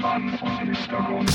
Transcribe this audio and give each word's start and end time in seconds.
Mann 0.00 0.38
vom 0.38 0.58
Hintergrund. 0.58 1.30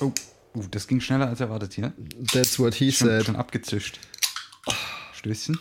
Oh, 0.00 0.12
uh, 0.54 0.62
das 0.70 0.86
ging 0.86 1.00
schneller 1.00 1.28
als 1.28 1.40
erwartet 1.40 1.74
hier. 1.74 1.92
That's 2.32 2.58
what 2.58 2.74
he 2.74 2.90
Schon, 2.90 3.08
said. 3.08 3.26
schon 3.26 3.36
abgezischt. 3.36 4.00
Stößchen. 5.12 5.58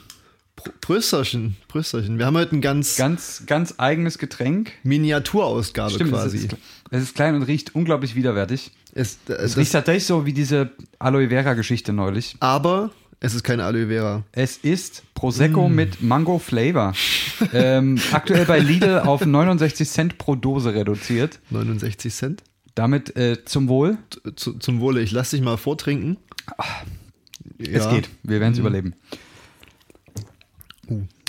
Pr- 0.64 0.72
Prösterchen, 0.82 1.56
Prösterchen. 1.68 2.18
Wir 2.18 2.26
haben 2.26 2.38
heute 2.38 2.56
ein 2.56 2.62
ganz, 2.62 2.96
Ganz, 2.98 3.44
ganz 3.46 3.76
eigenes 3.78 4.18
Getränk. 4.18 4.72
Miniaturausgabe 4.84 5.92
Stimmt, 5.94 6.12
es 6.14 6.20
quasi. 6.20 6.38
ist, 6.38 6.56
es 6.92 7.04
ist 7.04 7.16
klein 7.16 7.36
und 7.36 7.44
riecht 7.44 7.76
unglaublich 7.76 8.16
widerwärtig. 8.16 8.72
Es, 8.94 9.18
Es 9.28 9.36
das, 9.38 9.58
riecht 9.58 9.72
tatsächlich 9.72 10.06
so 10.06 10.26
wie 10.26 10.34
diese 10.34 10.72
Aloe 11.00 11.30
Vera 11.30 11.54
Geschichte 11.54 11.94
neulich. 11.94 12.36
aber 12.40 12.92
es 13.24 13.36
ist 13.36 13.44
keine 13.44 13.64
Aloe 13.66 13.88
Vera. 13.88 14.24
Es 14.32 14.58
ist 14.58 15.04
Prosecco 15.14 15.70
Mm. 15.70 15.76
mit 15.76 16.02
Mango 16.02 16.40
Flavor. 16.40 16.94
ähm, 17.54 18.00
aktuell 18.12 18.46
bei 18.46 18.58
Lidl 18.60 19.00
auf 19.00 19.24
69 19.26 19.88
Cent 19.90 20.18
pro 20.18 20.36
Dose 20.36 20.74
reduziert. 20.74 21.40
69 21.52 22.14
Cent. 22.14 22.44
Damit 22.74 23.16
äh, 23.18 23.46
zum 23.46 23.68
Wohl. 23.68 23.98
Zu, 24.36 24.54
zum 24.54 24.80
Wohle. 24.80 25.02
Ich 25.02 25.12
lass 25.12 25.30
dich 25.30 25.42
mal 25.42 25.58
vortrinken. 25.58 26.18
Es 27.60 27.86
Ja. 27.86 27.94
geht. 27.94 28.10
Wir 28.24 28.40
werden 28.40 28.54
es 28.54 28.60
überleben. 28.60 28.96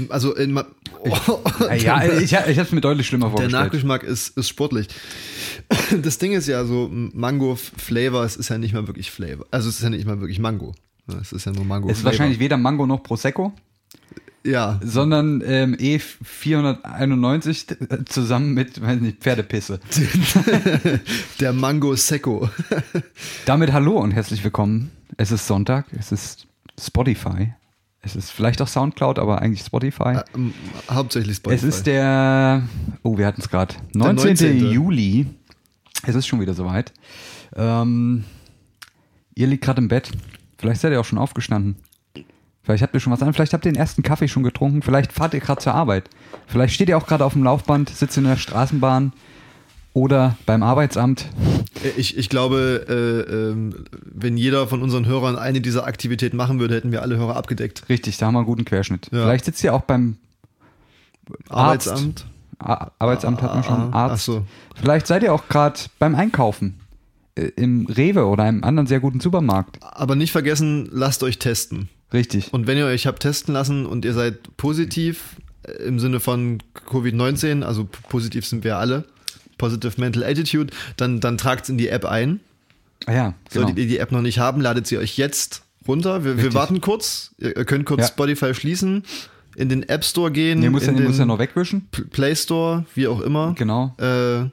Also 0.08 0.34
in, 0.34 0.52
ma- 0.52 0.64
oh, 1.00 1.40
Äh, 1.68 1.82
ja, 1.82 2.02
ich, 2.04 2.32
ich 2.32 2.36
habe 2.36 2.60
es 2.62 2.72
mir 2.72 2.80
deutlich 2.80 3.06
schlimmer 3.06 3.26
der 3.26 3.30
vorgestellt. 3.32 3.64
Nachgeschmack 3.64 4.02
ist, 4.02 4.36
ist 4.36 4.48
sportlich. 4.48 4.88
Das 6.02 6.18
Ding 6.18 6.32
ist 6.32 6.48
ja 6.48 6.64
so, 6.64 6.88
Mango 6.90 7.56
Flavor, 7.56 8.24
es 8.24 8.36
ist 8.36 8.48
ja 8.48 8.58
nicht 8.58 8.74
mal 8.74 8.86
wirklich 8.86 9.10
Flavor. 9.10 9.46
Also 9.50 9.68
es 9.68 9.76
ist 9.76 9.82
ja 9.82 9.90
nicht 9.90 10.06
mal 10.06 10.20
wirklich 10.20 10.38
Mango. 10.38 10.74
Es 11.20 11.32
ist 11.32 11.44
ja 11.46 11.52
nur 11.52 11.64
Mango 11.64 11.88
es 11.90 11.98
ist 11.98 12.04
wahrscheinlich 12.04 12.38
weder 12.38 12.56
Mango 12.56 12.86
noch 12.86 13.02
Prosecco, 13.02 13.52
Ja, 14.44 14.80
sondern 14.84 15.42
ähm, 15.44 15.74
E491 15.76 18.04
zusammen 18.06 18.54
mit, 18.54 18.80
weiß 18.80 19.00
nicht, 19.00 19.18
Pferdepisse. 19.20 19.80
der 21.40 21.52
Mango 21.52 21.94
Secco. 21.96 22.48
Damit 23.46 23.72
hallo 23.72 23.98
und 23.98 24.12
herzlich 24.12 24.44
willkommen. 24.44 24.90
Es 25.16 25.32
ist 25.32 25.46
Sonntag, 25.46 25.86
es 25.98 26.12
ist 26.12 26.46
Spotify, 26.80 27.54
es 28.02 28.16
ist 28.16 28.30
vielleicht 28.30 28.60
auch 28.60 28.68
Soundcloud, 28.68 29.18
aber 29.18 29.40
eigentlich 29.40 29.64
Spotify. 29.64 30.18
Ähm, 30.34 30.52
Hauptsächlich 30.90 31.36
Spotify. 31.36 31.66
Es 31.66 31.76
ist 31.76 31.86
der, 31.86 32.62
oh, 33.02 33.16
wir 33.16 33.26
hatten 33.26 33.40
es 33.40 33.48
gerade, 33.48 33.74
19. 33.94 34.26
19.. 34.26 34.72
Juli. 34.72 35.26
Es 36.04 36.16
ist 36.16 36.26
schon 36.26 36.40
wieder 36.40 36.52
soweit. 36.52 36.92
Ähm, 37.54 38.24
ihr 39.36 39.46
liegt 39.46 39.64
gerade 39.64 39.80
im 39.80 39.88
Bett. 39.88 40.10
Vielleicht 40.58 40.80
seid 40.80 40.92
ihr 40.92 41.00
auch 41.00 41.04
schon 41.04 41.18
aufgestanden. 41.18 41.76
Vielleicht 42.64 42.82
habt 42.82 42.94
ihr 42.94 43.00
schon 43.00 43.12
was 43.12 43.22
an. 43.22 43.32
Vielleicht 43.32 43.52
habt 43.52 43.64
ihr 43.66 43.72
den 43.72 43.78
ersten 43.78 44.02
Kaffee 44.02 44.28
schon 44.28 44.42
getrunken. 44.42 44.82
Vielleicht 44.82 45.12
fahrt 45.12 45.34
ihr 45.34 45.40
gerade 45.40 45.60
zur 45.60 45.74
Arbeit. 45.74 46.10
Vielleicht 46.46 46.74
steht 46.74 46.88
ihr 46.88 46.98
auch 46.98 47.06
gerade 47.06 47.24
auf 47.24 47.32
dem 47.34 47.44
Laufband, 47.44 47.88
sitzt 47.90 48.16
in 48.16 48.24
der 48.24 48.36
Straßenbahn 48.36 49.12
oder 49.92 50.36
beim 50.46 50.62
Arbeitsamt. 50.62 51.26
Ich, 51.96 52.16
ich 52.18 52.28
glaube, 52.28 52.86
äh, 52.88 53.32
ähm, 53.32 53.84
wenn 54.04 54.36
jeder 54.36 54.66
von 54.66 54.82
unseren 54.82 55.06
Hörern 55.06 55.36
eine 55.36 55.60
dieser 55.60 55.86
Aktivitäten 55.86 56.36
machen 56.36 56.60
würde, 56.60 56.74
hätten 56.74 56.92
wir 56.92 57.02
alle 57.02 57.16
Hörer 57.16 57.36
abgedeckt. 57.36 57.84
Richtig, 57.88 58.18
da 58.18 58.26
haben 58.26 58.34
wir 58.34 58.40
einen 58.40 58.46
guten 58.46 58.64
Querschnitt. 58.64 59.08
Ja. 59.10 59.22
Vielleicht 59.22 59.46
sitzt 59.46 59.64
ihr 59.64 59.74
auch 59.74 59.82
beim 59.82 60.16
Arzt. 61.48 61.88
Arbeitsamt. 61.88 62.26
Ar 62.58 62.92
Arbeitsamt 62.98 63.42
hat 63.42 63.54
man 63.54 63.64
schon. 63.64 63.74
Ah, 63.74 63.90
ah, 63.92 64.02
Arzt. 64.04 64.14
ach 64.14 64.18
so. 64.18 64.46
Vielleicht 64.76 65.06
seid 65.06 65.22
ihr 65.22 65.32
auch 65.32 65.48
gerade 65.48 65.80
beim 65.98 66.14
Einkaufen. 66.14 66.80
Äh, 67.34 67.50
Im 67.56 67.86
Rewe 67.86 68.26
oder 68.26 68.44
einem 68.44 68.62
anderen 68.64 68.86
sehr 68.86 69.00
guten 69.00 69.20
Supermarkt. 69.20 69.78
Aber 69.80 70.14
nicht 70.14 70.32
vergessen, 70.32 70.88
lasst 70.92 71.22
euch 71.22 71.38
testen. 71.38 71.88
Richtig. 72.12 72.52
Und 72.52 72.66
wenn 72.66 72.76
ihr 72.76 72.86
euch 72.86 73.06
habt 73.06 73.20
testen 73.20 73.54
lassen 73.54 73.86
und 73.86 74.04
ihr 74.04 74.12
seid 74.12 74.56
positiv 74.56 75.36
äh, 75.62 75.72
im 75.84 75.98
Sinne 75.98 76.20
von 76.20 76.58
Covid-19, 76.88 77.62
also 77.62 77.88
positiv 78.08 78.46
sind 78.46 78.64
wir 78.64 78.76
alle, 78.76 79.04
Positive 79.62 80.00
Mental 80.00 80.24
Attitude, 80.24 80.72
dann, 80.96 81.20
dann 81.20 81.38
tragt 81.38 81.62
es 81.64 81.68
in 81.70 81.78
die 81.78 81.88
App 81.88 82.04
ein. 82.04 82.40
Ah 83.06 83.12
ja, 83.12 83.24
genau. 83.50 83.66
Solltet 83.66 83.78
ihr 83.78 83.86
die 83.86 83.98
App 83.98 84.10
noch 84.10 84.22
nicht 84.22 84.38
haben, 84.40 84.60
ladet 84.60 84.86
sie 84.88 84.98
euch 84.98 85.16
jetzt 85.16 85.62
runter. 85.86 86.24
Wir, 86.24 86.36
wir 86.42 86.52
warten 86.54 86.80
kurz. 86.80 87.30
Ihr 87.38 87.56
ihr 87.56 87.64
könnt 87.64 87.84
kurz 87.84 88.00
Ja. 88.02 88.06
Spotify 88.08 88.54
schließen, 88.54 89.04
in 89.56 89.68
den 89.68 89.88
App 89.88 90.04
Store 90.04 90.30
gehen, 90.32 90.58
Nee, 90.60 90.70
muss, 90.70 90.86
in 90.88 90.96
ja, 90.96 91.02
muss 91.08 91.18
ja 91.18 91.26
noch 91.26 91.38
wegwischen. 91.38 91.88
Play 92.10 92.34
Store, 92.34 92.84
wie 92.94 93.06
auch 93.06 93.20
immer. 93.20 93.54
Genau. 93.56 93.94
Äh, 93.98 94.46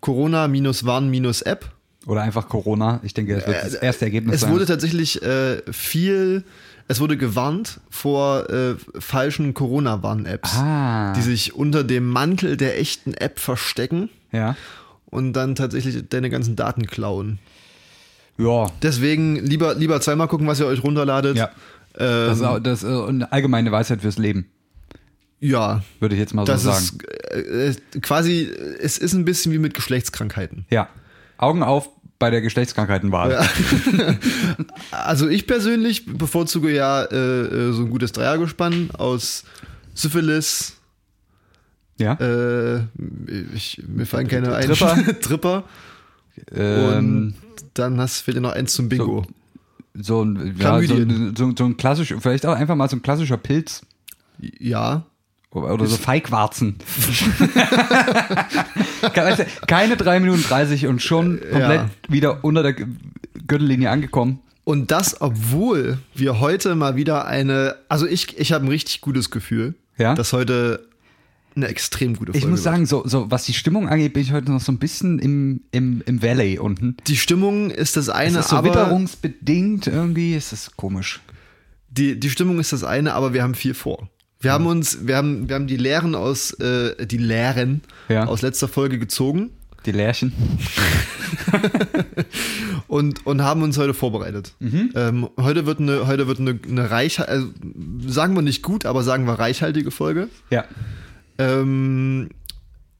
Corona-Warn-App. 0.00 1.70
Oder 2.06 2.22
einfach 2.22 2.48
Corona. 2.48 3.00
Ich 3.02 3.12
denke, 3.14 3.34
das 3.36 3.46
wird 3.46 3.62
das 3.62 3.74
erste 3.74 4.04
Ergebnis 4.06 4.32
Äh, 4.32 4.34
Es 4.36 4.40
sein. 4.42 4.52
wurde 4.52 4.66
tatsächlich 4.66 5.22
äh, 5.22 5.60
viel, 5.70 6.44
es 6.88 6.98
wurde 7.00 7.16
gewarnt 7.16 7.80
vor 7.90 8.48
äh, 8.50 8.74
falschen 8.98 9.52
Corona-Warn-Apps, 9.54 10.56
Ah. 10.56 11.12
die 11.14 11.20
sich 11.22 11.54
unter 11.54 11.84
dem 11.84 12.08
Mantel 12.08 12.56
der 12.56 12.78
echten 12.80 13.12
App 13.14 13.38
verstecken 13.38 14.08
ja. 14.32 14.56
und 15.06 15.32
dann 15.32 15.54
tatsächlich 15.54 16.08
deine 16.08 16.30
ganzen 16.30 16.56
Daten 16.56 16.86
klauen. 16.86 17.38
Ja. 18.38 18.66
Deswegen 18.82 19.36
lieber, 19.36 19.74
lieber 19.74 20.00
zweimal 20.00 20.28
gucken, 20.28 20.46
was 20.46 20.60
ihr 20.60 20.66
euch 20.66 20.82
runterladet. 20.82 21.36
Ja. 21.36 21.50
Das 21.92 22.38
ist, 22.38 22.44
Ähm, 22.44 22.62
das 22.62 22.82
ist 22.82 22.88
eine 22.88 23.30
allgemeine 23.32 23.72
Weisheit 23.72 24.00
fürs 24.00 24.16
Leben, 24.18 24.46
ja, 25.40 25.82
würde 26.00 26.14
ich 26.14 26.20
jetzt 26.20 26.34
mal 26.34 26.46
so 26.46 26.52
das 26.52 26.62
sagen. 26.62 26.98
ist 27.30 27.34
äh, 27.34 27.96
äh, 27.96 28.00
quasi, 28.00 28.48
es 28.80 28.98
ist 28.98 29.14
ein 29.14 29.24
bisschen 29.24 29.52
wie 29.52 29.58
mit 29.58 29.74
Geschlechtskrankheiten. 29.74 30.66
ja. 30.70 30.88
Augen 31.38 31.62
auf 31.62 31.88
bei 32.18 32.28
der 32.30 32.42
Geschlechtskrankheitenwahl. 32.42 33.42
Also 34.90 35.28
ich 35.28 35.46
persönlich 35.46 36.04
bevorzuge 36.06 36.70
ja 36.70 37.02
äh, 37.04 37.16
äh, 37.16 37.72
so 37.72 37.82
ein 37.84 37.90
gutes 37.90 38.12
Dreiergespann 38.12 38.90
aus 38.92 39.44
Syphilis, 39.94 40.76
Ja. 42.00 42.14
äh, 42.14 42.80
ich, 43.54 43.80
mir 43.86 44.06
fallen 44.06 44.26
keine 44.26 44.54
ein. 44.54 44.66
Tripper. 44.66 45.20
Tripper. 45.20 45.64
ähm, 46.54 47.34
Und 47.56 47.64
dann 47.74 48.00
hast 48.00 48.22
fehlt 48.22 48.36
dir 48.38 48.40
noch 48.40 48.52
eins 48.52 48.72
zum 48.72 48.88
Bingo. 48.88 49.24
so, 49.94 50.22
ein, 50.24 50.56
ja, 50.58 50.80
so, 50.82 50.96
so, 51.36 51.52
so 51.56 51.64
ein 51.66 51.76
klassisch, 51.76 52.14
vielleicht 52.18 52.46
auch 52.46 52.56
einfach 52.56 52.74
mal 52.74 52.88
so 52.88 52.96
ein 52.96 53.02
klassischer 53.02 53.36
Pilz. 53.36 53.82
Ja. 54.58 55.04
Oder 55.52 55.86
so 55.86 55.96
Feigwarzen. 55.96 56.76
Keine 59.66 59.96
3 59.96 60.20
Minuten 60.20 60.42
30 60.42 60.86
und 60.86 61.02
schon 61.02 61.40
komplett 61.40 61.80
Ja. 61.82 61.90
wieder 62.08 62.44
unter 62.44 62.62
der 62.62 62.74
Gürtellinie 63.46 63.90
angekommen. 63.90 64.40
Und 64.64 64.90
das, 64.90 65.20
obwohl 65.20 65.98
wir 66.14 66.38
heute 66.38 66.74
mal 66.76 66.94
wieder 66.96 67.26
eine, 67.26 67.76
also 67.88 68.06
ich, 68.06 68.38
ich 68.38 68.52
habe 68.52 68.64
ein 68.64 68.68
richtig 68.68 69.00
gutes 69.00 69.30
Gefühl, 69.30 69.74
Ja? 69.98 70.14
dass 70.14 70.32
heute 70.32 70.86
eine 71.60 71.68
extrem 71.68 72.14
gute 72.16 72.32
Folge 72.32 72.38
Ich 72.44 72.50
muss 72.50 72.62
sagen, 72.62 72.86
so, 72.86 73.02
so 73.06 73.30
was 73.30 73.44
die 73.44 73.52
Stimmung 73.54 73.88
angeht, 73.88 74.12
bin 74.12 74.22
ich 74.22 74.32
heute 74.32 74.50
noch 74.50 74.60
so 74.60 74.72
ein 74.72 74.78
bisschen 74.78 75.18
im, 75.18 75.62
im, 75.70 76.02
im 76.06 76.22
Valley 76.22 76.58
unten. 76.58 76.96
Die 77.06 77.16
Stimmung 77.16 77.70
ist 77.70 77.96
das 77.96 78.08
eine, 78.08 78.28
Ist 78.30 78.36
das 78.36 78.48
so 78.50 78.56
aber 78.56 78.68
witterungsbedingt 78.68 79.86
irgendwie? 79.86 80.34
Ist 80.34 80.52
das 80.52 80.76
komisch? 80.76 81.20
die, 81.90 82.18
die 82.18 82.30
Stimmung 82.30 82.60
ist 82.60 82.72
das 82.72 82.84
eine, 82.84 83.14
aber 83.14 83.34
wir 83.34 83.42
haben 83.42 83.54
viel 83.54 83.74
vor. 83.74 84.08
Wir 84.38 84.52
haben 84.52 84.66
uns, 84.66 85.06
wir 85.06 85.16
haben, 85.16 85.48
wir 85.48 85.54
haben 85.56 85.66
die 85.66 85.76
Lehren 85.76 86.14
aus, 86.14 86.52
äh, 86.54 87.04
die 87.06 87.18
Lehren 87.18 87.82
Ja. 88.08 88.26
aus 88.26 88.40
letzter 88.42 88.68
Folge 88.68 88.98
gezogen 88.98 89.50
Die 89.84 89.92
Lärchen? 89.92 90.32
und, 92.88 93.26
und 93.26 93.42
haben 93.42 93.62
uns 93.62 93.76
heute 93.76 93.92
vorbereitet. 93.92 94.54
Mhm. 94.60 94.90
Ähm, 94.94 95.28
heute 95.38 95.66
wird 95.66 95.80
eine, 95.80 96.06
heute 96.06 96.26
wird 96.26 96.38
eine, 96.40 96.58
eine 96.66 96.90
reich, 96.90 97.20
also, 97.20 97.48
sagen 98.06 98.34
wir 98.34 98.42
nicht 98.42 98.62
gut, 98.62 98.86
aber 98.86 99.02
sagen 99.02 99.26
wir 99.26 99.34
reichhaltige 99.34 99.90
Folge. 99.90 100.28
Ja. 100.50 100.64
Ähm, 101.40 102.28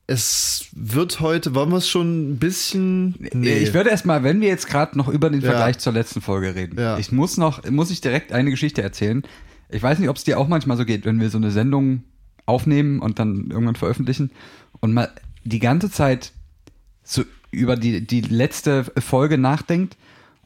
es 0.07 0.67
wird 0.73 1.21
heute, 1.21 1.55
wollen 1.55 1.71
wir 1.71 1.77
es 1.77 1.89
schon 1.89 2.33
ein 2.33 2.39
bisschen. 2.39 3.15
Ich 3.43 3.73
würde 3.75 3.91
erstmal, 3.91 4.25
wenn 4.25 4.41
wir 4.41 4.49
jetzt 4.49 4.67
gerade 4.67 4.99
noch 4.99 5.09
über 5.09 5.31
den 5.31 5.41
Ja. 5.41 5.51
Vergleich 5.51 5.79
zur 5.79 5.93
letzten 5.93 6.21
Folge 6.21 6.55
reden, 6.55 6.79
Ja. 6.79 6.99
ich 6.99 7.13
muss 7.13 7.37
noch, 7.37 7.69
muss 7.71 7.91
ich 7.93 8.01
direkt 8.01 8.33
eine 8.33 8.51
Geschichte 8.51 8.83
erzählen. 8.83 9.23
Ich 9.69 9.83
weiß 9.83 10.01
nicht, 10.01 10.09
ob 10.09 10.17
es 10.17 10.25
dir 10.25 10.39
auch 10.39 10.49
manchmal 10.49 10.77
so 10.77 10.85
geht, 10.85 11.05
wenn 11.05 11.21
wir 11.21 11.31
so 11.31 11.39
eine 11.39 11.53
Sendung 11.53 12.03
aufnehmen 12.47 12.99
und 12.99 13.21
dann 13.21 13.51
irgendwann 13.51 13.77
veröffentlichen 13.77 14.33
und 14.81 14.93
mal 14.93 15.11
die 15.45 15.61
ganze 15.61 15.91
Zeit 15.91 16.33
so 17.05 17.23
über 17.53 17.77
die, 17.77 18.05
die 18.05 18.21
letzte 18.23 18.85
Folge 18.99 19.39
nachdenkt 19.39 19.97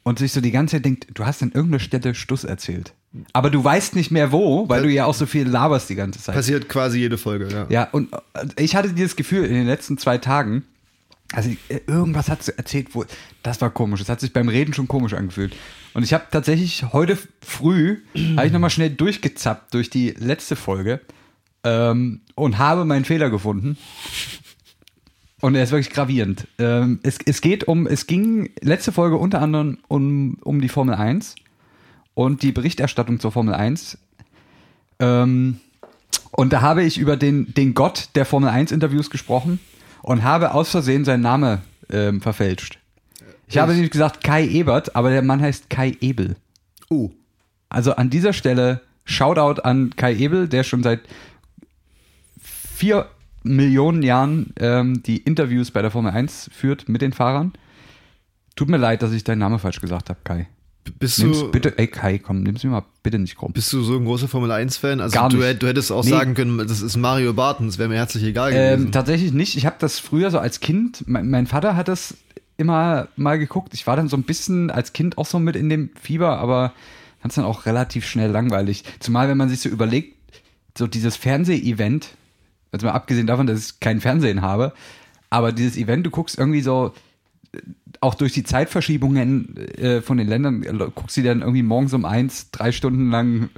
und 0.02 0.18
sich 0.18 0.32
so 0.32 0.42
die 0.42 0.50
ganze 0.50 0.76
Zeit 0.76 0.84
denkt, 0.84 1.06
du 1.14 1.24
hast 1.24 1.42
an 1.42 1.52
irgendeiner 1.52 1.80
Stelle 1.80 2.14
Stuss 2.14 2.44
erzählt. 2.44 2.92
Aber 3.32 3.50
du 3.50 3.62
weißt 3.62 3.94
nicht 3.94 4.10
mehr 4.10 4.32
wo, 4.32 4.68
weil 4.68 4.82
du 4.82 4.90
ja 4.90 5.04
auch 5.04 5.14
so 5.14 5.26
viel 5.26 5.46
laberst 5.46 5.88
die 5.88 5.94
ganze 5.94 6.20
Zeit. 6.20 6.34
Passiert 6.34 6.68
quasi 6.68 6.98
jede 6.98 7.16
Folge, 7.16 7.48
ja. 7.48 7.66
Ja, 7.68 7.88
und 7.92 8.12
äh, 8.12 8.46
ich 8.58 8.74
hatte 8.74 8.92
dieses 8.92 9.14
Gefühl 9.16 9.44
in 9.44 9.54
den 9.54 9.66
letzten 9.66 9.98
zwei 9.98 10.18
Tagen, 10.18 10.64
also 11.32 11.50
irgendwas 11.68 12.28
hat 12.28 12.42
sie 12.42 12.56
erzählt, 12.56 12.88
wo 12.94 13.04
das 13.42 13.60
war 13.60 13.70
komisch. 13.70 14.00
Es 14.00 14.08
hat 14.08 14.20
sich 14.20 14.32
beim 14.32 14.48
Reden 14.48 14.74
schon 14.74 14.88
komisch 14.88 15.14
angefühlt. 15.14 15.54
Und 15.94 16.02
ich 16.02 16.12
habe 16.12 16.24
tatsächlich 16.30 16.92
heute 16.92 17.16
früh, 17.40 17.98
habe 18.36 18.46
ich 18.46 18.52
nochmal 18.52 18.70
schnell 18.70 18.90
durchgezappt 18.90 19.74
durch 19.74 19.90
die 19.90 20.10
letzte 20.10 20.56
Folge 20.56 21.00
ähm, 21.62 22.20
und 22.34 22.58
habe 22.58 22.84
meinen 22.84 23.04
Fehler 23.04 23.30
gefunden. 23.30 23.76
Und 25.40 25.54
er 25.54 25.62
ist 25.62 25.72
wirklich 25.72 25.92
gravierend. 25.92 26.48
Ähm, 26.58 27.00
es, 27.02 27.18
es 27.26 27.40
geht 27.40 27.64
um, 27.68 27.86
es 27.86 28.06
ging 28.06 28.50
letzte 28.60 28.92
Folge 28.92 29.16
unter 29.16 29.42
anderem 29.42 29.78
um, 29.88 30.38
um 30.42 30.60
die 30.60 30.70
Formel 30.70 30.94
1 30.94 31.34
und 32.14 32.42
die 32.42 32.52
Berichterstattung 32.52 33.20
zur 33.20 33.32
Formel 33.32 33.54
1. 33.54 33.98
Ähm, 35.00 35.60
und 36.30 36.52
da 36.52 36.62
habe 36.62 36.82
ich 36.82 36.98
über 36.98 37.16
den, 37.16 37.52
den 37.54 37.74
Gott 37.74 38.08
der 38.14 38.24
Formel 38.24 38.48
1 38.48 38.72
Interviews 38.72 39.10
gesprochen 39.10 39.60
und 40.02 40.22
habe 40.22 40.54
aus 40.54 40.70
Versehen 40.70 41.04
seinen 41.04 41.22
Namen 41.22 41.60
ähm, 41.90 42.20
verfälscht. 42.20 42.78
Ich 43.46 43.58
habe 43.58 43.72
nämlich 43.72 43.90
gesagt 43.90 44.24
Kai 44.24 44.46
Ebert, 44.46 44.96
aber 44.96 45.10
der 45.10 45.22
Mann 45.22 45.40
heißt 45.40 45.70
Kai 45.70 45.96
Ebel. 46.00 46.36
Oh. 46.90 47.10
Also 47.68 47.94
an 47.96 48.10
dieser 48.10 48.32
Stelle 48.32 48.80
Shoutout 49.04 49.60
an 49.62 49.94
Kai 49.96 50.14
Ebel, 50.14 50.48
der 50.48 50.64
schon 50.64 50.82
seit 50.82 51.00
vier 52.40 53.08
Millionen 53.42 54.02
Jahren 54.02 54.54
ähm, 54.58 55.02
die 55.02 55.18
Interviews 55.18 55.70
bei 55.70 55.82
der 55.82 55.90
Formel 55.90 56.12
1 56.12 56.50
führt 56.52 56.88
mit 56.88 57.02
den 57.02 57.12
Fahrern. 57.12 57.52
Tut 58.56 58.68
mir 58.68 58.78
leid, 58.78 59.02
dass 59.02 59.12
ich 59.12 59.24
deinen 59.24 59.40
Namen 59.40 59.58
falsch 59.58 59.80
gesagt 59.80 60.08
habe, 60.08 60.20
Kai. 60.24 60.48
Bist 60.98 61.18
Nimm's 61.20 61.40
du, 61.40 61.50
bitte, 61.50 61.78
ey 61.78 61.86
Kai, 61.86 62.18
komm, 62.18 62.42
nimm's 62.42 62.62
mir 62.62 62.70
mal 62.70 62.84
bitte 63.02 63.18
nicht 63.18 63.36
krumm. 63.36 63.52
bist 63.52 63.72
du 63.72 63.82
so 63.82 63.96
ein 63.96 64.04
großer 64.04 64.28
Formel 64.28 64.50
1-Fan? 64.52 65.00
Also 65.00 65.14
Gar 65.14 65.30
du, 65.30 65.38
nicht. 65.38 65.62
du 65.62 65.66
hättest 65.66 65.90
auch 65.90 66.04
Nee. 66.04 66.10
sagen 66.10 66.34
können, 66.34 66.58
das 66.58 66.82
ist 66.82 66.96
Mario 66.96 67.32
Barton, 67.32 67.66
das 67.66 67.78
wäre 67.78 67.88
mir 67.88 67.96
herzlich 67.96 68.22
egal 68.24 68.52
gewesen. 68.52 68.86
Ähm, 68.86 68.92
tatsächlich 68.92 69.32
nicht. 69.32 69.56
Ich 69.56 69.64
habe 69.66 69.76
das 69.78 69.98
früher 69.98 70.30
so 70.30 70.38
als 70.38 70.60
Kind, 70.60 71.04
mein, 71.06 71.30
mein 71.30 71.46
Vater 71.46 71.74
hat 71.76 71.88
das 71.88 72.14
immer 72.56 73.08
mal 73.16 73.38
geguckt. 73.38 73.72
Ich 73.74 73.86
war 73.86 73.96
dann 73.96 74.08
so 74.08 74.16
ein 74.16 74.22
bisschen 74.22 74.70
als 74.70 74.92
Kind 74.92 75.18
auch 75.18 75.26
so 75.26 75.38
mit 75.38 75.56
in 75.56 75.68
dem 75.68 75.90
Fieber, 76.00 76.38
aber 76.38 76.72
fand 77.20 77.32
es 77.32 77.36
dann 77.36 77.44
auch 77.46 77.66
relativ 77.66 78.06
schnell 78.06 78.30
langweilig. 78.30 78.84
Zumal, 79.00 79.28
wenn 79.28 79.38
man 79.38 79.48
sich 79.48 79.60
so 79.60 79.68
überlegt, 79.70 80.14
so 80.76 80.86
dieses 80.86 81.16
Fernseh-Event, 81.16 82.08
also 82.72 82.86
mal 82.86 82.92
abgesehen 82.92 83.26
davon, 83.26 83.46
dass 83.46 83.58
ich 83.70 83.80
kein 83.80 84.00
Fernsehen 84.00 84.42
habe, 84.42 84.72
aber 85.30 85.50
dieses 85.52 85.76
Event, 85.76 86.04
du 86.06 86.10
guckst 86.10 86.38
irgendwie 86.38 86.60
so 86.60 86.92
auch 88.00 88.14
durch 88.14 88.32
die 88.32 88.42
Zeitverschiebungen 88.44 89.56
äh, 89.78 90.02
von 90.02 90.16
den 90.18 90.28
Ländern, 90.28 90.62
äh, 90.62 90.72
guckst 90.94 91.16
du 91.16 91.22
dann 91.22 91.40
irgendwie 91.40 91.62
morgens 91.62 91.92
um 91.94 92.04
eins, 92.04 92.50
drei 92.50 92.72
Stunden 92.72 93.10
lang, 93.10 93.44
äh, 93.44 93.48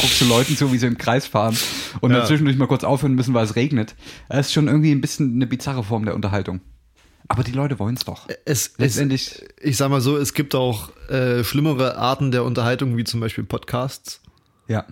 guckst 0.00 0.20
du 0.20 0.26
Leuten 0.26 0.56
zu, 0.56 0.72
wie 0.72 0.78
sie 0.78 0.86
im 0.86 0.98
Kreis 0.98 1.26
fahren 1.26 1.56
und 2.00 2.10
Ja. 2.10 2.18
dann 2.18 2.26
zwischendurch 2.26 2.56
mal 2.58 2.66
kurz 2.66 2.84
aufhören 2.84 3.14
müssen, 3.14 3.34
weil 3.34 3.44
es 3.44 3.56
regnet. 3.56 3.94
Das 4.28 4.46
ist 4.48 4.52
schon 4.52 4.68
irgendwie 4.68 4.92
ein 4.92 5.00
bisschen 5.00 5.34
eine 5.34 5.46
bizarre 5.46 5.84
Form 5.84 6.04
der 6.04 6.14
Unterhaltung. 6.14 6.60
Aber 7.28 7.42
die 7.42 7.52
Leute 7.52 7.78
wollen 7.78 7.94
es 7.94 8.04
doch. 8.04 8.28
es, 8.44 8.66
es, 8.66 8.78
Letztendlich, 8.78 9.42
ich 9.62 9.78
sag 9.78 9.88
mal 9.88 10.02
so, 10.02 10.18
es 10.18 10.34
gibt 10.34 10.54
auch 10.54 10.90
äh, 11.08 11.42
schlimmere 11.42 11.96
Arten 11.96 12.30
der 12.30 12.44
Unterhaltung, 12.44 12.96
wie 12.98 13.04
zum 13.04 13.20
Beispiel 13.20 13.44
Podcasts. 13.44 14.20
ja. 14.68 14.84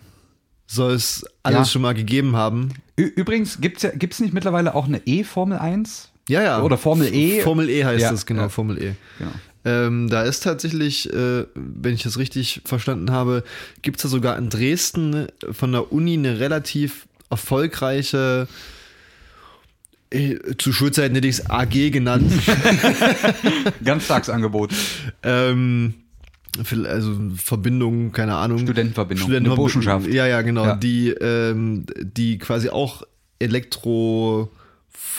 Soll 0.69 0.95
es 0.95 1.27
alles 1.43 1.59
Ja. 1.59 1.65
schon 1.67 1.83
mal 1.83 1.93
gegeben 1.93 2.35
haben. 2.35 2.71
Ü 2.99 3.03
übrigens, 3.03 3.61
gibt's 3.61 3.83
ja, 3.83 3.91
gibt's 3.91 4.21
nicht 4.21 4.33
mittlerweile 4.33 4.75
auch 4.75 4.87
eine 4.87 5.03
E-Formel 5.07 5.59
1? 5.59 6.12
Ja, 6.29 6.43
ja. 6.43 6.63
Oder 6.63 6.79
Formel 6.79 7.13
E. 7.13 7.41
Formel 7.41 7.69
E 7.69 7.85
heißt 7.85 8.03
Ja, 8.03 8.11
das, 8.11 8.27
genau, 8.27 8.43
ja. 8.43 8.49
Formel 8.49 8.79
E. 8.83 8.95
Genau. 9.19 9.33
Ähm, 9.65 10.09
da 10.11 10.23
ist 10.23 10.43
tatsächlich, 10.43 11.13
äh, 11.13 11.45
wenn 11.55 11.95
ich 11.95 12.03
das 12.03 12.19
richtig 12.19 12.63
verstanden 12.65 13.11
habe, 13.13 13.45
gibt 13.83 13.99
es 13.99 14.03
da 14.03 14.09
sogar 14.09 14.37
in 14.37 14.49
Dresden 14.49 15.29
von 15.53 15.73
der 15.73 15.93
Uni 15.93 16.15
eine 16.15 16.41
relativ 16.41 17.07
erfolgreiche, 17.31 18.49
äh, 20.11 20.37
zu 20.59 20.73
Schulzeiten 20.73 21.15
hätte 21.15 21.29
ich 21.29 21.39
es 21.39 21.51
AG 21.51 21.91
genannt. 21.91 22.31
Ganztagsangebot. 23.85 24.73
ähm, 25.23 25.95
also 26.85 27.19
Verbindung, 27.37 28.13
keine 28.13 28.35
Ahnung. 28.37 28.59
Studentenverbindung. 28.59 29.23
Studentenverbindung. 29.23 29.53
Eine 29.53 29.57
Burschenschaft. 29.57 30.07
Ja, 30.13 30.27
ja, 30.27 30.43
genau. 30.43 30.65
Ja. 30.65 30.77
Die, 30.77 31.09
ähm, 31.09 31.87
die 32.03 32.37
quasi 32.39 32.69
auch 32.69 33.05
Elektro 33.39 34.51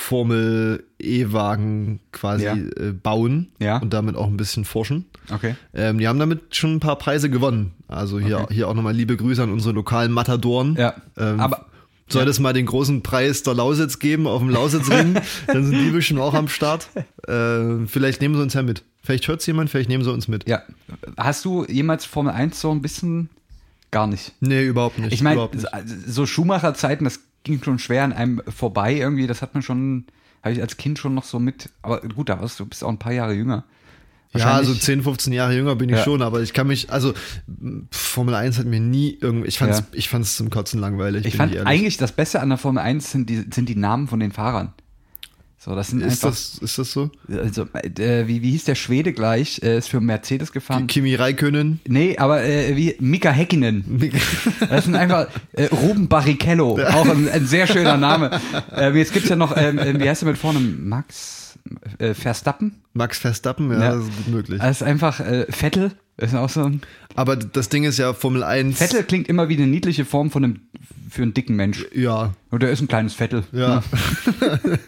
Formel 0.04 0.84
E-Wagen 1.00 2.00
quasi 2.12 2.44
Ja. 2.46 2.56
äh, 2.56 2.92
bauen 2.92 3.52
Ja. 3.60 3.78
und 3.78 3.94
damit 3.94 4.16
auch 4.18 4.28
ein 4.28 4.36
bisschen 4.38 4.66
forschen. 4.66 5.06
Okay. 5.34 5.56
Ähm, 5.74 5.98
die 5.98 6.08
haben 6.08 6.20
damit 6.20 6.56
schon 6.56 6.76
ein 6.76 6.80
paar 6.82 6.98
Preise 6.98 7.30
gewonnen. 7.30 7.72
Also 7.88 8.20
hier, 8.20 8.42
Okay. 8.42 8.54
hier 8.54 8.68
auch 8.68 8.74
nochmal 8.74 8.94
liebe 8.94 9.16
Grüße 9.16 9.42
an 9.42 9.52
unsere 9.52 9.74
lokalen 9.74 10.12
Matadoren. 10.12 10.76
Ja. 10.78 10.94
Ähm, 11.18 11.40
Aber 11.40 11.68
soll 12.10 12.28
es 12.28 12.40
mal 12.40 12.52
den 12.54 12.66
großen 12.66 13.02
Preis 13.02 13.44
der 13.44 13.54
Lausitz 13.54 14.00
geben 14.00 14.28
auf 14.28 14.42
dem 14.42 14.50
Lausitzring, 14.50 15.16
dann 15.48 15.64
sind 15.66 15.80
die 15.80 15.90
bestimmt 15.92 16.20
auch 16.20 16.34
am 16.34 16.50
Start. 16.50 16.90
Äh, 17.28 17.86
vielleicht 17.88 18.22
nehmen 18.22 18.36
sie 18.36 18.42
uns 18.42 18.54
ja 18.54 18.62
mit. 18.62 18.84
Vielleicht 19.04 19.28
hört 19.30 19.40
es 19.40 19.48
jemand, 19.48 19.70
vielleicht 19.70 19.90
nehmen 19.90 20.04
sie 20.04 20.12
uns 20.12 20.28
mit. 20.28 20.48
ja, 20.48 20.62
hast 21.18 21.46
du 21.46 21.66
jemals 21.66 22.06
Formel 22.06 22.34
1 22.34 22.60
so 22.60 22.72
ein 22.72 22.82
bisschen 22.82 23.30
gar 23.92 24.08
nicht? 24.08 24.34
Nee, 24.42 24.64
überhaupt 24.66 25.00
nicht. 25.00 25.14
Ich 25.14 25.22
meine, 25.22 25.50
so 26.08 26.26
Schumacher-Zeiten, 26.26 27.06
das 27.06 27.20
ging 27.44 27.62
schon 27.64 27.80
schwer 27.80 28.04
an 28.04 28.14
einem 28.14 28.42
vorbei 28.48 28.96
irgendwie. 28.96 29.28
Das 29.28 29.42
hat 29.42 29.54
man 29.54 29.64
schon, 29.64 30.06
habe 30.42 30.54
ich 30.54 30.62
als 30.62 30.78
Kind 30.78 31.00
schon 31.00 31.14
noch 31.14 31.24
so 31.24 31.40
mit. 31.40 31.70
Aber 31.82 32.02
gut, 32.02 32.30
da 32.30 32.40
warst 32.42 32.60
du 32.60 32.66
bist 32.66 32.84
auch 32.84 32.90
ein 32.90 33.00
paar 33.00 33.14
Jahre 33.14 33.34
jünger. 33.34 33.66
Ja, 34.36 34.46
also 34.46 34.70
Wahrscheinlich- 34.72 34.82
10, 34.82 35.04
15 35.04 35.34
Jahre 35.34 35.56
jünger 35.56 35.76
bin 35.76 35.90
ich 35.90 35.98
Ja. 35.98 36.04
schon, 36.04 36.24
aber 36.24 36.42
ich 36.42 36.54
kann 36.54 36.66
mich, 36.66 36.90
also 36.92 37.14
Formel 37.92 38.34
1 38.34 38.58
hat 38.58 38.66
mir 38.66 38.80
nie 38.80 39.16
irgendwie, 39.22 39.48
ich 39.48 39.60
fand's, 39.60 39.80
Ja. 39.80 39.86
ich 39.92 40.10
fand's 40.10 40.36
zum 40.36 40.50
Kotzen 40.50 40.80
langweilig. 40.80 41.26
Ich 41.26 41.36
fand 41.38 41.56
eigentlich 41.58 41.98
das 41.98 42.12
Beste 42.14 42.40
an 42.42 42.50
der 42.50 42.58
Formel 42.58 42.82
1 42.82 43.12
sind 43.12 43.30
die, 43.30 43.46
sind 43.54 43.70
die 43.70 43.76
Namen 43.76 44.08
von 44.08 44.20
den 44.20 44.32
Fahrern. 44.32 44.74
So, 45.64 45.76
das 45.76 45.90
sind 45.92 46.02
ist 46.02 46.26
einfach. 46.26 46.32
das, 46.32 46.58
ist 46.58 46.78
das 46.78 46.92
so? 46.92 47.10
also, 47.30 47.66
äh, 47.74 48.28
wie, 48.28 48.42
wie 48.42 48.52
hieß 48.52 48.66
der 48.66 48.76
Schwede 48.76 49.14
gleich? 49.14 49.62
Äh, 49.64 49.78
ist 49.78 49.88
für 49.88 50.02
Mercedes 50.02 50.52
gefahren. 50.52 50.88
Kimi 50.88 51.16
Räikkönen. 51.16 51.80
Nee, 51.88 52.18
aber 52.18 52.44
äh, 52.44 52.76
wie 52.76 52.98
Mika 53.00 53.32
Häkkinen. 53.32 54.12
Das 54.70 54.84
sind 54.84 54.96
einfach 54.96 55.28
äh, 55.54 55.66
Ruben 55.68 56.10
Barrichello, 56.10 56.80
auch 56.84 57.08
ein, 57.08 57.30
ein 57.30 57.46
sehr 57.48 57.66
schöner 57.68 57.96
Name. 57.96 58.32
Äh, 58.76 58.92
jetzt 58.98 59.14
gibt's 59.14 59.30
ja 59.30 59.38
noch, 59.38 59.56
ähm, 59.56 59.78
äh, 59.80 59.98
wie 60.00 60.10
heißt 60.10 60.24
der 60.24 60.30
mit 60.30 60.38
vorne? 60.38 60.60
Max 60.60 61.58
äh, 61.98 62.14
Verstappen? 62.14 62.82
Max 62.94 63.20
Verstappen, 63.20 63.72
ja, 63.72 63.80
Ja. 63.80 63.96
das 63.96 64.04
ist 64.04 64.16
gut 64.18 64.28
möglich. 64.28 64.60
Das 64.62 64.82
ist 64.82 64.84
einfach 64.84 65.22
äh, 65.22 65.46
Vettel. 65.50 65.92
Ist 66.18 66.36
auch 66.36 66.50
so 66.50 66.72
Aber 67.16 67.36
das 67.36 67.70
Ding 67.70 67.86
ist 67.86 67.98
ja 67.98 68.14
Formel 68.14 68.44
1. 68.44 68.78
Vettel 68.78 69.04
klingt 69.04 69.28
immer 69.28 69.50
wie 69.50 69.58
eine 69.58 69.68
niedliche 69.68 70.06
Form 70.06 70.30
von 70.30 70.44
einem 70.44 70.60
für 71.10 71.22
einen 71.24 71.34
dicken 71.34 71.56
Mensch. 71.56 71.86
Ja, 71.94 72.34
Und 72.50 72.64
der 72.64 72.72
ist 72.72 72.82
ein 72.82 72.88
kleines 72.88 73.14
Vettel. 73.14 73.44
ja. 73.52 73.84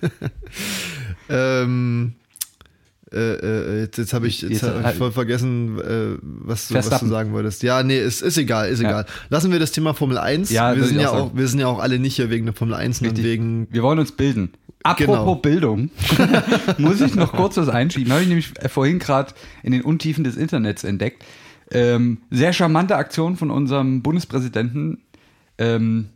ähm, 1.29 2.13
äh, 3.13 3.17
äh, 3.17 3.81
jetzt 3.81 3.97
jetzt 3.97 4.13
habe 4.13 4.27
ich, 4.27 4.41
jetzt 4.41 4.51
Jetzt, 4.51 4.63
hab 4.63 4.79
ich 4.81 4.85
äh, 4.87 4.93
voll 4.93 5.11
vergessen, 5.11 5.79
äh, 5.79 6.17
was, 6.21 6.67
du, 6.67 6.75
was 6.75 6.89
du 6.89 7.07
sagen 7.07 7.31
wolltest. 7.33 7.63
Ja, 7.63 7.83
nee, 7.83 7.99
ist, 7.99 8.21
ist 8.21 8.37
egal, 8.37 8.69
ist 8.69 8.81
Ja. 8.81 8.89
egal. 8.89 9.05
Lassen 9.29 9.51
wir 9.51 9.59
das 9.59 9.71
Thema 9.71 9.93
Formel 9.93 10.17
1. 10.17 10.49
Ja, 10.51 10.75
wir, 10.75 10.83
sind 10.83 10.99
ja 10.99 11.11
auch 11.11 11.27
auch, 11.27 11.35
wir 11.35 11.47
sind 11.47 11.59
ja 11.59 11.67
auch 11.67 11.79
alle 11.79 11.99
nicht 11.99 12.15
hier 12.15 12.29
wegen 12.29 12.45
der 12.45 12.53
Formel 12.53 12.73
1, 12.75 12.99
sondern 12.99 13.23
wegen 13.23 13.67
Wir 13.71 13.83
wollen 13.83 13.99
uns 13.99 14.11
bilden. 14.11 14.51
Apropos 14.85 15.15
Genau. 15.17 15.35
Bildung, 15.35 15.89
muss 16.77 17.01
ich 17.01 17.15
noch 17.15 17.33
kurz 17.33 17.57
was 17.57 17.69
einschieben. 17.69 18.11
Habe 18.11 18.21
ich 18.23 18.27
nämlich 18.27 18.51
vorhin 18.67 18.99
gerade 18.99 19.33
in 19.63 19.71
den 19.71 19.81
Untiefen 19.81 20.23
des 20.23 20.35
Internets 20.37 20.83
entdeckt. 20.83 21.23
Ähm, 21.71 22.19
sehr 22.29 22.53
charmante 22.53 22.95
Aktion 22.95 23.35
von 23.37 23.49
unserem 23.49 24.01
Bundespräsidenten 24.03 24.99
ähm, 25.57 26.09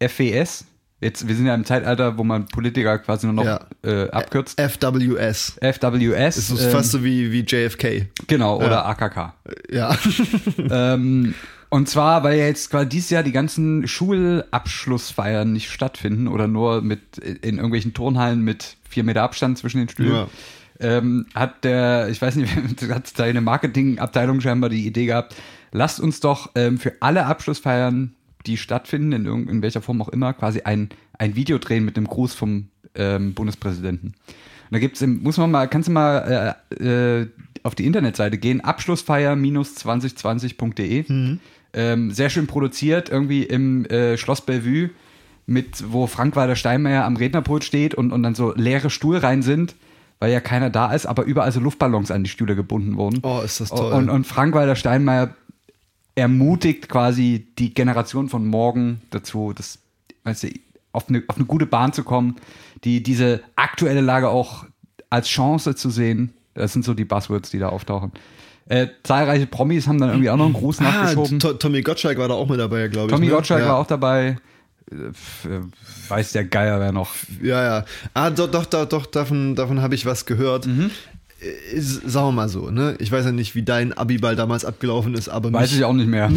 FWS. 0.00 0.66
Jetzt, 1.00 1.26
wir 1.28 1.34
sind 1.34 1.46
ja 1.46 1.54
im 1.54 1.64
Zeitalter, 1.64 2.16
wo 2.16 2.24
man 2.24 2.46
Politiker 2.46 2.98
quasi 2.98 3.26
nur 3.26 3.34
noch 3.34 3.44
Ja. 3.44 3.60
äh, 3.84 4.08
abkürzt. 4.10 4.58
FWS. 4.58 5.58
FWS. 5.60 6.36
Es 6.36 6.50
ist 6.50 6.62
ähm, 6.64 6.70
fast 6.70 6.92
so 6.92 7.04
wie, 7.04 7.30
wie 7.32 7.40
JFK. 7.40 8.06
genau, 8.26 8.56
oder 8.58 8.70
Ja. 8.70 8.84
AKK. 8.86 9.34
Ja. 9.70 9.98
ähm, 10.70 11.34
und 11.74 11.88
zwar, 11.88 12.22
weil 12.22 12.38
ja 12.38 12.46
jetzt 12.46 12.70
quasi 12.70 12.88
dieses 12.88 13.10
Jahr 13.10 13.24
die 13.24 13.32
ganzen 13.32 13.88
Schulabschlussfeiern 13.88 15.52
nicht 15.52 15.72
stattfinden 15.72 16.28
oder 16.28 16.46
nur 16.46 16.82
mit 16.82 17.18
in 17.18 17.56
irgendwelchen 17.56 17.94
Turnhallen 17.94 18.42
mit 18.42 18.76
vier 18.88 19.02
Meter 19.02 19.22
Abstand 19.22 19.58
zwischen 19.58 19.78
den 19.78 19.88
Stühlen. 19.88 20.12
Ja. 20.12 20.28
Ähm, 20.78 21.26
hat 21.34 21.64
der, 21.64 22.10
ich 22.10 22.22
weiß 22.22 22.36
nicht, 22.36 22.54
hat 22.90 23.08
seine 23.08 23.40
Marketingabteilung 23.40 24.40
scheinbar 24.40 24.70
die 24.70 24.86
Idee 24.86 25.06
gehabt, 25.06 25.34
lasst 25.72 25.98
uns 25.98 26.20
doch 26.20 26.52
ähm, 26.54 26.78
für 26.78 26.92
alle 27.00 27.26
Abschlussfeiern, 27.26 28.14
die 28.46 28.56
stattfinden, 28.56 29.10
in, 29.10 29.26
irgend- 29.26 29.50
in 29.50 29.60
welcher 29.60 29.82
Form 29.82 30.00
auch 30.00 30.10
immer, 30.10 30.32
quasi 30.32 30.60
ein, 30.62 30.90
ein 31.18 31.34
Video 31.34 31.58
drehen 31.58 31.84
mit 31.84 31.96
einem 31.96 32.06
Gruß 32.06 32.34
vom 32.34 32.68
ähm, 32.94 33.34
Bundespräsidenten. 33.34 34.08
Und 34.08 34.14
da 34.70 34.78
gibt's, 34.78 35.04
muss 35.04 35.38
man 35.38 35.50
mal, 35.50 35.66
kannst 35.66 35.88
du 35.88 35.92
mal 35.92 36.54
äh, 36.78 36.84
äh, 37.22 37.26
auf 37.64 37.74
die 37.74 37.84
Internetseite 37.86 38.38
gehen, 38.38 38.60
abschlussfeier-2020.de. 38.60 41.38
Ähm, 41.74 42.10
sehr 42.12 42.30
schön 42.30 42.46
produziert, 42.46 43.08
irgendwie 43.08 43.42
im 43.42 43.84
äh, 43.86 44.16
Schloss 44.16 44.40
Bellevue, 44.40 44.90
mit, 45.46 45.92
wo 45.92 46.06
Frank-Walter 46.06 46.56
Steinmeier 46.56 47.04
am 47.04 47.16
Rednerpult 47.16 47.64
steht 47.64 47.94
und, 47.94 48.12
und 48.12 48.22
dann 48.22 48.34
so 48.34 48.54
leere 48.54 48.90
Stuhlreihen 48.90 49.42
sind, 49.42 49.74
weil 50.20 50.32
ja 50.32 50.40
keiner 50.40 50.70
da 50.70 50.92
ist, 50.92 51.06
aber 51.06 51.24
überall 51.24 51.52
so 51.52 51.60
Luftballons 51.60 52.10
an 52.10 52.24
die 52.24 52.30
Stühle 52.30 52.56
gebunden 52.56 52.96
wurden. 52.96 53.20
Oh, 53.22 53.42
ist 53.44 53.60
das 53.60 53.68
toll. 53.68 53.92
Und, 53.92 54.08
und 54.08 54.26
Frank-Walter 54.26 54.76
Steinmeier 54.76 55.34
ermutigt 56.14 56.88
quasi 56.88 57.46
die 57.58 57.74
Generation 57.74 58.28
von 58.28 58.46
morgen 58.46 59.02
dazu, 59.10 59.52
das, 59.54 59.80
weißt 60.22 60.44
du, 60.44 60.48
auf 60.92 61.08
eine, 61.08 61.24
auf 61.26 61.36
eine 61.36 61.44
gute 61.44 61.66
Bahn 61.66 61.92
zu 61.92 62.04
kommen, 62.04 62.36
die 62.84 63.02
diese 63.02 63.42
aktuelle 63.56 64.00
Lage 64.00 64.28
auch 64.28 64.64
als 65.10 65.28
Chance 65.28 65.74
zu 65.74 65.90
sehen. 65.90 66.32
Das 66.54 66.72
sind 66.72 66.84
so 66.84 66.94
die 66.94 67.04
Buzzwords, 67.04 67.50
die 67.50 67.58
da 67.58 67.68
auftauchen. 67.70 68.12
Äh, 68.68 68.86
zahlreiche 69.02 69.46
Promis 69.46 69.86
haben 69.86 69.98
dann 70.00 70.10
irgendwie 70.10 70.30
auch 70.30 70.36
noch 70.36 70.46
einen 70.46 70.54
Gruß 70.54 70.80
Ah, 70.80 70.84
nachgeschoben. 70.84 71.38
To- 71.38 71.52
Tommy 71.54 71.82
Gottschalk 71.82 72.16
war 72.18 72.28
da 72.28 72.34
auch 72.34 72.48
mit 72.48 72.58
dabei, 72.58 72.88
glaube 72.88 73.08
ich. 73.08 73.12
Tommy 73.14 73.26
ne? 73.26 73.32
Gottschalk 73.32 73.60
ja. 73.62 73.68
war 73.68 73.76
auch 73.76 73.86
dabei. 73.86 74.38
äh, 74.90 74.94
weiß 76.08 76.32
der 76.32 76.44
Geier 76.44 76.80
wer 76.80 76.92
noch. 76.92 77.10
Ja, 77.42 77.62
ja. 77.62 77.84
Ah, 78.14 78.30
doch, 78.30 78.50
doch, 78.50 78.64
doch, 78.64 78.86
doch 78.86 79.06
davon, 79.06 79.54
davon 79.54 79.82
habe 79.82 79.94
ich 79.94 80.06
was 80.06 80.24
gehört. 80.24 80.66
Mhm. 80.66 80.90
Äh, 81.40 81.80
Sagen 81.80 82.28
wir 82.28 82.32
mal 82.32 82.48
so, 82.48 82.70
ne? 82.70 82.96
Ich 83.00 83.12
weiß 83.12 83.26
ja 83.26 83.32
nicht, 83.32 83.54
wie 83.54 83.62
dein 83.64 83.92
Abiball 83.92 84.34
damals 84.34 84.64
abgelaufen 84.64 85.12
ist, 85.14 85.28
aber 85.28 85.52
Weiß 85.52 85.72
ich 85.72 85.84
auch 85.84 85.92
nicht 85.92 86.08
mehr. 86.08 86.30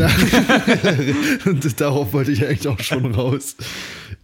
Und 1.45 1.79
darauf 1.81 2.11
wollte 2.11 2.31
ich 2.31 2.45
eigentlich 2.45 2.67
auch 2.67 2.79
schon 2.81 3.13
raus. 3.15 3.55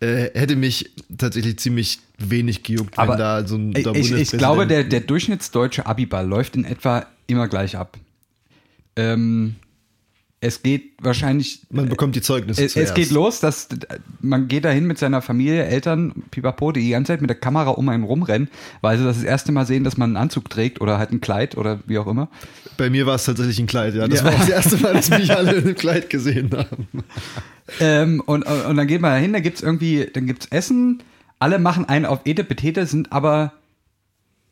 Äh, 0.01 0.29
hätte 0.37 0.57
mich 0.57 0.91
tatsächlich 1.17 1.57
ziemlich 1.59 1.99
wenig 2.17 2.63
gejuckt, 2.63 2.97
Aber 2.99 3.13
wenn 3.13 3.19
da 3.19 3.47
so 3.47 3.55
ein 3.55 3.73
Ich, 3.95 4.11
ich, 4.11 4.31
glaube, 4.31 4.67
der, 4.67 4.83
der 4.83 4.99
durchschnittsdeutsche 4.99 5.85
Abiball 5.85 6.27
läuft 6.27 6.55
in 6.57 6.65
etwa 6.65 7.05
immer 7.27 7.47
gleich 7.47 7.77
ab. 7.77 7.97
Ähm, 8.95 9.55
es 10.39 10.61
geht 10.61 10.91
wahrscheinlich 11.01 11.61
man 11.69 11.87
bekommt 11.87 12.17
die 12.17 12.21
Zeugnisse 12.21 12.65
Es, 12.65 12.75
es 12.75 12.93
geht 12.93 13.11
los, 13.11 13.39
dass 13.39 13.69
man 14.19 14.49
geht 14.49 14.65
dahin 14.65 14.85
mit 14.85 14.97
seiner 14.97 15.21
Familie, 15.21 15.63
Eltern, 15.63 16.11
Pipapo, 16.31 16.73
die 16.73 16.81
die 16.81 16.89
ganze 16.89 17.13
Zeit 17.13 17.21
mit 17.21 17.29
der 17.29 17.39
Kamera 17.39 17.69
um 17.69 17.87
einen 17.87 18.03
rumrennen, 18.03 18.49
weil 18.81 18.97
sie 18.97 19.05
das, 19.05 19.15
das 19.17 19.23
erste 19.23 19.53
Mal 19.53 19.65
sehen, 19.65 19.85
dass 19.85 19.95
man 19.95 20.09
einen 20.09 20.17
Anzug 20.17 20.49
trägt 20.49 20.81
oder 20.81 20.97
halt 20.97 21.11
ein 21.13 21.21
Kleid 21.21 21.55
oder 21.55 21.79
wie 21.87 21.97
auch 21.97 22.07
immer. 22.07 22.27
Bei 22.75 22.89
mir 22.89 23.05
war 23.05 23.15
es 23.15 23.23
tatsächlich 23.23 23.57
ein 23.59 23.67
Kleid, 23.67 23.95
ja. 23.95 24.05
Das 24.05 24.19
Ja. 24.19 24.25
war 24.25 24.33
auch 24.33 24.39
das 24.39 24.49
erste 24.49 24.77
Mal, 24.77 24.93
dass 24.93 25.09
mich 25.09 25.31
alle 25.35 25.53
in 25.53 25.63
einem 25.63 25.75
Kleid 25.75 26.09
gesehen 26.09 26.49
haben. 26.51 26.87
Ähm, 27.79 28.21
und, 28.25 28.43
und 28.43 28.75
dann 28.75 28.87
geht 28.87 28.99
man 28.99 29.11
dahin, 29.11 29.31
da 29.31 29.39
gibt's 29.39 29.61
irgendwie, 29.61 30.09
dann 30.13 30.27
gibt's 30.27 30.47
Essen, 30.47 31.01
alle 31.39 31.57
machen 31.57 31.85
einen 31.87 32.05
auf 32.05 32.19
Ete 32.25 32.43
Petete, 32.43 32.85
sind 32.85 33.13
aber 33.13 33.53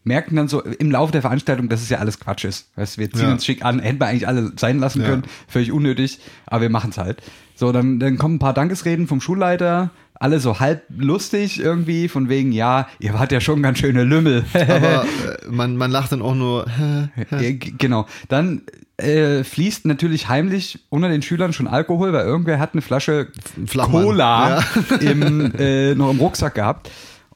merken 0.03 0.35
dann 0.35 0.47
so 0.47 0.61
im 0.63 0.91
Laufe 0.91 1.11
der 1.11 1.21
Veranstaltung, 1.21 1.69
dass 1.69 1.81
es 1.81 1.89
ja 1.89 1.99
alles 1.99 2.19
Quatsch 2.19 2.45
ist. 2.45 2.69
Weißt, 2.75 2.97
wir 2.97 3.11
ziehen 3.11 3.27
Ja. 3.27 3.31
uns 3.33 3.45
schick 3.45 3.63
an, 3.63 3.79
hätten 3.79 3.99
wir 3.99 4.07
eigentlich 4.07 4.27
alle 4.27 4.51
sein 4.57 4.79
lassen 4.79 5.01
Ja. 5.01 5.07
können, 5.09 5.23
völlig 5.47 5.71
unnötig, 5.71 6.19
aber 6.47 6.63
wir 6.63 6.69
machen's 6.69 6.97
halt. 6.97 7.21
So, 7.55 7.71
dann, 7.71 7.99
dann 7.99 8.17
kommen 8.17 8.35
ein 8.35 8.39
paar 8.39 8.53
Dankesreden 8.55 9.07
vom 9.07 9.21
Schulleiter, 9.21 9.91
alle 10.15 10.39
so 10.39 10.59
halb 10.59 10.83
lustig 10.95 11.59
irgendwie, 11.59 12.07
von 12.07 12.29
wegen, 12.29 12.51
ja, 12.51 12.87
ihr 12.99 13.13
wart 13.13 13.31
ja 13.31 13.39
schon 13.41 13.61
ganz 13.63 13.79
schöne 13.79 14.03
Lümmel. 14.03 14.45
Aber 14.53 15.03
äh, 15.43 15.47
man, 15.49 15.77
man 15.77 15.91
lacht 15.91 16.11
dann 16.11 16.21
auch 16.21 16.35
nur. 16.35 16.65
Ja, 17.31 17.51
genau. 17.77 18.07
Dann 18.29 18.61
äh, 18.97 19.43
fließt 19.43 19.85
natürlich 19.85 20.29
heimlich 20.29 20.79
unter 20.89 21.09
den 21.09 21.21
Schülern 21.23 21.53
schon 21.53 21.67
Alkohol, 21.67 22.13
weil 22.13 22.25
irgendwer 22.25 22.59
hat 22.59 22.73
eine 22.73 22.81
Flasche 22.83 23.27
Flachmann. 23.65 24.03
Cola 24.03 24.63
im, 24.99 25.53
äh, 25.57 25.95
noch 25.95 26.11
im 26.11 26.19
Rucksack 26.19 26.55
gehabt. 26.55 26.89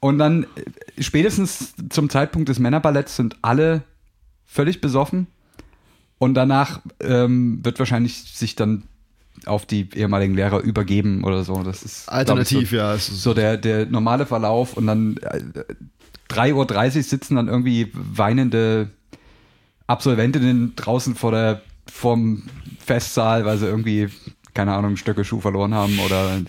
Und 0.06 0.20
dann 0.20 0.44
äh, 0.44 1.02
spätestens 1.02 1.74
zum 1.90 2.12
Zeitpunkt 2.12 2.48
des 2.48 2.60
Männerballetts 2.60 3.16
sind 3.16 3.38
alle 3.42 3.82
völlig 4.46 4.80
besoffen. 4.80 5.26
Und 6.20 6.36
danach 6.36 6.82
ähm, 7.00 7.66
wird 7.66 7.80
wahrscheinlich 7.80 8.14
sich 8.14 8.56
dann 8.56 8.84
auf 9.48 9.66
die 9.66 9.90
ehemaligen 9.96 10.36
Lehrer 10.36 10.60
übergeben 10.60 11.24
oder 11.24 11.44
so. 11.44 11.64
Das 11.64 11.82
ist 11.82 12.08
Alternativ, 12.08 12.70
so, 12.70 12.76
ja. 12.76 12.98
So 13.00 13.34
der, 13.34 13.58
der 13.58 13.88
normale 13.88 14.28
Verlauf 14.28 14.78
und 14.78 14.86
dann 14.86 15.18
äh, 15.24 15.42
3.30 16.30 16.54
Uhr 16.98 17.04
sitzen 17.04 17.36
dann 17.38 17.48
irgendwie 17.48 17.92
weinende 17.94 18.92
Absolventinnen 19.88 20.76
draußen 20.76 21.16
vor 21.16 21.32
der, 21.32 21.64
vorm 21.92 22.44
Festsaal, 22.78 23.44
weil 23.46 23.58
sie 23.58 23.66
irgendwie, 23.66 24.10
keine 24.54 24.76
Ahnung, 24.76 24.98
Stöcke 24.98 25.26
Schuh 25.26 25.42
verloren 25.42 25.74
haben 25.74 25.98
oder 25.98 26.42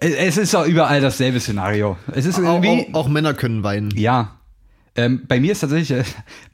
es, 0.00 0.36
ist 0.36 0.54
auch 0.54 0.66
überall 0.66 1.00
dasselbe 1.00 1.40
Szenario. 1.40 1.96
Es 2.12 2.26
ist 2.26 2.38
auch, 2.38 2.62
irgendwie, 2.62 2.88
auch, 2.92 3.04
auch 3.04 3.08
Männer 3.08 3.34
können 3.34 3.62
weinen. 3.62 3.90
ja. 3.96 4.34
Ähm, 4.96 5.22
bei 5.28 5.38
mir 5.38 5.52
ist 5.52 5.60
tatsächlich, 5.60 5.96
äh, 5.96 6.02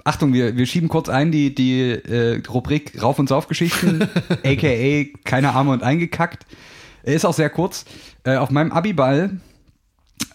Achtung, 0.04 0.34
wir, 0.34 0.54
wir 0.54 0.66
schieben 0.66 0.90
kurz 0.90 1.08
ein 1.08 1.32
die, 1.32 1.54
die 1.54 1.92
äh, 1.92 2.42
Rubrik 2.46 3.00
Rauf- 3.02 3.18
und 3.18 3.26
Saufgeschichten, 3.26 4.02
aka 4.02 5.04
keine 5.24 5.54
Arme 5.54 5.70
und 5.70 5.82
eingekackt. 5.82 6.44
Er 7.04 7.14
ist 7.14 7.24
auch 7.24 7.32
sehr 7.32 7.48
kurz. 7.48 7.86
Äh, 8.22 8.36
auf 8.36 8.50
meinem 8.50 8.70
Abiball, 8.70 9.40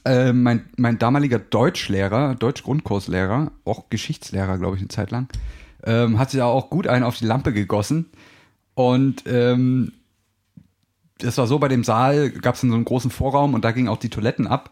äh, 0.05 0.33
mein, 0.33 0.65
mein 0.75 0.97
damaliger 0.97 1.37
Deutschlehrer, 1.37 2.33
Deutsch-Grundkurslehrer, 2.33 3.51
auch 3.63 3.91
Geschichtslehrer, 3.91 4.57
glaube 4.57 4.77
ich, 4.77 4.81
eine 4.81 4.89
Zeit 4.89 5.11
lang, 5.11 5.27
ähm, 5.83 6.17
hat 6.17 6.31
sich 6.31 6.41
auch 6.41 6.71
gut 6.71 6.87
einen 6.87 7.03
auf 7.03 7.17
die 7.17 7.25
Lampe 7.25 7.53
gegossen. 7.53 8.07
Und 8.73 9.23
ähm, 9.27 9.91
das 11.19 11.37
war 11.37 11.47
so, 11.47 11.59
bei 11.59 11.67
dem 11.67 11.83
Saal 11.83 12.29
gab 12.29 12.55
es 12.55 12.61
so 12.61 12.67
einen 12.67 12.85
großen 12.85 13.11
Vorraum 13.11 13.53
und 13.53 13.63
da 13.63 13.71
gingen 13.71 13.89
auch 13.89 13.97
die 13.97 14.09
Toiletten 14.09 14.47
ab. 14.47 14.71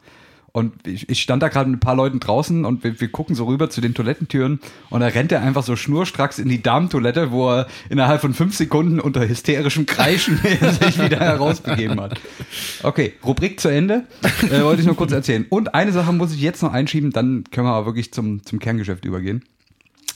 Und 0.53 0.87
ich, 0.87 1.07
ich 1.07 1.21
stand 1.21 1.43
da 1.43 1.49
gerade 1.49 1.69
mit 1.69 1.77
ein 1.77 1.81
paar 1.81 1.95
Leuten 1.95 2.19
draußen 2.19 2.65
und 2.65 2.83
wir, 2.83 2.99
wir 2.99 3.11
gucken 3.11 3.35
so 3.35 3.45
rüber 3.45 3.69
zu 3.69 3.79
den 3.79 3.93
Toilettentüren 3.93 4.59
und 4.89 5.01
da 5.01 5.07
rennt 5.07 5.31
er 5.31 5.43
einfach 5.43 5.61
so 5.61 5.75
schnurstracks 5.75 6.39
in 6.39 6.49
die 6.49 6.63
Damentoilette, 6.63 7.29
wo 7.29 7.51
er 7.51 7.67
innerhalb 7.89 8.21
von 8.21 8.33
fünf 8.33 8.55
Sekunden 8.55 8.99
unter 8.99 9.27
hysterischem 9.27 9.85
Kreischen 9.85 10.37
sich 10.81 10.99
wieder 10.99 11.19
herausbegeben 11.19 12.01
hat. 12.01 12.19
Okay, 12.81 13.13
Rubrik 13.23 13.59
zu 13.59 13.67
Ende. 13.67 14.05
Äh, 14.49 14.63
wollte 14.63 14.81
ich 14.81 14.87
nur 14.87 14.95
kurz 14.95 15.11
erzählen. 15.11 15.45
Und 15.47 15.75
eine 15.75 15.91
Sache 15.91 16.11
muss 16.11 16.33
ich 16.33 16.41
jetzt 16.41 16.63
noch 16.63 16.73
einschieben, 16.73 17.11
dann 17.11 17.43
können 17.51 17.67
wir 17.67 17.73
aber 17.73 17.85
wirklich 17.85 18.11
zum, 18.11 18.43
zum 18.43 18.57
Kerngeschäft 18.57 19.05
übergehen. 19.05 19.43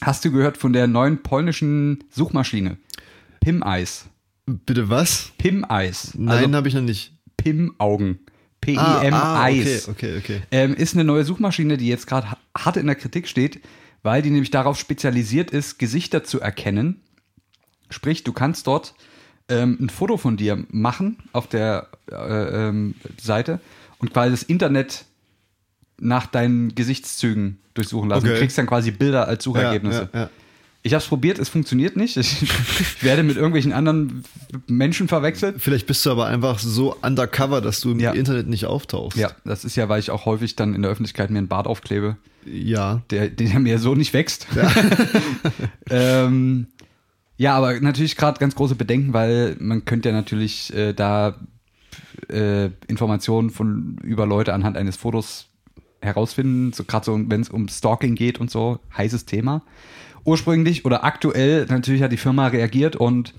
Hast 0.01 0.25
du 0.25 0.31
gehört 0.31 0.57
von 0.57 0.73
der 0.73 0.87
neuen 0.87 1.21
polnischen 1.21 2.03
Suchmaschine? 2.09 2.77
Pim-Eis. 3.41 4.07
Bitte 4.45 4.89
was? 4.89 5.31
Pim-Eis. 5.37 6.13
Nein, 6.15 6.45
Also 6.45 6.55
habe 6.55 6.67
ich 6.67 6.73
noch 6.73 6.81
nicht. 6.81 7.13
Pim-Augen. 7.37 8.19
Ah, 8.23 8.99
P-I-M-Eis. 8.99 9.87
okay, 9.87 10.17
okay, 10.17 10.17
okay. 10.17 10.41
Ähm, 10.51 10.75
ist 10.75 10.93
eine 10.93 11.03
neue 11.03 11.23
Suchmaschine, 11.23 11.77
die 11.77 11.87
jetzt 11.87 12.05
gerade 12.05 12.27
hart 12.55 12.77
in 12.77 12.85
der 12.85 12.95
Kritik 12.95 13.27
steht, 13.27 13.59
weil 14.03 14.21
die 14.21 14.29
nämlich 14.29 14.51
darauf 14.51 14.77
spezialisiert 14.77 15.49
ist, 15.51 15.79
Gesichter 15.79 16.23
zu 16.23 16.39
erkennen. 16.39 17.01
Sprich, 17.89 18.23
du 18.23 18.33
kannst 18.33 18.67
dort 18.67 18.93
ähm, 19.49 19.77
ein 19.81 19.89
Foto 19.89 20.17
von 20.17 20.37
dir 20.37 20.63
machen 20.69 21.17
auf 21.33 21.47
der 21.47 21.87
äh, 22.11 22.15
ähm, 22.67 22.95
Seite 23.19 23.59
und 23.97 24.13
quasi 24.13 24.31
das 24.31 24.43
Internet 24.43 25.05
nach 25.99 26.25
deinen 26.27 26.73
Gesichtszügen 26.75 27.59
durchsuchen 27.73 28.09
lassen. 28.09 28.25
Okay. 28.25 28.33
Du 28.35 28.39
kriegst 28.39 28.57
dann 28.57 28.67
quasi 28.67 28.91
Bilder 28.91 29.27
als 29.27 29.43
Suchergebnisse. 29.43 30.09
Ja, 30.13 30.19
ja, 30.19 30.25
ja. 30.25 30.29
Ich 30.83 30.93
habe 30.93 31.01
es 31.03 31.07
probiert, 31.07 31.37
es 31.37 31.49
funktioniert 31.49 31.95
nicht. 31.95 32.17
Ich, 32.17 32.41
ich 32.41 33.03
werde 33.03 33.21
mit 33.23 33.35
irgendwelchen 33.35 33.71
anderen 33.71 34.23
Menschen 34.67 35.07
verwechselt. 35.07 35.57
Vielleicht 35.59 35.85
bist 35.85 36.05
du 36.05 36.11
aber 36.11 36.25
einfach 36.25 36.57
so 36.57 36.95
undercover, 37.01 37.61
dass 37.61 37.81
du 37.81 37.91
im 37.91 37.99
Ja. 37.99 38.11
Internet 38.13 38.47
nicht 38.47 38.65
auftauchst. 38.65 39.17
Ja, 39.17 39.31
das 39.45 39.63
ist 39.63 39.75
ja, 39.75 39.89
weil 39.89 39.99
ich 39.99 40.09
auch 40.09 40.25
häufig 40.25 40.55
dann 40.55 40.73
in 40.73 40.81
der 40.81 40.89
Öffentlichkeit 40.89 41.29
mir 41.29 41.37
einen 41.37 41.47
Bart 41.47 41.67
aufklebe. 41.67 42.17
Ja. 42.45 43.03
der, 43.11 43.29
der 43.29 43.59
mir 43.59 43.77
so 43.77 43.93
nicht 43.93 44.13
wächst. 44.13 44.47
ähm, 45.91 46.67
ja, 47.37 47.55
aber 47.55 47.79
natürlich 47.79 48.15
gerade 48.15 48.39
ganz 48.39 48.55
große 48.55 48.75
Bedenken, 48.75 49.13
weil 49.13 49.55
man 49.59 49.85
könnte 49.85 50.09
ja 50.09 50.15
natürlich 50.15 50.73
äh, 50.73 50.93
da 50.93 51.35
äh, 52.29 52.69
Informationen 52.87 53.49
von 53.49 53.97
über 54.03 54.25
Leute 54.25 54.53
anhand 54.53 54.77
eines 54.77 54.95
Fotos 54.95 55.47
herausfinden, 56.01 56.73
so 56.73 56.83
gerade 56.83 57.05
so 57.05 57.19
wenn 57.27 57.41
es 57.41 57.49
um 57.49 57.67
Stalking 57.67 58.15
geht 58.15 58.39
und 58.39 58.49
so, 58.49 58.79
heißes 58.97 59.25
Thema. 59.25 59.61
Ursprünglich 60.23 60.85
oder 60.85 61.03
aktuell 61.03 61.65
natürlich 61.65 62.01
hat 62.03 62.11
die 62.11 62.17
Firma 62.17 62.47
reagiert 62.47 62.95
und 62.95 63.33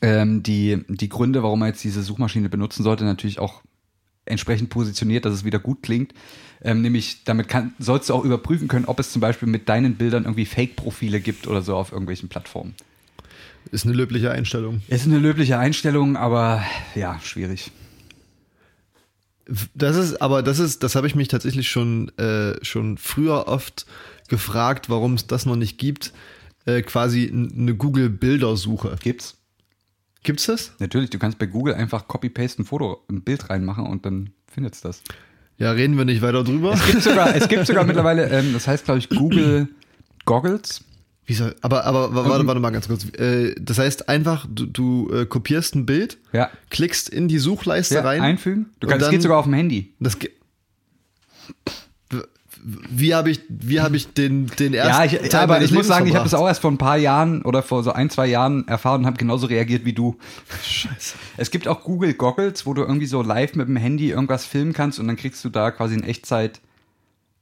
ähm, 0.00 0.42
die, 0.42 0.84
die 0.88 1.08
Gründe, 1.08 1.42
warum 1.42 1.60
man 1.60 1.68
jetzt 1.68 1.84
diese 1.84 2.02
Suchmaschine 2.02 2.48
benutzen 2.48 2.82
sollte, 2.82 3.04
natürlich 3.04 3.38
auch 3.38 3.62
entsprechend 4.26 4.70
positioniert, 4.70 5.24
dass 5.24 5.34
es 5.34 5.44
wieder 5.44 5.58
gut 5.58 5.82
klingt. 5.82 6.14
Ähm, 6.62 6.80
nämlich, 6.80 7.24
damit 7.24 7.48
kann, 7.48 7.74
sollst 7.78 8.08
du 8.08 8.14
auch 8.14 8.24
überprüfen 8.24 8.68
können, 8.68 8.86
ob 8.86 8.98
es 8.98 9.12
zum 9.12 9.20
Beispiel 9.20 9.48
mit 9.48 9.68
deinen 9.68 9.96
Bildern 9.96 10.24
irgendwie 10.24 10.46
Fake-Profile 10.46 11.20
gibt 11.20 11.46
oder 11.46 11.60
so 11.60 11.76
auf 11.76 11.92
irgendwelchen 11.92 12.28
Plattformen. 12.28 12.74
Ist 13.70 13.84
eine 13.84 13.94
löbliche 13.94 14.30
Einstellung. 14.30 14.82
Ist 14.88 15.06
eine 15.06 15.18
löbliche 15.18 15.58
Einstellung, 15.58 16.16
aber 16.16 16.62
ja, 16.94 17.18
schwierig. 17.22 17.70
Das 19.74 19.96
ist, 19.96 20.22
aber 20.22 20.42
das 20.42 20.58
ist, 20.58 20.82
das 20.82 20.94
habe 20.94 21.06
ich 21.06 21.14
mich 21.14 21.28
tatsächlich 21.28 21.68
schon, 21.68 22.08
äh, 22.16 22.54
schon 22.64 22.96
früher 22.96 23.46
oft 23.46 23.84
gefragt, 24.34 24.90
warum 24.90 25.14
es 25.14 25.26
das 25.26 25.46
noch 25.46 25.56
nicht 25.56 25.78
gibt. 25.78 26.12
Äh, 26.66 26.82
quasi 26.82 27.30
eine 27.30 27.74
Google-Bildersuche. 27.74 28.96
Gibt's? 29.02 29.36
Gibt's 30.22 30.46
das? 30.46 30.72
Natürlich, 30.78 31.10
du 31.10 31.18
kannst 31.18 31.38
bei 31.38 31.46
Google 31.46 31.74
einfach 31.74 32.08
Copy-Paste 32.08 32.62
ein 32.62 32.64
Foto, 32.64 33.02
ein 33.10 33.22
Bild 33.22 33.50
reinmachen 33.50 33.86
und 33.86 34.06
dann 34.06 34.30
findet's 34.50 34.80
das. 34.80 35.02
Ja, 35.58 35.70
reden 35.72 35.96
wir 35.98 36.04
nicht 36.04 36.22
weiter 36.22 36.42
drüber. 36.42 36.72
Es 36.72 36.84
gibt 36.86 37.02
sogar, 37.02 37.36
es 37.36 37.46
gibt 37.48 37.66
sogar 37.66 37.84
mittlerweile, 37.84 38.28
ähm, 38.30 38.52
das 38.54 38.66
heißt, 38.66 38.84
glaube 38.86 38.98
ich, 39.00 39.08
Google 39.10 39.68
Goggles. 40.24 40.82
Wieso? 41.26 41.50
Aber, 41.62 41.84
aber 41.84 42.14
wa- 42.14 42.28
warte, 42.28 42.46
warte 42.46 42.60
mal 42.60 42.70
ganz 42.70 42.88
kurz. 42.88 43.04
Äh, 43.18 43.54
das 43.60 43.78
heißt 43.78 44.08
einfach, 44.08 44.46
du, 44.50 44.66
du 44.66 45.10
äh, 45.12 45.26
kopierst 45.26 45.74
ein 45.74 45.86
Bild, 45.86 46.18
Ja. 46.32 46.50
klickst 46.70 47.08
in 47.08 47.28
die 47.28 47.38
Suchleiste 47.38 47.94
ja 47.96 48.00
rein. 48.02 48.20
einfügen. 48.22 48.70
Du 48.80 48.86
kannst, 48.88 49.04
dann- 49.04 49.10
geht 49.12 49.22
sogar 49.22 49.38
auf 49.38 49.44
dem 49.44 49.54
Handy. 49.54 49.94
Das 50.00 50.18
ge- 50.18 50.30
wie 52.66 53.14
habe 53.14 53.30
ich, 53.30 53.40
wie 53.48 53.80
habe 53.80 53.94
ich 53.96 54.08
den, 54.14 54.46
den 54.46 54.72
ersten 54.72 54.92
Ja, 54.92 55.04
ich, 55.22 55.28
Teil 55.28 55.42
aber 55.42 55.54
meines 55.54 55.68
ich 55.70 55.76
muss 55.76 55.86
sagen, 55.86 56.06
ich 56.06 56.14
habe 56.14 56.22
das 56.24 56.30
verbracht? 56.30 56.44
auch 56.44 56.48
erst 56.48 56.60
vor 56.62 56.70
ein 56.70 56.78
paar 56.78 56.96
Jahren 56.96 57.42
oder 57.42 57.62
vor 57.62 57.82
so 57.82 57.92
ein, 57.92 58.08
zwei 58.08 58.26
Jahren 58.26 58.66
erfahren 58.68 59.02
und 59.02 59.06
habe 59.06 59.18
genauso 59.18 59.46
reagiert 59.46 59.84
wie 59.84 59.92
du. 59.92 60.16
Scheiße. 60.62 61.14
Es 61.36 61.50
gibt 61.50 61.68
auch 61.68 61.82
Google 61.84 62.14
Goggles, 62.14 62.64
wo 62.64 62.72
du 62.72 62.82
irgendwie 62.82 63.06
so 63.06 63.20
live 63.22 63.54
mit 63.54 63.68
dem 63.68 63.76
Handy 63.76 64.08
irgendwas 64.10 64.46
filmen 64.46 64.72
kannst 64.72 64.98
und 64.98 65.06
dann 65.08 65.16
kriegst 65.16 65.44
du 65.44 65.50
da 65.50 65.70
quasi 65.72 65.94
in 65.94 66.02
Echtzeit 66.04 66.60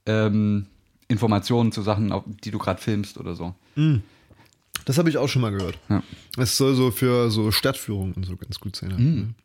ähm, 0.05 0.65
Informationen 1.07 1.71
zu 1.71 1.81
Sachen, 1.83 2.11
auf- 2.11 2.23
die 2.43 2.51
du 2.51 2.57
gerade 2.59 2.81
filmst 2.81 3.17
oder 3.17 3.33
so. 3.35 3.53
Das 4.85 4.97
habe 4.97 5.09
ich 5.09 5.17
auch 5.17 5.29
schon 5.29 5.41
mal 5.41 5.51
gehört. 5.51 5.77
Ja. 5.89 6.03
Es 6.37 6.57
soll 6.57 6.75
so 6.75 6.91
für 6.91 7.29
so 7.31 7.51
Stadtführungen 7.51 8.13
und 8.13 8.25
so 8.25 8.35
ganz 8.35 8.59
gut 8.59 8.75
sein. 8.75 8.89
Mhm. 8.97 9.35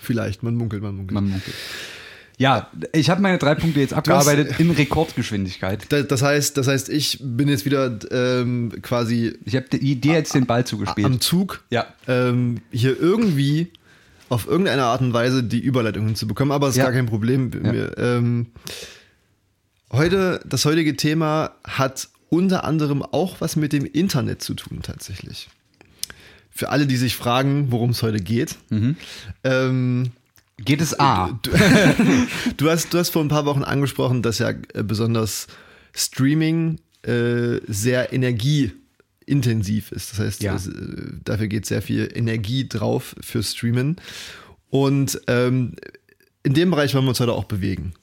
Vielleicht, 0.00 0.42
man 0.44 0.54
munkelt, 0.54 0.82
man 0.82 0.94
munkelt. 0.96 1.14
Man 1.14 1.28
munkelt. 1.30 1.54
Ja, 2.38 2.70
ich 2.92 3.10
habe 3.10 3.20
meine 3.20 3.36
drei 3.38 3.54
Punkte 3.56 3.80
jetzt 3.80 3.92
abgearbeitet 3.92 4.58
in 4.60 4.70
Rekordgeschwindigkeit. 4.70 5.86
Da- 5.90 6.02
Das 6.02 6.22
heißt, 6.22 6.56
das 6.56 6.68
heißt, 6.68 6.88
ich 6.88 7.18
bin 7.20 7.48
jetzt 7.48 7.64
wieder 7.64 7.98
ähm, 8.12 8.72
quasi 8.80 9.36
Ich 9.44 9.56
habe 9.56 9.66
dir 9.68 10.12
jetzt 10.12 10.34
den 10.34 10.46
Ball 10.46 10.64
zugespielt. 10.64 11.04
am 11.06 11.20
Zug, 11.20 11.64
Ja. 11.70 11.86
ähm, 12.06 12.60
hier 12.70 12.98
irgendwie 12.98 13.72
auf 14.28 14.46
irgendeine 14.46 14.84
Art 14.84 15.00
und 15.00 15.12
Weise 15.12 15.42
die 15.42 15.58
Überleitung 15.58 16.06
hinzubekommen, 16.06 16.52
aber 16.52 16.66
das 16.66 16.76
ist 16.76 16.78
Ja. 16.78 16.84
gar 16.84 16.92
kein 16.92 17.06
Problem. 17.06 17.50
Ja. 17.52 17.72
Mir, 17.72 17.98
ähm, 17.98 18.46
heute, 19.92 20.40
das 20.46 20.64
heutige 20.64 20.96
Thema 20.96 21.52
hat 21.64 22.08
unter 22.28 22.64
anderem 22.64 23.02
auch 23.02 23.40
was 23.40 23.56
mit 23.56 23.72
dem 23.72 23.84
Internet 23.84 24.42
zu 24.42 24.54
tun, 24.54 24.80
tatsächlich. 24.82 25.48
Für 26.50 26.68
alle, 26.70 26.86
die 26.86 26.96
sich 26.96 27.16
fragen, 27.16 27.72
worum 27.72 27.90
es 27.90 28.02
heute 28.02 28.18
geht. 28.18 28.56
Mhm. 28.70 28.96
Ähm, 29.44 30.10
Geht 30.58 30.80
es 30.80 30.98
A? 30.98 31.38
Du, 31.42 31.50
du, 32.56 32.70
hast, 32.70 32.92
du 32.92 32.98
hast 32.98 33.10
vor 33.10 33.22
ein 33.22 33.28
paar 33.28 33.46
Wochen 33.46 33.62
angesprochen, 33.62 34.22
dass 34.22 34.38
ja 34.38 34.50
äh, 34.50 34.82
besonders 34.82 35.46
Streaming 35.94 36.80
äh, 37.02 37.58
sehr 37.66 38.12
energieintensiv 38.12 39.92
ist. 39.92 40.12
Das 40.12 40.18
heißt, 40.18 40.42
Ja. 40.42 40.54
es, 40.56 40.66
äh, 40.66 40.72
dafür 41.24 41.46
geht 41.48 41.66
sehr 41.66 41.82
viel 41.82 42.08
Energie 42.14 42.68
drauf 42.68 43.14
für 43.20 43.42
Streamen. 43.42 43.96
Und 44.70 45.20
ähm, 45.28 45.74
in 46.42 46.54
dem 46.54 46.70
Bereich 46.70 46.94
wollen 46.94 47.04
wir 47.04 47.10
uns 47.10 47.20
heute 47.20 47.32
auch 47.32 47.44
bewegen. 47.44 47.94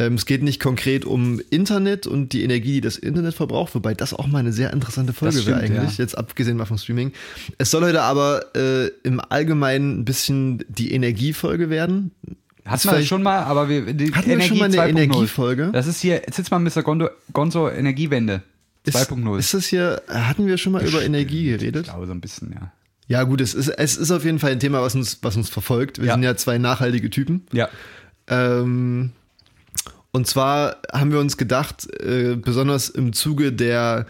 Ähm, 0.00 0.14
es 0.14 0.26
geht 0.26 0.42
nicht 0.44 0.60
konkret 0.60 1.04
um 1.04 1.40
Internet 1.50 2.06
und 2.06 2.32
die 2.32 2.44
Energie, 2.44 2.74
die 2.74 2.80
das 2.80 2.96
Internet 2.96 3.34
verbraucht, 3.34 3.74
wobei 3.74 3.94
das 3.94 4.14
auch 4.14 4.28
mal 4.28 4.38
eine 4.38 4.52
sehr 4.52 4.72
interessante 4.72 5.12
Folge 5.12 5.44
wäre 5.44 5.58
eigentlich, 5.58 5.98
ja. 5.98 6.04
jetzt 6.04 6.16
abgesehen 6.16 6.56
mal 6.56 6.66
vom 6.66 6.78
Streaming. 6.78 7.12
Es 7.58 7.72
soll 7.72 7.82
heute 7.82 8.02
aber 8.02 8.54
äh, 8.54 8.88
im 9.02 9.20
Allgemeinen 9.20 9.98
ein 10.00 10.04
bisschen 10.04 10.64
die 10.68 10.92
Energiefolge 10.92 11.68
werden. 11.68 12.12
Hatten 12.64 12.86
Ist 12.88 12.92
wir 12.94 13.02
schon 13.04 13.22
mal, 13.24 13.40
aber 13.40 13.68
wir, 13.68 13.92
die 13.92 14.12
Hatten 14.12 14.28
wir 14.28 14.40
schon 14.42 14.58
mal 14.58 14.66
eine 14.66 14.76
2.0. 14.76 14.88
Energiefolge? 14.88 15.70
Das 15.72 15.88
ist 15.88 16.00
hier, 16.00 16.14
jetzt 16.16 16.34
sitzt 16.36 16.50
mal 16.52 16.60
Mr. 16.60 16.82
Gonzo, 16.82 17.08
Gonzo 17.32 17.68
Energiewende 17.68 18.42
Ist, 18.84 18.96
2.0. 18.96 19.38
ist 19.38 19.54
das 19.54 19.66
hier, 19.66 20.02
hatten 20.08 20.46
wir 20.46 20.58
schon 20.58 20.72
mal 20.72 20.86
über 20.86 21.02
Energie 21.02 21.52
Ich 21.54 21.58
geredet? 21.58 21.84
glaube 21.86 22.06
so 22.06 22.12
ein 22.12 22.20
bisschen, 22.20 22.52
ja. 22.52 22.72
Ja, 23.08 23.22
gut, 23.24 23.40
es 23.40 23.54
ist, 23.54 23.68
es 23.68 23.96
ist 23.96 24.10
auf 24.12 24.24
jeden 24.24 24.38
Fall 24.38 24.52
ein 24.52 24.60
Thema, 24.60 24.80
was 24.82 24.94
uns, 24.94 25.18
was 25.22 25.34
uns 25.34 25.48
verfolgt. 25.48 25.98
Wir 25.98 26.06
Ja. 26.08 26.12
sind 26.14 26.22
ja 26.22 26.36
zwei 26.36 26.58
nachhaltige 26.58 27.08
Typen. 27.10 27.46
Ja. 27.52 27.68
Ähm, 28.28 29.10
und 30.18 30.26
zwar 30.26 30.76
haben 30.92 31.12
wir 31.12 31.20
uns 31.20 31.36
gedacht, 31.36 31.86
äh, 32.02 32.34
besonders 32.36 32.88
im 32.90 33.12
Zuge 33.12 33.52
der, 33.52 34.04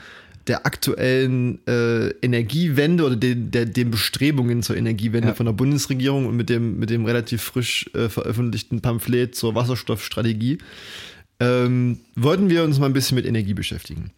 der 0.46 0.64
aktuellen 0.66 1.58
äh, 1.68 2.08
Energiewende 2.22 3.04
oder 3.04 3.14
den, 3.16 3.50
der, 3.50 3.66
den 3.66 3.90
Bestrebungen 3.90 4.62
zur 4.62 4.76
Energiewende 4.78 5.28
Ja. 5.28 5.34
von 5.34 5.44
der 5.46 5.52
Bundesregierung 5.52 6.26
und 6.26 6.34
mit 6.36 6.48
dem, 6.48 6.78
mit 6.78 6.88
dem 6.88 7.04
relativ 7.04 7.42
frisch 7.42 7.90
äh, 7.94 8.08
veröffentlichten 8.08 8.80
Pamphlet 8.80 9.34
zur 9.34 9.54
Wasserstoffstrategie, 9.54 10.58
ähm, 11.40 11.98
wollten 12.16 12.48
wir 12.48 12.64
uns 12.64 12.78
mal 12.78 12.86
ein 12.86 12.94
bisschen 12.94 13.14
mit 13.16 13.26
Energie 13.26 13.54
beschäftigen. 13.54 14.10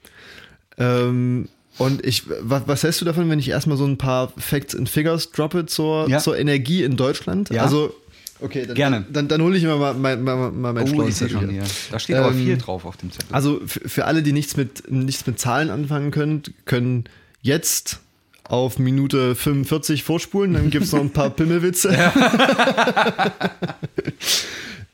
Ähm, 0.78 1.48
und 1.78 2.04
ich, 2.06 2.24
was, 2.40 2.62
was 2.66 2.82
hältst 2.84 3.00
du 3.00 3.04
davon, 3.04 3.28
wenn 3.30 3.38
ich 3.40 3.48
erstmal 3.48 3.76
so 3.76 3.84
ein 3.84 3.98
paar 3.98 4.32
Facts 4.38 4.76
and 4.76 4.88
Figures 4.88 5.32
droppe 5.32 5.66
zur, 5.66 6.08
Ja. 6.08 6.18
zur 6.18 6.38
Energie 6.38 6.84
in 6.84 6.96
Deutschland? 6.96 7.50
Ja. 7.50 7.62
Also, 7.64 7.92
okay, 8.40 8.66
dann, 8.66 8.74
Gerne. 8.74 9.06
dann, 9.10 9.28
dann 9.28 9.42
hole 9.42 9.56
ich 9.56 9.62
mir 9.62 9.76
mal 9.76 9.94
mein, 9.94 10.22
mal, 10.22 10.50
mal 10.50 10.72
mein 10.72 10.92
Oh, 10.92 11.06
ich 11.06 11.14
Zettel 11.14 11.40
schon 11.40 11.50
hier. 11.50 11.64
Da 11.90 11.98
steht 11.98 12.16
aber 12.16 12.30
Ähm, 12.30 12.44
viel 12.44 12.56
drauf 12.58 12.84
auf 12.84 12.96
dem 12.96 13.10
Zettel. 13.10 13.28
Also 13.32 13.60
für, 13.66 13.88
für 13.88 14.04
alle, 14.04 14.22
die 14.22 14.32
nichts 14.32 14.56
mit, 14.56 14.90
nichts 14.90 15.26
mit 15.26 15.38
Zahlen 15.38 15.70
anfangen 15.70 16.10
können, 16.10 16.42
können 16.64 17.04
jetzt 17.42 18.00
auf 18.44 18.78
Minute 18.78 19.36
45 19.36 20.02
vorspulen, 20.02 20.54
dann 20.54 20.70
gibt 20.70 20.84
es 20.84 20.92
noch 20.92 21.00
ein 21.00 21.10
paar 21.10 21.30
Pimmelwitze. 21.36 21.96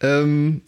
ähm, 0.00 0.61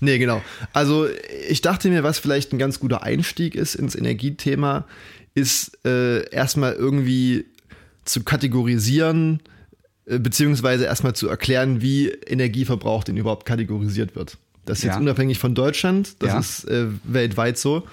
nee, 0.00 0.18
genau. 0.18 0.42
Also 0.72 1.06
ich 1.48 1.60
dachte 1.60 1.90
mir, 1.90 2.02
was 2.02 2.18
vielleicht 2.18 2.52
ein 2.52 2.58
ganz 2.58 2.80
guter 2.80 3.02
Einstieg 3.02 3.54
ist 3.54 3.74
ins 3.74 3.94
Energiethema, 3.94 4.86
ist 5.34 5.78
äh, 5.84 6.28
erstmal 6.30 6.72
irgendwie 6.72 7.44
zu 8.04 8.22
kategorisieren, 8.22 9.40
beziehungsweise 10.06 10.84
erstmal 10.84 11.14
zu 11.14 11.28
erklären, 11.28 11.80
wie 11.80 12.08
Energieverbrauch 12.08 13.04
denn 13.04 13.16
überhaupt 13.16 13.46
kategorisiert 13.46 14.14
wird. 14.16 14.36
Das 14.66 14.78
ist 14.78 14.84
Ja. 14.84 14.92
jetzt 14.92 15.00
unabhängig 15.00 15.38
von 15.38 15.54
Deutschland, 15.54 16.16
das 16.22 16.28
Ja. 16.30 16.38
ist 16.38 16.64
äh, 16.64 16.86
weltweit 17.04 17.58
so. 17.58 17.84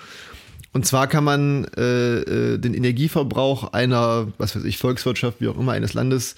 Und 0.74 0.86
zwar 0.86 1.08
kann 1.08 1.24
man 1.26 1.66
äh, 1.78 2.20
äh, 2.54 2.58
den 2.58 2.74
Energieverbrauch 2.74 3.74
einer, 3.74 4.28
was 4.38 4.56
weiß 4.56 4.64
ich, 4.64 4.78
Volkswirtschaft, 4.78 5.42
wie 5.42 5.50
auch 5.50 5.58
immer, 5.60 5.74
eines 5.74 5.94
Landes 5.94 6.36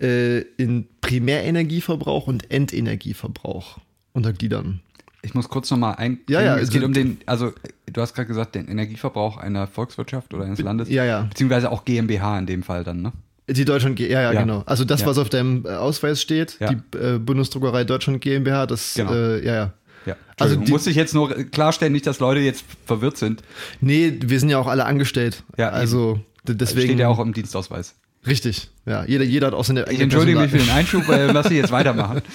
äh, 0.00 0.40
in 0.56 0.86
Primärenergieverbrauch 1.00 2.26
und 2.26 2.50
Endenergieverbrauch 2.50 3.78
untergliedern. 4.12 4.80
Ich 5.22 5.34
muss 5.34 5.48
kurz 5.48 5.70
nochmal 5.70 5.96
ein. 5.96 6.18
Ja, 6.28 6.40
ja, 6.40 6.54
Es 6.54 6.60
also- 6.60 6.72
geht 6.72 6.82
um 6.84 6.92
den, 6.92 7.18
also 7.26 7.52
du 7.92 8.00
hast 8.00 8.14
gerade 8.14 8.28
gesagt, 8.28 8.54
den 8.54 8.68
Energieverbrauch 8.68 9.36
einer 9.36 9.66
Volkswirtschaft 9.66 10.32
oder 10.34 10.44
eines 10.44 10.60
Landes. 10.60 10.88
Ja, 10.88 11.04
ja. 11.04 11.22
Beziehungsweise 11.22 11.70
auch 11.72 11.84
GmbH 11.84 12.38
in 12.38 12.46
dem 12.46 12.62
Fall 12.62 12.84
dann, 12.84 13.02
ne? 13.02 13.12
Die 13.48 13.64
Deutschland, 13.64 13.98
ja, 13.98 14.06
ja, 14.08 14.32
Ja. 14.32 14.40
genau. 14.42 14.62
Also 14.66 14.84
das, 14.84 15.00
Ja. 15.02 15.06
was 15.06 15.18
auf 15.18 15.28
deinem 15.30 15.64
äh, 15.64 15.70
Ausweis 15.70 16.20
steht, 16.20 16.56
Ja. 16.60 16.68
die 16.72 16.96
äh, 16.98 17.18
Bundesdruckerei 17.18 17.84
Deutschland 17.84 18.20
GmbH, 18.20 18.66
das, 18.66 18.94
Genau. 18.94 19.12
äh, 19.12 19.44
ja, 19.44 19.54
ja. 19.54 19.72
Ja. 20.06 20.16
Also 20.38 20.54
Also 20.54 20.64
die- 20.66 20.70
muss 20.72 20.86
ich 20.86 20.96
jetzt 20.96 21.12
nur 21.14 21.28
klarstellen, 21.44 21.92
nicht, 21.92 22.06
dass 22.06 22.18
Leute 22.20 22.40
jetzt 22.40 22.64
verwirrt 22.86 23.16
sind. 23.18 23.42
Nee, 23.80 24.18
wir 24.24 24.38
sind 24.40 24.48
ja 24.48 24.58
auch 24.58 24.66
alle 24.68 24.84
angestellt. 24.86 25.42
Ja, 25.58 25.70
also 25.70 26.20
d- 26.46 26.54
deswegen. 26.54 26.88
Steht 26.88 26.98
ja 27.00 27.08
auch 27.08 27.18
im 27.18 27.32
Dienstausweis. 27.34 27.94
Richtig, 28.26 28.68
ja. 28.86 29.04
Jeder, 29.04 29.24
jeder 29.24 29.48
hat 29.48 29.54
auch 29.54 29.64
seine 29.64 29.82
Ich 29.82 29.88
eigene 29.88 30.02
entschuldige 30.04 30.38
mich 30.40 30.50
für 30.50 30.58
den 30.58 30.70
Einschub, 30.70 31.06
weil 31.08 31.30
lass 31.32 31.46
ich 31.46 31.56
jetzt 31.56 31.72
weitermachen. 31.72 32.22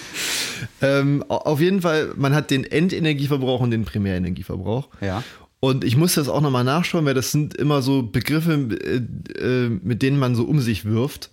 Ähm, 0.82 1.23
au- 1.28 1.38
auf 1.38 1.60
jeden 1.60 1.82
Fall, 1.82 2.12
man 2.15 2.34
hat 2.34 2.49
den 2.49 2.63
Endenergieverbrauch 2.63 3.60
und 3.60 3.71
den 3.71 3.84
Primärenergieverbrauch. 3.86 4.88
Ja. 5.02 5.23
Und 5.63 5.86
ich 5.86 5.95
muss 5.95 6.15
das 6.15 6.28
auch 6.28 6.41
nochmal 6.41 6.65
nachschauen, 6.65 7.06
weil 7.06 7.13
das 7.13 7.32
sind 7.32 7.54
immer 7.56 7.82
so 7.82 8.04
Begriffe, 8.04 8.52
äh, 8.52 8.97
äh, 9.39 9.69
mit 9.69 10.02
denen 10.02 10.19
man 10.19 10.36
so 10.36 10.43
um 10.43 10.60
sich 10.60 10.84
wirft, 10.84 11.30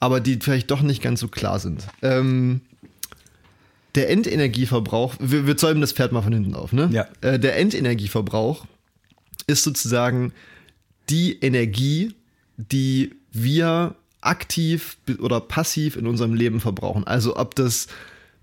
aber 0.00 0.20
die 0.20 0.38
vielleicht 0.40 0.70
doch 0.70 0.80
nicht 0.80 1.02
ganz 1.02 1.20
so 1.20 1.28
klar 1.28 1.58
sind. 1.58 1.86
Ähm, 2.00 2.62
der 3.94 4.08
Endenergieverbrauch, 4.08 5.16
wir, 5.20 5.46
wir 5.46 5.58
zäumen 5.58 5.82
das 5.82 5.92
Pferd 5.92 6.12
mal 6.12 6.22
von 6.22 6.32
hinten 6.32 6.54
auf, 6.54 6.72
ne? 6.72 6.88
Ja. 6.90 7.06
Äh, 7.20 7.38
der 7.38 7.58
Endenergieverbrauch 7.58 8.64
ist 9.46 9.62
sozusagen 9.62 10.32
die 11.10 11.38
Energie, 11.40 12.14
die 12.56 13.14
wir 13.30 13.94
aktiv 14.22 14.96
oder 15.18 15.38
passiv 15.38 15.96
in 15.96 16.06
unserem 16.06 16.32
Leben 16.32 16.60
verbrauchen. 16.60 17.06
Also 17.06 17.36
ob 17.36 17.54
das 17.54 17.88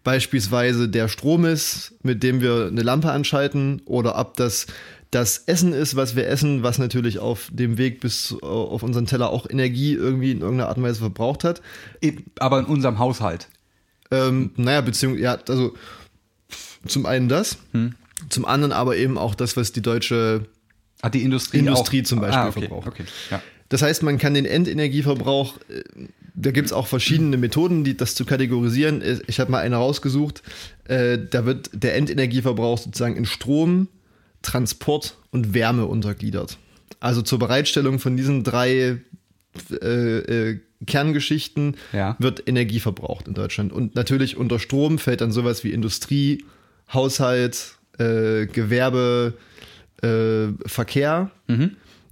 beispielsweise 0.03 0.89
der 0.89 1.07
Strom 1.07 1.45
ist, 1.45 1.95
mit 2.03 2.21
dem 2.21 2.39
wir 2.39 2.67
eine 2.67 2.83
Lampe 2.83 3.11
anschalten, 3.11 3.81
oder 3.85 4.19
ob 4.19 4.37
das 4.37 4.67
das 5.13 5.43
Essen 5.45 5.73
ist, 5.73 5.95
was 5.95 6.15
wir 6.15 6.27
essen, 6.27 6.63
was 6.63 6.79
natürlich 6.79 7.19
auf 7.19 7.49
dem 7.51 7.77
Weg 7.77 7.99
bis 8.01 8.35
äh, 8.41 8.45
auf 8.45 8.81
unseren 8.83 9.05
Teller 9.05 9.29
auch 9.29 9.47
Energie 9.49 9.93
irgendwie 9.93 10.31
in 10.31 10.41
irgendeiner 10.41 10.69
Art 10.69 10.77
und 10.77 10.83
Weise 10.83 10.99
verbraucht 10.99 11.43
hat. 11.43 11.61
Aber 12.39 12.59
in 12.59 12.65
unserem 12.65 12.97
Haushalt. 12.99 13.47
Ähm, 14.11 14.51
naja, 14.57 14.81
beziehungsweise, 14.81 15.23
ja, 15.23 15.37
also 15.47 15.73
zum 16.87 17.05
einen 17.05 17.29
das, 17.29 17.57
Hm. 17.71 17.93
zum 18.29 18.45
anderen 18.45 18.71
aber 18.71 18.97
eben 18.97 19.17
auch 19.17 19.35
das, 19.35 19.55
was 19.55 19.71
die 19.71 19.81
deutsche 19.81 20.45
Hat 21.01 21.13
die 21.13 21.23
Industrie 21.23 21.59
Industrie 21.59 22.01
auch, 22.01 22.05
zum 22.05 22.19
Beispiel 22.19 22.39
ah, 22.39 22.47
okay, 22.47 22.59
verbraucht. 22.61 22.87
Okay, 22.87 23.03
ja. 23.29 23.41
Das 23.69 23.81
heißt, 23.81 24.03
man 24.03 24.17
kann 24.17 24.33
den 24.33 24.45
Endenergieverbrauch, 24.45 25.57
äh, 25.69 25.83
da 26.35 26.51
gibt 26.51 26.67
es 26.67 26.73
auch 26.73 26.87
verschiedene 26.87 27.37
Methoden, 27.37 27.83
die 27.83 27.95
das 27.95 28.15
zu 28.15 28.25
kategorisieren. 28.25 29.01
Äh, 29.01 29.19
Ich 29.27 29.39
habe 29.39 29.51
mal 29.51 29.59
eine 29.59 29.75
rausgesucht. 29.75 30.41
Äh, 30.85 31.19
Da 31.29 31.45
wird 31.45 31.69
der 31.73 31.95
Endenergieverbrauch 31.95 32.79
sozusagen 32.79 33.15
in 33.15 33.25
Strom, 33.25 33.87
Transport 34.43 35.17
und 35.31 35.53
Wärme 35.55 35.85
untergliedert. 35.87 36.57
Also 36.99 37.21
zur 37.23 37.39
Bereitstellung 37.39 37.97
von 37.99 38.15
diesen 38.15 38.43
drei 38.43 38.99
äh, 39.71 39.75
äh, 39.75 40.59
Kerngeschichten 40.85 41.77
Ja. 41.91 42.15
wird 42.19 42.47
Energie 42.47 42.79
verbraucht 42.79 43.27
in 43.27 43.33
Deutschland. 43.33 43.71
Und 43.73 43.95
natürlich 43.95 44.37
unter 44.37 44.59
Strom 44.59 44.99
fällt 44.99 45.21
dann 45.21 45.31
sowas 45.31 45.63
wie 45.63 45.71
Industrie, 45.71 46.43
Haushalt, 46.93 47.75
äh, 47.97 48.45
Gewerbe, 48.47 49.33
äh, 50.01 50.47
Verkehr. 50.67 51.31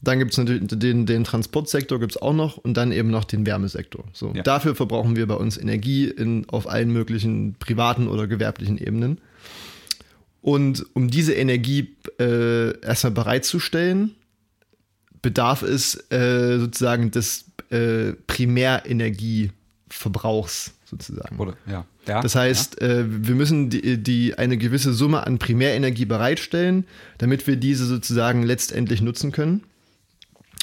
Dann 0.03 0.17
gibt 0.19 0.31
es 0.31 0.37
natürlich 0.37 0.63
den, 0.67 1.05
den 1.05 1.23
Transportsektor 1.23 1.99
gibt 1.99 2.13
es 2.13 2.21
auch 2.21 2.33
noch 2.33 2.57
und 2.57 2.75
dann 2.75 2.91
eben 2.91 3.11
noch 3.11 3.23
den 3.23 3.45
Wärmesektor. 3.45 4.05
So, 4.13 4.31
Ja. 4.33 4.41
Dafür 4.43 4.73
verbrauchen 4.75 5.15
wir 5.15 5.27
bei 5.27 5.35
uns 5.35 5.57
Energie 5.57 6.05
in, 6.07 6.47
auf 6.49 6.67
allen 6.67 6.91
möglichen 6.91 7.55
privaten 7.59 8.07
oder 8.07 8.25
gewerblichen 8.27 8.77
Ebenen. 8.77 9.19
Und 10.41 10.85
um 10.93 11.09
diese 11.09 11.33
Energie 11.33 11.95
äh, 12.19 12.77
erstmal 12.81 13.11
bereitzustellen, 13.11 14.11
bedarf 15.21 15.61
es 15.61 15.95
äh, 16.11 16.57
sozusagen 16.59 17.11
des 17.11 17.45
äh, 17.69 18.13
Primärenergieverbrauchs 18.27 20.73
sozusagen. 20.83 21.37
Oder, 21.37 21.55
ja. 21.67 21.85
ja. 22.07 22.21
Das 22.21 22.35
heißt, 22.35 22.81
äh, 22.81 23.05
wir 23.07 23.35
müssen 23.35 23.69
die, 23.69 24.01
die 24.01 24.35
eine 24.37 24.57
gewisse 24.57 24.93
Summe 24.93 25.25
an 25.27 25.37
Primärenergie 25.37 26.05
bereitstellen, 26.05 26.85
damit 27.19 27.45
wir 27.47 27.55
diese 27.55 27.85
sozusagen 27.85 28.43
letztendlich 28.43 29.01
nutzen 29.01 29.31
können. 29.31 29.63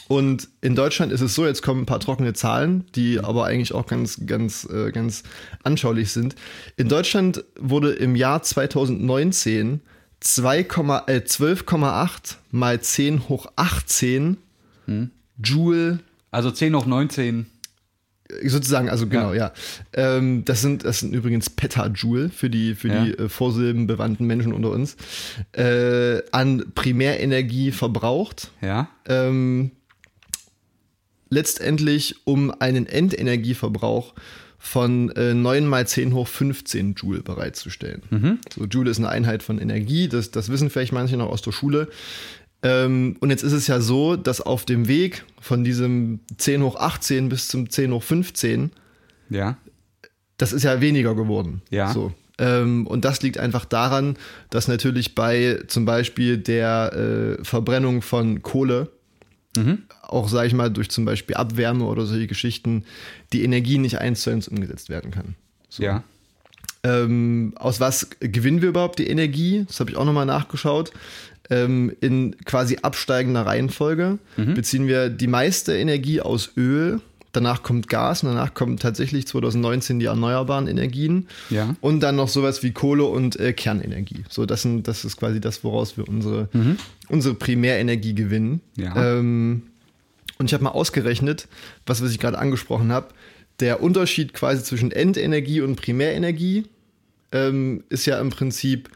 Und 0.08 0.48
in 0.62 0.74
Deutschland 0.74 1.12
ist 1.12 1.20
es 1.20 1.34
so, 1.34 1.46
jetzt 1.46 1.62
kommen 1.62 1.82
ein 1.82 1.86
paar 1.86 2.00
trockene 2.00 2.32
Zahlen, 2.32 2.84
die 2.94 3.20
aber 3.20 3.44
eigentlich 3.44 3.72
auch 3.74 3.86
ganz, 3.86 4.26
ganz, 4.26 4.66
äh, 4.70 4.90
ganz 4.90 5.22
anschaulich 5.62 6.12
sind. 6.12 6.34
In 6.76 6.88
Deutschland 6.88 7.44
wurde 7.58 7.92
im 7.92 8.16
Jahr 8.16 8.42
2019 8.42 9.80
2, 10.20 10.58
äh, 10.58 10.62
12,8 10.62 12.36
mal 12.50 12.80
10 12.80 13.28
hoch 13.28 13.46
18 13.56 14.38
hm. 14.86 15.10
Joule. 15.42 16.00
Also 16.30 16.50
10 16.50 16.74
hoch 16.74 16.86
19 16.86 17.46
sozusagen, 18.44 18.88
also 18.88 19.06
genau, 19.06 19.32
ja. 19.32 19.52
ja. 19.96 20.16
Ähm, 20.16 20.44
das, 20.44 20.60
sind, 20.60 20.84
das 20.84 21.00
sind 21.00 21.14
übrigens 21.14 21.50
Petajoule 21.50 22.28
für 22.28 22.50
die, 22.50 22.74
für 22.74 22.88
ja. 22.88 23.04
die 23.04 23.12
äh, 23.12 23.28
vorsilbenbewandten 23.28 24.26
Menschen 24.26 24.52
unter 24.52 24.70
uns, 24.70 24.96
äh, 25.52 26.20
an 26.30 26.72
Primärenergie 26.74 27.72
verbraucht. 27.72 28.50
Ja. 28.60 28.88
Ähm, 29.06 29.70
letztendlich 31.30 32.16
um 32.24 32.50
einen 32.50 32.86
Endenergieverbrauch 32.86 34.14
von 34.58 35.10
äh, 35.10 35.34
9 35.34 35.66
mal 35.66 35.86
10 35.86 36.14
hoch 36.14 36.26
15 36.26 36.94
Joule 36.94 37.22
bereitzustellen. 37.22 38.02
Mhm. 38.10 38.38
So, 38.54 38.64
Joule 38.64 38.90
ist 38.90 38.98
eine 38.98 39.08
Einheit 39.08 39.42
von 39.42 39.58
Energie, 39.58 40.08
das, 40.08 40.30
das 40.30 40.48
wissen 40.48 40.68
vielleicht 40.68 40.92
manche 40.92 41.16
noch 41.16 41.30
aus 41.30 41.42
der 41.42 41.52
Schule. 41.52 41.88
Ähm, 42.62 43.16
und 43.20 43.30
jetzt 43.30 43.44
ist 43.44 43.52
es 43.52 43.68
ja 43.68 43.80
so, 43.80 44.16
dass 44.16 44.40
auf 44.40 44.64
dem 44.64 44.88
Weg 44.88 45.24
von 45.40 45.62
diesem 45.62 46.20
10 46.38 46.62
hoch 46.62 46.76
18 46.76 47.28
bis 47.28 47.46
zum 47.46 47.70
10 47.70 47.92
hoch 47.92 48.02
15, 48.02 48.72
ja. 49.30 49.56
das 50.38 50.52
ist 50.52 50.64
ja 50.64 50.80
weniger 50.80 51.14
geworden. 51.14 51.62
Ja. 51.70 51.92
So. 51.92 52.12
Ähm, 52.38 52.86
und 52.86 53.04
das 53.04 53.22
liegt 53.22 53.38
einfach 53.38 53.64
daran, 53.64 54.16
dass 54.50 54.66
natürlich 54.66 55.14
bei 55.14 55.60
zum 55.68 55.84
Beispiel 55.84 56.38
der 56.38 57.38
äh, 57.38 57.44
Verbrennung 57.44 58.02
von 58.02 58.42
Kohle, 58.42 58.90
mhm. 59.66 59.82
auch 60.02 60.28
sage 60.28 60.48
ich 60.48 60.54
mal 60.54 60.70
durch 60.70 60.90
zum 60.90 61.04
Beispiel 61.04 61.36
Abwärme 61.36 61.84
oder 61.84 62.06
solche 62.06 62.26
Geschichten, 62.26 62.84
die 63.32 63.42
Energie 63.42 63.78
nicht 63.78 63.98
eins 63.98 64.22
zu 64.22 64.30
eins 64.30 64.48
umgesetzt 64.48 64.88
werden 64.88 65.10
kann. 65.10 65.34
So. 65.68 65.82
Ja. 65.82 66.02
Ähm, 66.84 67.54
aus 67.56 67.80
was 67.80 68.08
gewinnen 68.20 68.62
wir 68.62 68.68
überhaupt 68.68 68.98
die 68.98 69.08
Energie? 69.08 69.64
Das 69.66 69.80
habe 69.80 69.90
ich 69.90 69.96
auch 69.96 70.04
nochmal 70.04 70.26
nachgeschaut 70.26 70.92
ähm, 71.50 71.92
in 72.00 72.36
quasi 72.44 72.78
absteigender 72.82 73.46
Reihenfolge 73.46 74.18
mhm. 74.36 74.54
beziehen 74.54 74.86
wir 74.86 75.08
die 75.08 75.26
meiste 75.26 75.76
Energie 75.76 76.20
aus 76.20 76.50
Öl. 76.56 77.00
Danach 77.32 77.62
kommt 77.62 77.88
Gas 77.88 78.22
und 78.22 78.30
danach 78.30 78.54
kommen 78.54 78.78
tatsächlich 78.78 79.26
2019 79.26 79.98
die 79.98 80.06
erneuerbaren 80.06 80.66
Energien. 80.66 81.28
Ja. 81.50 81.74
Und 81.80 82.00
dann 82.00 82.16
noch 82.16 82.28
sowas 82.28 82.62
wie 82.62 82.72
Kohle 82.72 83.04
und 83.04 83.38
äh, 83.38 83.52
Kernenergie. 83.52 84.24
So, 84.28 84.46
das, 84.46 84.62
sind, 84.62 84.88
das 84.88 85.04
ist 85.04 85.18
quasi 85.18 85.40
das, 85.40 85.62
woraus 85.62 85.96
wir 85.96 86.08
unsere, 86.08 86.48
mhm. 86.52 86.78
unsere 87.08 87.34
Primärenergie 87.34 88.14
gewinnen. 88.14 88.60
Ja. 88.76 89.18
Ähm, 89.18 89.62
und 90.38 90.46
ich 90.46 90.54
habe 90.54 90.64
mal 90.64 90.70
ausgerechnet, 90.70 91.48
was, 91.86 92.02
was 92.02 92.10
ich 92.10 92.18
gerade 92.18 92.38
angesprochen 92.38 92.92
habe. 92.92 93.08
Der 93.60 93.82
Unterschied 93.82 94.32
quasi 94.32 94.62
zwischen 94.62 94.92
Endenergie 94.92 95.60
und 95.60 95.76
Primärenergie 95.76 96.64
ähm, 97.32 97.82
ist 97.88 98.06
ja 98.06 98.20
im 98.20 98.30
Prinzip 98.30 98.88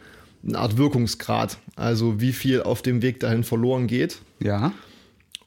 eine 0.46 0.58
Art 0.58 0.76
Wirkungsgrad, 0.76 1.58
also 1.76 2.20
wie 2.20 2.32
viel 2.32 2.62
auf 2.62 2.82
dem 2.82 3.02
Weg 3.02 3.20
dahin 3.20 3.44
verloren 3.44 3.86
geht. 3.86 4.20
Ja. 4.40 4.72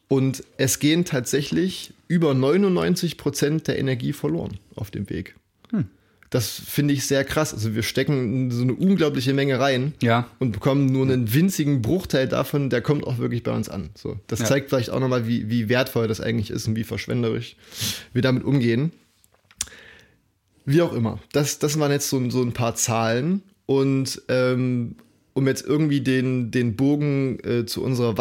Und 0.08 0.44
es 0.58 0.80
gehen 0.80 1.06
tatsächlich 1.06 1.94
über 2.08 2.34
99 2.34 3.18
Prozent 3.18 3.68
der 3.68 3.80
Energie 3.80 4.14
verloren 4.14 4.60
auf 4.76 4.92
dem 4.92 5.10
Weg. 5.10 5.36
Hm. 5.72 5.86
Das 6.30 6.50
finde 6.50 6.94
ich 6.94 7.06
sehr 7.06 7.24
krass. 7.24 7.54
Also 7.54 7.76
wir 7.76 7.84
stecken 7.84 8.52
so 8.52 8.62
eine 8.62 8.74
unglaubliche 8.74 9.34
Menge 9.34 9.60
rein 9.60 9.94
ja. 10.02 10.28
und 10.40 10.52
bekommen 10.52 10.88
nur 10.88 11.06
einen 11.06 11.34
winzigen 11.34 11.82
Bruchteil 11.82 12.28
davon, 12.28 12.70
der 12.70 12.82
kommt 12.82 13.06
auch 13.08 13.20
wirklich 13.20 13.44
bei 13.44 13.52
uns 13.52 13.70
an. 13.70 13.90
So, 13.96 14.20
das 14.28 14.40
ja. 14.40 14.46
zeigt 14.46 14.70
vielleicht 14.70 14.90
auch 14.90 15.00
nochmal, 15.00 15.28
wie, 15.28 15.50
wie 15.50 15.70
wertvoll 15.70 16.08
das 16.08 16.22
eigentlich 16.22 16.50
ist 16.52 16.68
und 16.68 16.76
wie 16.76 16.84
verschwenderisch 16.84 17.56
wir 18.14 18.22
damit 18.22 18.44
umgehen. 18.44 18.92
Wie 20.66 20.82
auch 20.82 20.94
immer. 20.94 21.20
Das, 21.32 21.60
das 21.60 21.80
waren 21.80 21.92
jetzt 21.92 22.10
so, 22.10 22.30
so 22.30 22.42
ein 22.42 22.54
paar 22.54 22.76
Zahlen. 22.76 23.44
Und 23.68 24.22
ähm, 24.28 24.96
um 25.34 25.48
jetzt 25.48 25.66
irgendwie 25.66 26.02
den, 26.02 26.52
den 26.52 26.76
Bogen 26.76 27.40
äh, 27.44 27.66
zu 27.66 27.84
unserer 27.84 28.18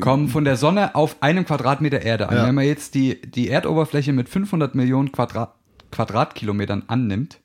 Kommen 0.00 0.28
von 0.28 0.44
der 0.44 0.56
Sonne 0.56 0.94
auf 0.94 1.22
einem 1.22 1.44
Quadratmeter 1.44 2.02
Erde 2.02 2.28
an. 2.28 2.36
Ja. 2.36 2.46
Wenn 2.46 2.54
man 2.54 2.64
jetzt 2.64 2.94
die, 2.94 3.20
die 3.20 3.48
Erdoberfläche 3.48 4.12
mit 4.12 4.28
500 4.28 4.74
Millionen 4.74 5.12
Quadrat, 5.12 5.54
Quadratkilometern 5.90 6.84
annimmt, 6.86 7.40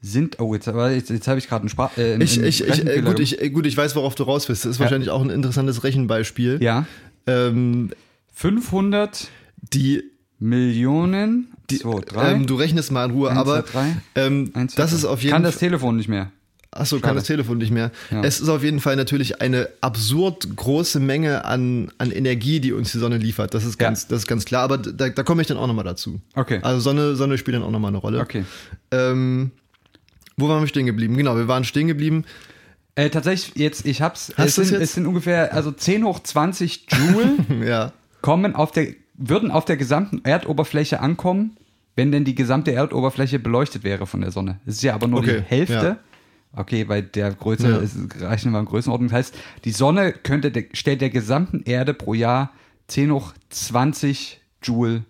sind, 0.00 0.40
oh, 0.40 0.52
jetzt, 0.52 0.66
jetzt, 0.66 1.10
jetzt 1.10 1.28
habe 1.28 1.38
ich 1.38 1.48
gerade 1.48 1.62
einen 1.62 1.68
Sprach. 1.68 1.96
Äh, 1.96 2.20
ich, 2.22 2.42
ich, 2.42 2.66
ich, 2.66 2.84
äh, 2.84 3.02
gut, 3.02 3.20
ich, 3.20 3.52
gut, 3.52 3.66
ich 3.66 3.76
weiß, 3.76 3.94
worauf 3.94 4.16
du 4.16 4.24
raus 4.24 4.46
bist. 4.46 4.64
Das 4.64 4.72
ist 4.72 4.78
ja. 4.78 4.82
wahrscheinlich 4.82 5.10
auch 5.10 5.22
ein 5.22 5.30
interessantes 5.30 5.84
Rechenbeispiel. 5.84 6.58
Ja. 6.60 6.86
Ähm, 7.26 7.90
500 8.34 9.28
die 9.72 10.04
Millionen. 10.38 11.48
Die, 11.70 11.78
zwei, 11.78 12.00
drei, 12.00 12.32
ähm, 12.32 12.46
du 12.46 12.56
rechnest 12.56 12.90
mal 12.90 13.04
in 13.04 13.12
Ruhe, 13.12 13.30
1, 13.30 13.38
aber 13.38 13.64
2, 13.64 13.72
3, 13.72 13.96
ähm, 14.16 14.50
1, 14.54 14.74
2, 14.74 14.82
das 14.82 14.92
ist 14.92 15.04
auf 15.04 15.20
jeden 15.20 15.30
Fall. 15.30 15.36
Kann 15.36 15.44
das 15.44 15.58
Telefon 15.58 15.96
nicht 15.96 16.08
mehr. 16.08 16.32
Achso, 16.74 17.00
kann 17.00 17.14
das 17.14 17.24
Telefon 17.24 17.58
nicht 17.58 17.70
mehr. 17.70 17.90
Ja. 18.10 18.22
Es 18.22 18.40
ist 18.40 18.48
auf 18.48 18.62
jeden 18.62 18.80
Fall 18.80 18.96
natürlich 18.96 19.42
eine 19.42 19.68
absurd 19.82 20.56
große 20.56 21.00
Menge 21.00 21.44
an, 21.44 21.92
an 21.98 22.10
Energie, 22.10 22.60
die 22.60 22.72
uns 22.72 22.92
die 22.92 22.98
Sonne 22.98 23.18
liefert. 23.18 23.52
Das 23.52 23.66
ist 23.66 23.76
ganz, 23.76 24.04
ja. 24.04 24.08
das 24.08 24.20
ist 24.20 24.26
ganz 24.26 24.46
klar. 24.46 24.62
Aber 24.62 24.78
da, 24.78 25.10
da 25.10 25.22
komme 25.22 25.42
ich 25.42 25.48
dann 25.48 25.58
auch 25.58 25.66
nochmal 25.66 25.84
dazu. 25.84 26.22
Okay. 26.34 26.60
Also 26.62 26.80
Sonne, 26.80 27.14
Sonne 27.14 27.36
spielt 27.36 27.56
dann 27.56 27.62
auch 27.62 27.70
nochmal 27.70 27.90
eine 27.90 27.98
Rolle. 27.98 28.20
Okay. 28.20 28.46
Ähm, 28.90 29.50
wo 30.38 30.48
waren 30.48 30.62
wir 30.62 30.66
stehen 30.66 30.86
geblieben? 30.86 31.14
Genau, 31.18 31.36
wir 31.36 31.46
waren 31.46 31.64
stehen 31.64 31.88
geblieben 31.88 32.24
äh, 32.94 33.10
tatsächlich, 33.10 33.56
jetzt, 33.56 33.86
ich 33.86 34.02
hab's. 34.02 34.32
Hast 34.36 34.58
es, 34.58 34.68
sind, 34.68 34.78
jetzt? 34.78 34.82
es 34.82 34.94
sind 34.94 35.06
ungefähr, 35.06 35.54
also 35.54 35.70
10 35.72 36.04
hoch 36.04 36.20
20 36.20 36.86
Joule 36.90 37.36
ja. 37.66 37.92
kommen 38.20 38.54
auf 38.54 38.70
der, 38.70 38.88
würden 39.14 39.50
auf 39.50 39.64
der 39.64 39.76
gesamten 39.76 40.22
Erdoberfläche 40.24 41.00
ankommen, 41.00 41.56
wenn 41.96 42.12
denn 42.12 42.24
die 42.24 42.34
gesamte 42.34 42.72
Erdoberfläche 42.72 43.38
beleuchtet 43.38 43.84
wäre 43.84 44.06
von 44.06 44.20
der 44.20 44.30
Sonne. 44.30 44.60
Es 44.66 44.76
ist 44.76 44.82
ja 44.82 44.94
aber 44.94 45.08
nur 45.08 45.20
okay, 45.20 45.38
die 45.38 45.42
Hälfte. 45.42 45.74
Ja. 45.74 45.98
Okay, 46.54 46.86
weil 46.86 47.02
der 47.02 47.32
Größe 47.32 47.66
ja. 47.66 47.78
ist, 47.78 47.96
rechnen 48.20 48.52
wir 48.52 48.60
in 48.60 48.66
Größenordnung. 48.66 49.08
Das 49.08 49.16
heißt, 49.16 49.34
die 49.64 49.70
Sonne 49.70 50.12
könnte, 50.12 50.50
der, 50.50 50.64
stellt 50.74 51.00
der 51.00 51.08
gesamten 51.08 51.62
Erde 51.62 51.94
pro 51.94 52.12
Jahr 52.12 52.52
10 52.88 53.10
hoch 53.10 53.32
20 53.48 54.38
Joule 54.62 55.04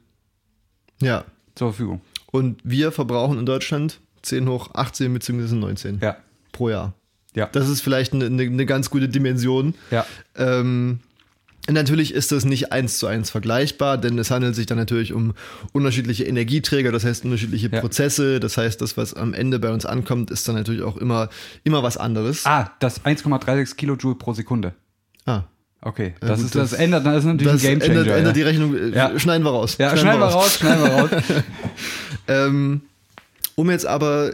ja. 1.01 1.25
zur 1.57 1.73
Verfügung. 1.73 2.01
Und 2.31 2.61
wir 2.63 2.93
verbrauchen 2.93 3.39
in 3.39 3.47
Deutschland 3.47 3.99
10 4.23 4.49
hoch 4.49 4.71
18 4.75 5.13
bzw. 5.13 5.55
19 5.57 5.99
ja. 6.01 6.17
pro 6.53 6.69
Jahr. 6.69 6.95
Ja. 7.35 7.47
Das 7.53 7.69
ist 7.69 7.81
vielleicht 7.81 8.13
eine, 8.13 8.27
eine, 8.27 8.43
eine 8.43 8.67
ganz 8.67 8.91
gute 8.91 9.09
Dimension. 9.09 9.75
Ja. 9.91 10.05
Ähm, 10.37 11.01
Natürlich 11.71 12.13
ist 12.13 12.33
das 12.33 12.45
nicht 12.45 12.73
eins 12.73 12.99
zu 12.99 13.07
eins 13.07 13.31
vergleichbar, 13.31 13.97
denn 13.97 14.19
es 14.19 14.33
handelt 14.33 14.57
sich 14.57 14.67
dann 14.67 14.79
natürlich 14.79 15.13
um 15.13 15.33
unterschiedliche 15.71 16.25
Energieträger, 16.25 16.91
das 16.91 17.05
heißt 17.05 17.25
unterschiedliche 17.25 17.69
Ja. 17.69 17.79
Prozesse. 17.81 18.41
Das 18.41 18.57
heißt, 18.57 18.81
das, 18.83 18.97
was 18.97 19.15
am 19.15 19.33
Ende 19.33 19.61
bei 19.61 19.71
uns 19.71 19.87
ankommt, 19.87 20.33
ist 20.33 20.49
dann 20.49 20.57
natürlich 20.57 20.83
auch 20.83 20.97
immer, 20.97 21.29
immer 21.63 21.85
was 21.85 21.97
anderes. 21.99 22.45
Ah, 22.47 22.73
das 22.81 23.05
1,36 23.05 23.77
Kilojoule 23.77 24.17
pro 24.17 24.33
Sekunde. 24.33 24.73
Ah, 25.25 25.43
Okay, 25.85 26.15
Ja, 26.21 26.29
das, 26.29 26.39
gut, 26.39 26.47
ist, 26.47 26.55
das, 26.57 26.71
das- 26.71 26.79
ändert, 26.81 27.07
das 27.07 27.19
ist 27.19 27.25
natürlich 27.27 27.53
das 27.53 27.65
ein 27.65 27.79
Gamechanger. 27.79 28.01
ändert, 28.01 28.19
ändert 28.19 28.37
die 28.37 28.41
ja. 28.41 28.47
Rechnung. 28.47 28.77
äh, 28.77 28.89
Ja. 28.97 29.19
Schneiden 29.21 29.45
wir 29.45 29.51
raus. 29.51 29.77
ja, 29.79 29.97
schneiden 29.97 30.21
wir 30.21 30.27
raus, 30.27 30.55
schneiden 30.59 30.83
wir 30.83 30.91
raus. 30.91 31.11
Ähm, 32.29 32.83
um 33.63 33.71
jetzt 33.71 33.87
aber 33.87 34.33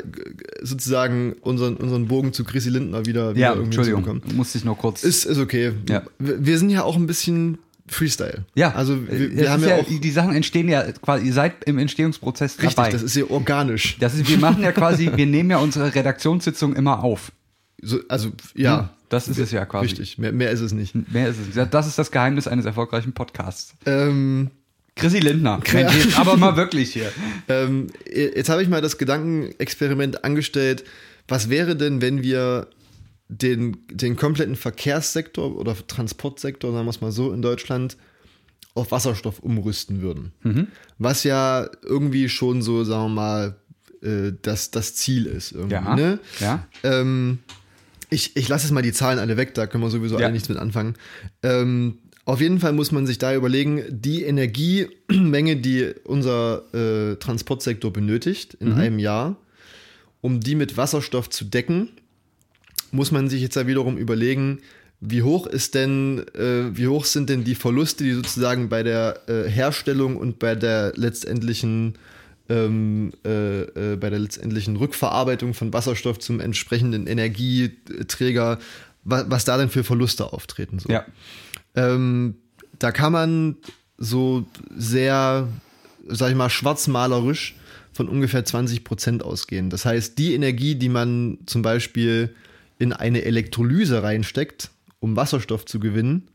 sozusagen 0.63 1.35
unseren, 1.43 1.77
unseren 1.77 2.09
Bogen 2.09 2.33
zu 2.33 2.45
Chrissy 2.45 2.71
Lindner 2.71 3.05
wieder, 3.05 3.35
wieder 3.35 3.41
ja, 3.41 3.51
irgendwie 3.51 3.67
Entschuldigung, 3.67 4.05
zu 4.05 4.13
bekommen. 4.15 4.37
musste 4.37 4.57
ich 4.57 4.65
nur 4.65 4.77
kurz. 4.77 5.05
Ist, 5.05 5.27
ist 5.27 5.39
okay. 5.39 5.73
Ja. 5.89 6.03
Wir, 6.19 6.59
sind 6.59 6.71
ja 6.71 6.83
auch 6.83 6.97
ein 6.97 7.07
bisschen 7.07 7.59
Freestyle. 7.87 8.47
ja, 8.55 8.75
Also 8.75 9.07
wir, 9.07 9.37
wir 9.37 9.51
haben 9.51 9.63
ist 9.63 9.69
ja, 9.69 9.77
auch. 9.77 9.85
Die 9.87 10.11
Sachen 10.11 10.35
entstehen 10.35 10.69
ja 10.69 10.83
quasi, 10.93 11.27
ihr 11.27 11.33
seid 11.35 11.65
im 11.65 11.77
Entstehungsprozess 11.79 12.59
Richtig, 12.59 12.75
dabei. 12.75 12.91
das 12.91 13.03
ist 13.03 13.17
ja 13.17 13.25
organisch. 13.29 13.99
Das 14.01 14.15
ist, 14.15 14.29
wir 14.29 14.39
machen 14.39 14.63
ja 14.63 14.73
quasi, 14.73 15.11
wir 15.15 15.27
nehmen 15.27 15.51
ja 15.51 15.59
unsere 15.59 15.95
Redaktionssitzung 15.95 16.75
immer 16.75 17.05
auf. 17.05 17.31
So, 17.83 17.99
also, 18.09 18.33
ja. 18.55 18.91
Das 19.11 19.29
ist 19.29 19.39
es 19.39 19.53
ja 19.53 19.65
quasi. 19.65 19.87
Richtig, 19.87 20.19
mehr, 20.19 20.33
mehr 20.33 20.51
ist 20.51 20.61
es 20.61 20.73
nicht. 20.73 20.95
Mehr 21.11 21.29
ist 21.29 21.37
es. 21.39 21.71
Das 21.71 21.87
ist 21.87 21.99
das 21.99 22.11
Geheimnis 22.11 22.47
eines 22.47 22.67
erfolgreichen 22.67 23.15
Podcasts. 23.15 23.75
Ähm, 23.87 24.51
Chrissy 24.99 25.19
Lindner. 25.21 25.61
Jetzt 25.73 26.19
aber 26.19 26.37
mal 26.37 26.57
wirklich 26.57 26.93
hier. 26.93 27.11
ähm, 27.49 27.87
jetzt 28.13 28.49
habe 28.49 28.63
ich 28.63 28.69
mal 28.69 28.81
das 28.83 28.99
Gedankenexperiment 28.99 30.25
angestellt. 30.25 30.85
Was 31.29 31.49
wäre 31.51 31.77
denn, 31.77 32.01
wenn 32.03 32.23
wir 32.23 32.69
den, 33.29 33.77
den 33.91 34.17
kompletten 34.17 34.57
Verkehrssektor 34.57 35.57
oder 35.57 35.75
Transportsektor, 35.87 36.73
sagen 36.73 36.87
wir 36.87 36.91
es 36.91 37.01
mal 37.01 37.13
so, 37.13 37.33
in 37.33 37.43
Deutschland 37.43 37.97
auf 38.75 38.91
Wasserstoff 38.93 39.39
umrüsten 39.41 40.01
würden? 40.01 40.33
Mhm. 40.43 40.69
Was 40.99 41.25
ja 41.25 41.69
irgendwie 41.83 42.29
schon 42.29 42.63
so, 42.63 42.85
sagen 42.85 43.05
wir 43.05 43.09
mal, 43.15 43.57
äh, 44.03 44.33
das, 44.43 44.71
das 44.71 44.95
Ziel 44.95 45.27
ist. 45.27 45.53
Irgendwie, 45.53 45.75
Ja. 45.75 45.95
ne? 45.97 46.19
Ja. 46.41 46.67
Ähm, 46.83 47.41
ich, 48.11 48.37
ich 48.37 48.49
lasse 48.49 48.65
jetzt 48.65 48.73
mal 48.73 48.83
die 48.83 48.93
Zahlen 48.93 49.19
alle 49.19 49.37
weg, 49.37 49.53
da 49.55 49.67
können 49.67 49.85
wir 49.85 49.91
sowieso 49.91 50.19
Ja. 50.19 50.25
alle 50.27 50.33
nichts 50.33 50.49
mit 50.49 50.57
anfangen. 50.59 50.95
Ähm, 51.43 51.99
auf 52.29 52.43
jeden 52.43 52.61
Fall 52.61 52.75
muss 52.75 52.93
man 52.93 53.07
sich 53.07 53.17
da 53.17 53.35
überlegen, 53.35 53.85
die 53.89 54.23
Energiemenge, 54.25 55.57
die 55.57 55.95
unser 56.05 56.63
äh, 56.75 57.17
Transportsektor 57.17 57.91
benötigt 57.91 58.53
in 58.61 58.75
einem 58.75 58.99
Jahr, 58.99 59.37
um 60.21 60.39
die 60.41 60.55
mit 60.55 60.77
Wasserstoff 60.77 61.31
zu 61.31 61.47
decken, 61.47 61.89
muss 62.91 63.13
man 63.13 63.31
sich 63.31 63.41
jetzt 63.41 63.57
ja 63.57 63.67
wiederum 63.67 63.97
überlegen, 63.97 64.59
wie 65.01 65.23
hoch 65.23 65.47
ist 65.47 65.75
denn, 65.75 66.23
äh, 66.35 66.77
wie 66.77 66.89
hoch 66.89 67.07
sind 67.07 67.31
denn 67.31 67.45
die 67.45 67.55
Verluste, 67.55 68.05
die 68.05 68.13
sozusagen 68.13 68.69
bei 68.69 68.83
der 68.83 69.23
äh, 69.27 69.49
Herstellung 69.49 70.19
und 70.19 70.39
bei 70.39 70.55
der 70.55 70.93
letztendlichen 70.97 71.95
ähm, 72.51 73.11
äh, 73.25 73.63
äh, 73.63 73.97
bei 73.97 74.11
der 74.11 74.19
letztendlichen 74.19 74.77
Rückverarbeitung 74.77 75.55
von 75.55 75.73
Wasserstoff 75.73 76.19
zum 76.19 76.41
entsprechenden 76.41 77.07
Energieträger, 77.07 78.59
wa 79.05 79.25
was 79.29 79.47
da 79.47 79.57
denn 79.57 79.71
für 79.71 79.83
Verluste 79.83 80.31
auftreten. 80.35 80.79
So. 80.79 80.91
Ja. 80.91 81.07
Ähm, 81.75 82.37
da 82.79 82.93
kann 82.93 83.13
man 83.13 83.57
so 83.97 84.47
sehr, 84.77 85.49
sag 86.09 86.31
ich 86.31 86.37
mal, 86.37 86.51
schwarzmalerisch 86.51 87.55
von 87.93 88.09
ungefähr 88.09 88.45
20 88.45 88.85
Prozent 88.85 89.23
ausgehen. 89.25 89.71
Das 89.71 89.85
heißt, 89.85 90.19
die 90.19 90.35
Energie, 90.35 90.75
die 90.77 90.89
man 90.89 91.39
zum 91.47 91.63
Beispiel 91.63 92.35
in 92.79 92.93
eine 92.93 93.23
Elektrolyse 93.25 94.03
reinsteckt, 94.03 94.71
um 95.01 95.17
Wasserstoff 95.17 95.65
zu 95.67 95.81
gewinnen, 95.81 96.29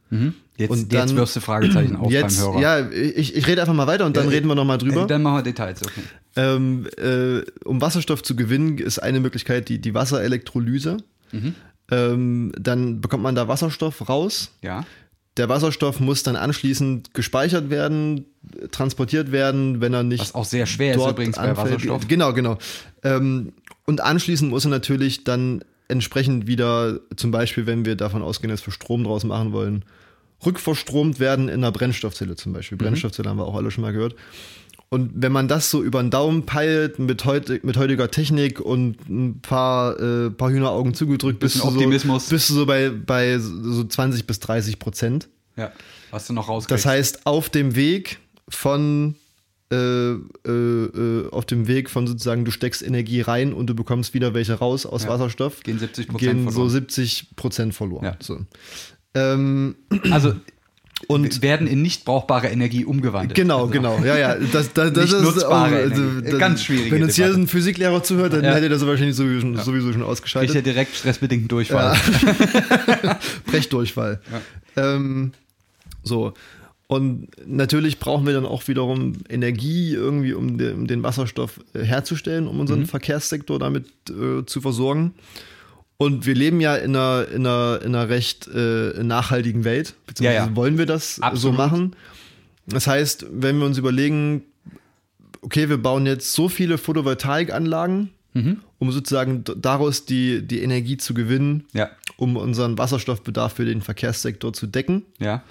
Jetzt, 0.56 0.70
Und 0.70 0.94
jetzt 0.94 1.10
dann- 1.10 1.16
wirst 1.18 1.36
du 1.36 1.40
Fragezeichen 1.40 1.96
auf 1.96 2.12
jetzt, 2.12 2.38
beim 2.40 2.54
Hörer. 2.54 2.62
ja, 2.62 2.90
ich, 2.92 3.36
ich 3.36 3.48
rede 3.48 3.62
einfach 3.62 3.74
mal 3.74 3.88
weiter 3.88 4.06
und 4.06 4.16
dann 4.16 4.26
Ja, 4.26 4.30
reden 4.30 4.48
wir 4.48 4.54
nochmal 4.54 4.78
drüber. 4.78 5.06
Äh, 5.06 5.08
Dann 5.08 5.24
machen 5.24 5.38
wir 5.38 5.42
Details, 5.42 5.82
okay. 5.82 6.02
Ähm, 6.36 6.86
äh, 6.98 7.42
um 7.66 7.82
Wasserstoff 7.82 8.22
zu 8.22 8.36
gewinnen, 8.36 8.78
ist 8.78 9.00
eine 9.00 9.20
Möglichkeit 9.20 9.70
die, 9.70 9.80
die 9.80 9.96
Wasserelektrolyse. 9.96 10.98
Mhm. 11.32 11.56
Ähm, 11.90 12.52
dann 12.60 13.02
bekommt 13.02 13.24
man 13.24 13.34
da 13.34 13.48
Wasserstoff 13.48 14.08
raus. 14.08 14.52
Ja. 14.62 14.86
Der 15.38 15.50
Wasserstoff 15.50 16.00
muss 16.00 16.24
dann 16.24 16.36
anschließend 16.36 17.14
gespeichert 17.14 17.70
werden, 17.70 18.26
transportiert 18.72 19.32
werden, 19.32 19.82
wenn 19.82 19.94
er 19.94 20.04
nicht 20.04 20.22
Was 20.22 20.36
auch 20.36 20.46
sehr 20.46 20.66
schwer 20.66 20.96
ist 20.96 21.08
übrigens 21.08 21.38
bei 21.38 21.50
anfällt. 21.50 21.74
Wasserstoff. 21.76 22.08
Genau, 22.08 22.34
genau. 22.34 22.58
Ähm, 23.04 23.54
und 23.86 24.02
anschließend 24.02 24.50
muss 24.50 24.66
er 24.66 24.70
natürlich 24.70 25.24
dann 25.24 25.64
entsprechend 25.88 26.48
wieder, 26.48 27.00
zum 27.16 27.32
Beispiel, 27.32 27.66
wenn 27.66 27.86
wir 27.86 27.96
davon 27.96 28.22
ausgehen, 28.22 28.50
dass 28.50 28.66
wir 28.66 28.72
Strom 28.72 29.04
draus 29.04 29.24
machen 29.24 29.52
wollen, 29.54 29.86
rückverstromt 30.46 31.20
werden 31.20 31.50
in 31.50 31.56
einer 31.56 31.72
Brennstoffzelle 31.72 32.36
zum 32.36 32.54
Beispiel. 32.54 32.78
Mhm. 32.78 32.84
Brennstoffzelle 32.84 33.30
haben 33.30 33.38
wir 33.38 33.46
auch 33.46 33.56
alle 33.56 33.72
schon 33.72 33.82
mal 33.82 33.94
gehört. 33.94 34.16
Und 34.94 35.10
wenn 35.16 35.32
man 35.32 35.48
das 35.48 35.72
so 35.72 35.82
über 35.82 36.04
den 36.04 36.12
Daumen 36.12 36.46
peilt 36.46 37.00
mit, 37.00 37.26
heute, 37.26 37.60
mit 37.64 37.78
heutiger 37.78 38.12
Technik 38.12 38.60
und 38.60 39.10
ein 39.10 39.40
paar, 39.42 40.00
äh, 40.00 40.30
paar 40.30 40.52
Hühneraugen 40.52 40.94
zugedrückt, 40.94 41.40
bist 41.40 41.56
du, 41.56 41.62
so, 41.62 42.20
bist 42.30 42.50
du 42.52 42.54
so 42.54 42.68
bei, 42.68 42.92
bei 42.92 43.40
so 43.40 43.84
20 43.84 44.28
bis 44.28 44.40
30 44.40 44.78
Prozent. 44.78 45.30
Ja. 45.56 45.72
Hast 46.12 46.30
du 46.30 46.34
noch 46.34 46.48
rausgekriegt? 46.48 46.80
Das 46.80 46.86
heißt, 46.86 47.26
auf 47.26 47.50
dem 47.50 47.74
Weg 47.76 48.20
von 48.48 49.16
äh, 49.72 50.12
äh, 50.12 51.28
auf 51.32 51.46
dem 51.46 51.66
Weg 51.68 51.90
von 51.90 52.06
sozusagen, 52.06 52.46
du 52.46 52.52
steckst 52.52 52.84
Energie 52.84 53.22
rein 53.22 53.52
und 53.52 53.66
du 53.72 53.74
bekommst 53.74 54.14
wieder 54.14 54.36
welche 54.36 54.54
raus 54.54 54.86
aus 54.86 55.06
Ja. 55.06 55.10
Wasserstoff, 55.10 55.64
Gehen 55.64 55.80
70% 55.80 56.18
gehen 56.18 56.44
so 56.46 56.52
verloren. 56.52 56.70
70 56.70 57.36
Prozent 57.36 57.74
verloren. 57.74 58.06
Ja. 58.06 58.18
So. 58.20 58.42
Ähm, 59.16 59.76
also 60.12 60.36
und 61.08 61.42
werden 61.42 61.68
in 61.68 61.82
nicht 61.82 62.06
brauchbare 62.06 62.48
Energie 62.48 62.86
umgewandelt. 62.86 63.36
Genau, 63.36 63.62
also, 63.62 63.70
genau. 63.72 64.00
Ja, 64.04 64.18
ja. 64.18 64.36
Das, 64.52 64.74
das, 64.74 64.94
das 64.94 65.12
ist 65.12 65.22
nutzbare 65.22 65.76
also, 65.76 66.02
Energie. 66.02 66.30
das- 66.32 66.40
Ganz 66.40 66.64
schwierige 66.64 66.92
Wenn 66.96 67.04
uns 67.04 67.16
hier 67.16 67.26
Debatte. 67.26 67.42
ein 67.44 67.48
Physiklehrer 67.48 68.04
zuhört, 68.04 68.34
dann 68.34 68.44
Ja. 68.44 68.52
hätte 68.54 68.66
er 68.66 68.70
das 68.70 68.86
wahrscheinlich 68.86 69.16
sowieso 69.16 69.42
schon, 69.42 69.58
sowieso 69.58 69.94
schon 69.94 70.04
ausgeschaltet. 70.04 70.56
ja 70.56 70.62
direkt 70.62 70.96
stressbedingten 70.96 71.48
Durchfall. 71.48 71.96
Brechdurchfall. 73.46 74.22
Ähm, 74.76 75.32
so. 76.04 76.34
Und 76.88 77.28
natürlich 77.48 77.98
brauchen 77.98 78.26
wir 78.28 78.34
dann 78.34 78.46
auch 78.46 78.68
wiederum 78.68 79.14
Energie 79.30 79.94
irgendwie, 79.94 80.34
um, 80.34 80.58
de, 80.58 80.74
den 80.86 81.02
Wasserstoff 81.02 81.60
äh, 81.74 81.84
herzustellen, 81.84 82.48
um 82.48 82.60
unseren 82.60 82.86
Verkehrssektor 82.86 83.58
damit 83.58 83.86
äh, 84.10 84.46
zu 84.46 84.62
versorgen. 84.62 85.14
Und 86.04 86.26
wir 86.26 86.36
leben 86.36 86.60
ja 86.62 86.76
in 86.76 86.96
einer, 86.96 87.28
in 87.30 87.46
einer, 87.48 87.80
in 87.84 87.96
einer 87.96 88.10
recht 88.10 88.48
äh, 88.48 89.04
nachhaltigen 89.04 89.64
Welt, 89.64 89.94
beziehungsweise 90.08 90.38
Ja, 90.38 90.48
ja. 90.48 90.56
wollen 90.56 90.78
wir 90.78 90.86
das 90.86 91.20
Absolut. 91.22 91.42
so 91.42 91.52
machen. 91.52 91.96
Das 92.66 92.88
heißt, 92.88 93.26
wenn 93.32 93.58
wir 93.60 93.66
uns 93.66 93.78
überlegen, 93.78 94.44
okay, 95.42 95.70
wir 95.70 95.78
bauen 95.78 96.06
jetzt 96.06 96.34
so 96.34 96.50
viele 96.50 96.78
Photovoltaikanlagen, 96.78 98.10
um 98.80 98.92
sozusagen 98.92 99.44
daraus 99.58 100.06
die, 100.06 100.42
die 100.42 100.62
Energie 100.64 100.98
zu 100.98 101.14
gewinnen, 101.14 101.66
Ja, 101.74 101.90
um 102.18 102.36
unseren 102.36 102.78
Wasserstoffbedarf 102.80 103.54
für 103.54 103.66
den 103.66 103.82
Verkehrssektor 103.82 104.54
zu 104.54 104.66
decken, 104.66 105.04
ja. 105.20 105.44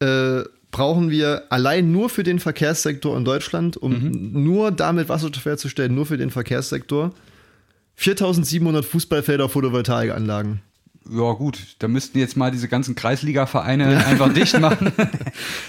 äh, 0.00 0.44
brauchen 0.70 1.10
wir 1.10 1.44
allein 1.50 1.90
nur 1.92 2.08
für 2.08 2.22
den 2.22 2.38
Verkehrssektor 2.38 3.16
in 3.16 3.24
Deutschland, 3.24 3.76
um 3.76 3.92
Mhm. 3.92 4.42
nur 4.44 4.70
damit 4.70 5.08
Wasserstoff 5.08 5.44
herzustellen, 5.44 5.94
nur 5.94 6.06
für 6.06 6.16
den 6.16 6.30
Verkehrssektor, 6.30 7.12
4700 8.00 8.82
Fußballfelder 8.82 9.50
Photovoltaikanlagen. 9.50 10.62
Ja, 11.10 11.32
gut, 11.32 11.76
da 11.80 11.88
müssten 11.88 12.18
jetzt 12.18 12.34
mal 12.34 12.50
diese 12.50 12.66
ganzen 12.66 12.94
Kreisliga-Vereine 12.94 14.06
einfach 14.06 14.32
dicht 14.32 14.58
machen. 14.58 14.90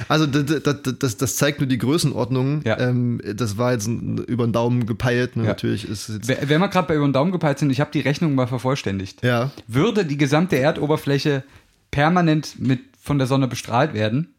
Also 0.07 0.25
das, 0.25 0.63
das, 0.63 0.97
das, 0.99 1.17
das 1.17 1.35
zeigt 1.37 1.59
nur 1.59 1.67
die 1.67 1.77
Größenordnung. 1.77 2.61
Ja. 2.65 2.79
Ähm, 2.79 3.21
das 3.35 3.57
war 3.57 3.71
jetzt 3.71 3.87
über 3.87 4.45
den 4.45 4.51
Daumen 4.51 4.85
gepeilt. 4.85 5.35
Ne? 5.35 5.43
Ja. 5.43 5.49
Natürlich 5.49 5.87
ist 5.87 6.09
es 6.09 6.15
jetzt. 6.15 6.27
Wenn 6.27 6.49
wenn 6.49 6.61
wir 6.61 6.67
gerade 6.67 6.87
bei 6.87 6.95
über 6.95 7.07
den 7.07 7.13
Daumen 7.13 7.31
gepeilt 7.31 7.59
sind, 7.59 7.69
ich 7.69 7.79
habe 7.79 7.91
die 7.91 8.01
Rechnung 8.01 8.35
mal 8.35 8.47
vervollständigt. 8.47 9.23
Ja. 9.23 9.51
Würde 9.67 10.05
die 10.05 10.17
gesamte 10.17 10.57
Erdoberfläche 10.57 11.43
permanent 11.91 12.59
mit 12.59 12.79
von 13.01 13.17
der 13.17 13.27
Sonne 13.27 13.47
bestrahlt 13.47 13.93
werden, 13.93 14.33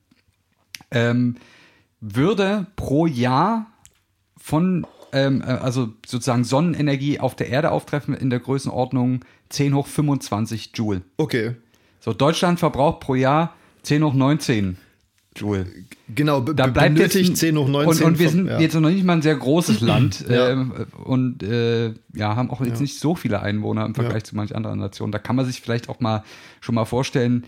ähm, 0.90 1.36
würde 2.00 2.66
pro 2.76 3.06
Jahr 3.06 3.66
von, 4.38 4.86
ähm, 5.12 5.42
äh, 5.42 5.50
also 5.50 5.90
sozusagen 6.06 6.44
Sonnenenergie 6.44 7.20
auf 7.20 7.36
der 7.36 7.48
Erde 7.48 7.70
auftreffen 7.70 8.14
in 8.14 8.30
der 8.30 8.40
Größenordnung 8.40 9.20
10 9.50 9.74
hoch 9.74 9.86
25 9.86 10.70
Joule. 10.74 11.02
Okay. 11.18 11.56
So, 12.00 12.12
Deutschland 12.12 12.58
verbraucht 12.58 13.00
pro 13.00 13.14
Jahr 13.14 13.54
10 13.82 14.02
hoch 14.04 14.14
19 14.14 14.76
Joule. 15.36 15.66
Genau, 16.14 16.40
Da 16.40 16.66
bleibt 16.66 16.98
jetzt 16.98 17.12
benötigt 17.14 17.30
ein- 17.32 17.36
10 17.36 17.56
hoch 17.56 17.68
19. 17.68 18.04
Und, 18.04 18.12
und 18.12 18.18
wir 18.18 18.28
sind 18.28 18.46
ja. 18.48 18.60
jetzt 18.60 18.74
noch 18.74 18.90
nicht 18.90 19.04
mal 19.04 19.14
ein 19.14 19.22
sehr 19.22 19.36
großes 19.36 19.80
Land 19.80 20.26
Ja. 20.28 20.50
ähm, 20.50 20.72
und 21.04 21.42
äh, 21.42 21.94
ja, 22.14 22.36
haben 22.36 22.50
auch 22.50 22.60
jetzt 22.60 22.80
nicht 22.80 22.98
so 22.98 23.14
viele 23.14 23.40
Einwohner 23.40 23.86
im 23.86 23.94
Vergleich 23.94 24.24
zu 24.24 24.36
manch 24.36 24.54
anderen 24.54 24.78
Nationen. 24.78 25.10
Da 25.12 25.18
kann 25.18 25.36
man 25.36 25.46
sich 25.46 25.60
vielleicht 25.62 25.88
auch 25.88 26.00
mal 26.00 26.22
schon 26.60 26.74
mal 26.74 26.84
vorstellen, 26.84 27.44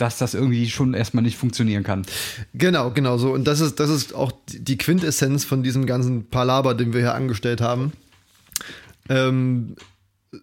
dass 0.00 0.18
das 0.18 0.34
irgendwie 0.34 0.68
schon 0.70 0.94
erstmal 0.94 1.22
nicht 1.22 1.36
funktionieren 1.36 1.82
kann. 1.82 2.06
Genau, 2.54 2.90
genau 2.90 3.18
so. 3.18 3.32
Und 3.32 3.44
das 3.44 3.60
ist, 3.60 3.80
das 3.80 3.90
ist 3.90 4.14
auch 4.14 4.32
die 4.48 4.78
Quintessenz 4.78 5.44
von 5.44 5.62
diesem 5.62 5.86
ganzen 5.86 6.28
Palaber, 6.30 6.74
den 6.74 6.92
wir 6.92 7.00
hier 7.00 7.14
angestellt 7.14 7.60
haben. 7.60 7.92
Ähm, 9.08 9.76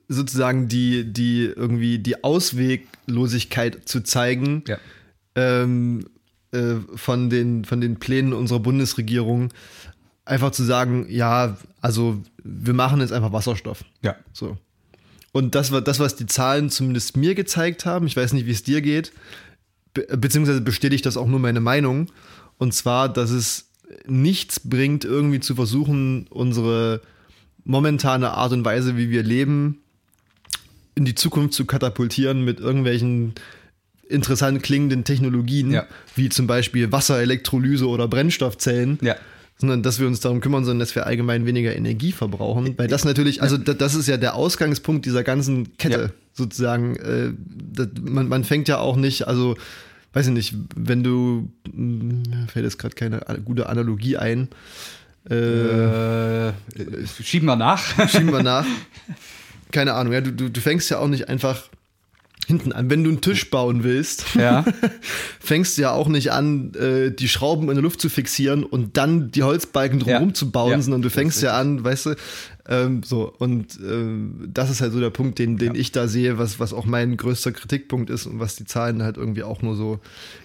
sozusagen 0.07 0.67
die, 0.67 1.11
die 1.11 1.45
irgendwie 1.45 1.99
die 1.99 2.23
Ausweglosigkeit 2.23 3.87
zu 3.87 4.01
zeigen, 4.01 4.63
Ja. 4.67 4.77
ähm, 5.35 6.05
äh, 6.51 6.75
von, 6.95 7.29
den, 7.29 7.65
von 7.65 7.81
den 7.81 7.97
Plänen 7.97 8.33
unserer 8.33 8.59
Bundesregierung, 8.59 9.53
einfach 10.25 10.51
zu 10.51 10.63
sagen, 10.63 11.07
ja, 11.09 11.57
also 11.81 12.21
wir 12.43 12.73
machen 12.73 12.99
jetzt 12.99 13.13
einfach 13.13 13.31
Wasserstoff. 13.31 13.83
Ja. 14.03 14.15
So. 14.33 14.57
Und 15.31 15.55
das 15.55 15.71
war 15.71 15.81
das, 15.81 15.99
was 15.99 16.15
die 16.15 16.25
Zahlen 16.25 16.69
zumindest 16.69 17.15
mir 17.15 17.35
gezeigt 17.35 17.85
haben. 17.85 18.07
Ich 18.07 18.17
weiß 18.17 18.33
nicht, 18.33 18.45
wie 18.45 18.51
es 18.51 18.63
dir 18.63 18.81
geht. 18.81 19.11
Be 19.97 20.17
beziehungsweise 20.17 20.61
bestätigt 20.61 21.05
das 21.05 21.17
auch 21.17 21.27
nur 21.27 21.39
meine 21.39 21.59
Meinung. 21.59 22.07
Und 22.57 22.73
zwar, 22.73 23.09
dass 23.11 23.29
es 23.31 23.69
nichts 24.05 24.59
bringt, 24.59 25.05
irgendwie 25.05 25.39
zu 25.39 25.55
versuchen, 25.55 26.27
unsere 26.29 27.01
momentane 27.63 28.31
Art 28.31 28.51
und 28.53 28.63
Weise, 28.65 28.97
wie 28.97 29.09
wir 29.09 29.23
leben, 29.23 29.79
in 30.95 31.05
die 31.05 31.15
Zukunft 31.15 31.53
zu 31.53 31.65
katapultieren 31.65 32.43
mit 32.45 32.59
irgendwelchen 32.59 33.33
interessant 34.09 34.63
klingenden 34.63 35.03
Technologien, 35.03 35.71
Ja. 35.71 35.85
wie 36.15 36.29
zum 36.29 36.47
Beispiel 36.47 36.91
Wasserelektrolyse 36.91 37.87
oder 37.87 38.07
Brennstoffzellen 38.07 38.97
Ja. 39.01 39.15
sondern 39.59 39.83
dass 39.83 39.99
wir 39.99 40.07
uns 40.07 40.19
darum 40.21 40.39
kümmern, 40.39 40.63
sondern 40.63 40.79
dass 40.79 40.95
wir 40.95 41.05
allgemein 41.05 41.45
weniger 41.45 41.75
Energie 41.75 42.11
verbrauchen. 42.13 42.77
Weil 42.77 42.87
das 42.87 43.03
natürlich, 43.05 43.41
also 43.41 43.57
da- 43.57 43.73
das 43.73 43.95
ist 43.95 44.07
ja 44.07 44.17
der 44.17 44.35
Ausgangspunkt 44.35 45.05
dieser 45.05 45.23
ganzen 45.23 45.75
Kette 45.77 46.01
Ja. 46.01 46.09
Sozusagen. 46.37 46.95
Äh, 46.97 47.31
das, 47.73 47.87
man, 48.01 48.27
man 48.27 48.43
fängt 48.43 48.67
ja 48.67 48.77
auch 48.79 48.95
nicht, 48.95 49.27
also 49.27 49.55
weiß 50.13 50.27
ich 50.27 50.33
nicht, 50.33 50.55
wenn 50.75 51.03
du, 51.03 51.51
mh, 51.71 52.47
fällt 52.47 52.65
jetzt 52.65 52.77
gerade 52.79 52.95
keine 52.95 53.19
gute 53.43 53.67
Analogie 53.69 54.17
ein, 54.17 54.47
äh, 55.29 56.47
Äh, 56.47 56.53
schieben 57.21 57.47
wir 57.47 57.55
nach. 57.55 58.09
schieben 58.09 58.31
wir 58.31 58.43
nach. 58.43 58.65
Keine 59.73 59.93
Ahnung, 59.95 60.13
ja, 60.13 60.21
du, 60.21 60.31
du, 60.31 60.49
du 60.49 60.61
fängst 60.61 60.89
ja 60.89 60.99
auch 60.99 61.09
nicht 61.09 61.27
einfach 61.27 61.63
hinten 62.47 62.71
an. 62.71 62.89
Wenn 62.89 63.03
du 63.03 63.09
einen 63.09 63.19
Tisch 63.19 63.49
bauen 63.49 63.83
willst, 63.83 64.23
ja. 64.35 64.63
fängst 65.41 65.77
du 65.77 65.81
ja 65.81 65.91
auch 65.91 66.07
nicht 66.07 66.31
an, 66.31 66.73
äh, 66.75 67.11
die 67.11 67.27
Schrauben 67.27 67.67
in 67.67 67.75
der 67.75 67.83
Luft 67.83 67.99
zu 67.99 68.07
fixieren 68.07 68.63
und 68.63 68.95
dann 68.95 69.29
die 69.31 69.43
Holzbalken 69.43 69.99
drumherum 69.99 70.29
Ja. 70.29 70.33
zu 70.33 70.51
bauen, 70.51 70.71
Ja, 70.71 70.81
sondern 70.81 71.01
du 71.01 71.09
fängst 71.09 71.41
ja 71.41 71.59
an, 71.59 71.83
weißt 71.83 72.05
du, 72.05 72.15
ähm, 72.67 73.03
so. 73.03 73.33
Und 73.37 73.79
ähm, 73.81 74.49
das 74.53 74.69
ist 74.69 74.81
halt 74.81 74.93
so 74.93 74.99
der 74.99 75.09
Punkt, 75.09 75.39
den, 75.39 75.57
den 75.57 75.75
ich 75.75 75.91
da 75.91 76.07
sehe, 76.07 76.37
was, 76.37 76.59
was 76.59 76.73
auch 76.73 76.85
mein 76.85 77.17
größter 77.17 77.51
Kritikpunkt 77.51 78.09
ist 78.09 78.25
und 78.25 78.39
was 78.39 78.55
die 78.55 78.65
Zahlen 78.65 79.03
halt 79.03 79.17
irgendwie 79.17 79.43
auch 79.43 79.61
nur 79.61 79.75
so 79.75 79.99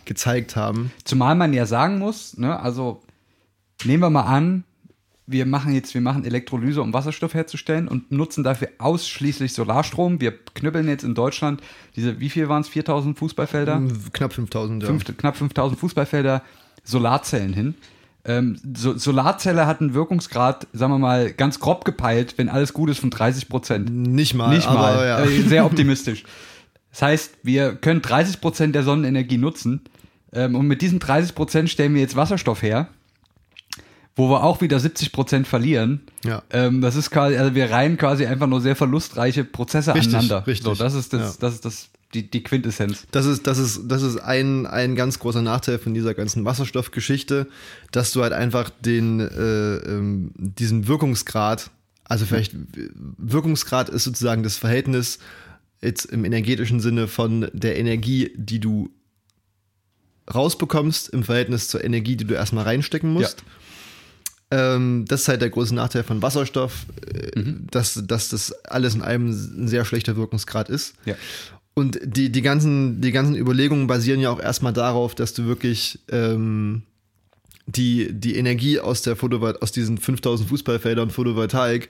gezeigt 0.05 0.57
haben. 0.57 0.93
Zumal 1.05 1.35
man 1.35 1.53
ja 1.53 1.67
sagen 1.67 1.99
muss, 1.99 2.37
ne, 2.37 2.59
also 2.59 3.03
nehmen 3.85 4.03
wir 4.03 4.11
mal 4.11 4.23
an, 4.23 4.65
wir 5.27 5.47
machen 5.47 5.73
jetzt, 5.73 5.95
wir 5.95 6.01
machen 6.01 6.25
Elektrolyse, 6.25 6.83
um 6.83 6.93
Wasserstoff 6.93 7.35
herzustellen 7.35 7.89
und 7.89 8.11
nutzen 8.11 8.45
dafür 8.45 8.69
ausschließlich 8.79 9.53
Solarstrom. 9.53 10.21
Wir 10.21 10.33
knüppeln 10.55 10.89
jetzt 10.89 11.05
in 11.05 11.15
Deutschland 11.15 11.63
diese, 11.97 12.21
wie 12.21 12.29
viel 12.29 12.49
waren 12.49 12.63
es, 12.63 12.69
4000 12.69 13.19
Fußballfelder? 13.19 13.83
Knapp 14.13 14.33
5000, 14.33 14.83
ja. 14.83 14.89
Fünf, 14.89 15.17
knapp 15.17 15.37
5000 15.37 15.79
Fußballfelder 15.79 16.43
Solarzellen 16.85 17.53
hin. 17.53 17.75
Ähm, 18.25 18.57
so, 18.77 18.97
Solarzelle 18.97 19.67
hat 19.67 19.81
einen 19.81 19.95
Wirkungsgrad, 19.95 20.69
sagen 20.73 20.93
wir 20.93 20.99
mal, 20.99 21.33
ganz 21.33 21.59
grob 21.59 21.85
gepeilt, 21.85 22.35
wenn 22.37 22.49
alles 22.49 22.73
gut 22.73 22.89
ist, 22.91 23.01
von 23.01 23.11
30 23.11 23.49
Prozent. 23.49 23.91
Nicht 23.91 24.35
mal, 24.35 24.55
Nicht 24.55 24.69
aber 24.69 24.79
mal. 24.79 25.07
ja. 25.07 25.21
Äh, 25.25 25.43
Sehr 25.43 25.65
optimistisch. 25.67 26.23
Das 26.93 27.03
heißt, 27.03 27.33
wir 27.43 27.75
können 27.75 28.01
30 28.03 28.41
Prozent 28.41 28.75
der 28.75 28.83
Sonnenenergie 28.85 29.39
nutzen. 29.39 29.81
Ähm, 30.33 30.55
und 30.55 30.67
mit 30.69 30.83
diesen 30.83 30.99
30 31.01 31.35
Prozent 31.35 31.69
stellen 31.71 31.95
wir 31.95 32.01
jetzt 32.01 32.15
Wasserstoff 32.17 32.63
her, 32.63 32.89
wo 34.15 34.29
wir 34.31 34.45
auch 34.45 34.61
wieder 34.61 34.79
70 34.79 35.11
Prozent 35.13 35.47
verlieren. 35.49 36.03
Ja. 36.25 36.43
Ähm, 36.51 36.81
das 36.81 36.97
ist 36.97 37.11
quasi, 37.11 37.37
also 37.37 37.55
wir 37.55 37.71
reihen 37.71 37.97
quasi 37.97 38.27
einfach 38.27 38.47
nur 38.47 38.61
sehr 38.61 38.77
verlustreiche 38.77 39.43
Prozesse 39.45 39.95
Richtig, 39.95 40.15
aneinander. 40.15 40.47
richtig. 40.47 40.65
So, 40.65 40.75
das 40.75 40.95
ist 40.95 41.13
das, 41.13 41.21
Ja. 41.21 41.33
das 41.41 41.55
ist 41.55 41.65
das, 41.65 41.89
die, 42.15 42.31
die 42.31 42.43
Quintessenz. 42.43 43.07
Das 43.11 43.27
ist, 43.27 43.47
das 43.47 43.59
ist, 43.59 43.83
das 43.87 44.03
ist 44.03 44.19
ein, 44.19 44.67
ein 44.67 44.95
ganz 44.95 45.19
großer 45.19 45.43
Nachteil 45.43 45.79
von 45.79 45.95
dieser 45.95 46.15
ganzen 46.15 46.45
Wasserstoffgeschichte, 46.45 47.49
dass 47.91 48.13
du 48.13 48.23
halt 48.23 48.33
einfach 48.33 48.71
den, 48.71 49.21
äh, 49.21 49.77
ähm, 49.77 50.33
diesen 50.37 50.89
Wirkungsgrad, 50.89 51.71
also 52.05 52.27
vielleicht 52.27 52.55
Wirkungsgrad 53.19 53.89
ist 53.89 54.05
sozusagen 54.05 54.43
das 54.43 54.57
Verhältnis 54.57 55.19
jetzt 55.81 56.05
im 56.07 56.25
energetischen 56.25 56.81
Sinne 56.81 57.09
von 57.09 57.49
der 57.53 57.79
Energie, 57.79 58.33
die 58.37 58.61
du 58.61 58.91
rausbekommst 60.33 61.09
im 61.09 61.25
Verhältnis 61.25 61.69
zur 61.69 61.83
Energie, 61.83 62.17
die 62.17 62.25
du 62.25 62.35
erstmal 62.35 62.65
reinstecken 62.65 63.13
musst. 63.13 63.43
Ähm, 64.53 65.07
das 65.09 65.23
ist 65.23 65.29
halt 65.29 65.41
der 65.41 65.49
große 65.49 65.75
Nachteil 65.75 66.05
von 66.05 66.21
Wasserstoff, 66.21 66.87
äh, 67.07 67.43
dass, 67.71 68.01
dass 68.07 68.29
das 68.29 68.53
alles 68.65 68.95
in 68.95 69.03
einem 69.03 69.31
ein 69.31 69.67
sehr 69.67 69.87
schlechter 69.87 70.15
Wirkungsgrad 70.17 70.69
ist. 70.69 70.95
Ja. 71.07 71.15
Und 71.75 71.99
die, 72.05 72.31
die, 72.31 72.43
ganzen, 72.43 73.01
die 73.01 73.13
ganzen 73.13 73.35
Überlegungen 73.35 73.87
basieren 73.87 74.21
ja 74.21 74.31
auch 74.31 74.41
erstmal 74.41 74.73
darauf, 74.73 75.15
dass 75.15 75.33
du 75.33 75.47
wirklich 75.47 76.01
ähm, 76.11 76.83
die, 77.67 78.13
die 78.13 78.37
Energie 78.37 78.79
aus, 78.79 79.03
der 79.03 79.17
Photovol 79.17 79.57
aus 79.61 79.73
diesen 79.73 79.99
5000 79.99 80.49
Fußballfeldern 80.49 81.11
Photovoltaik 81.11 81.89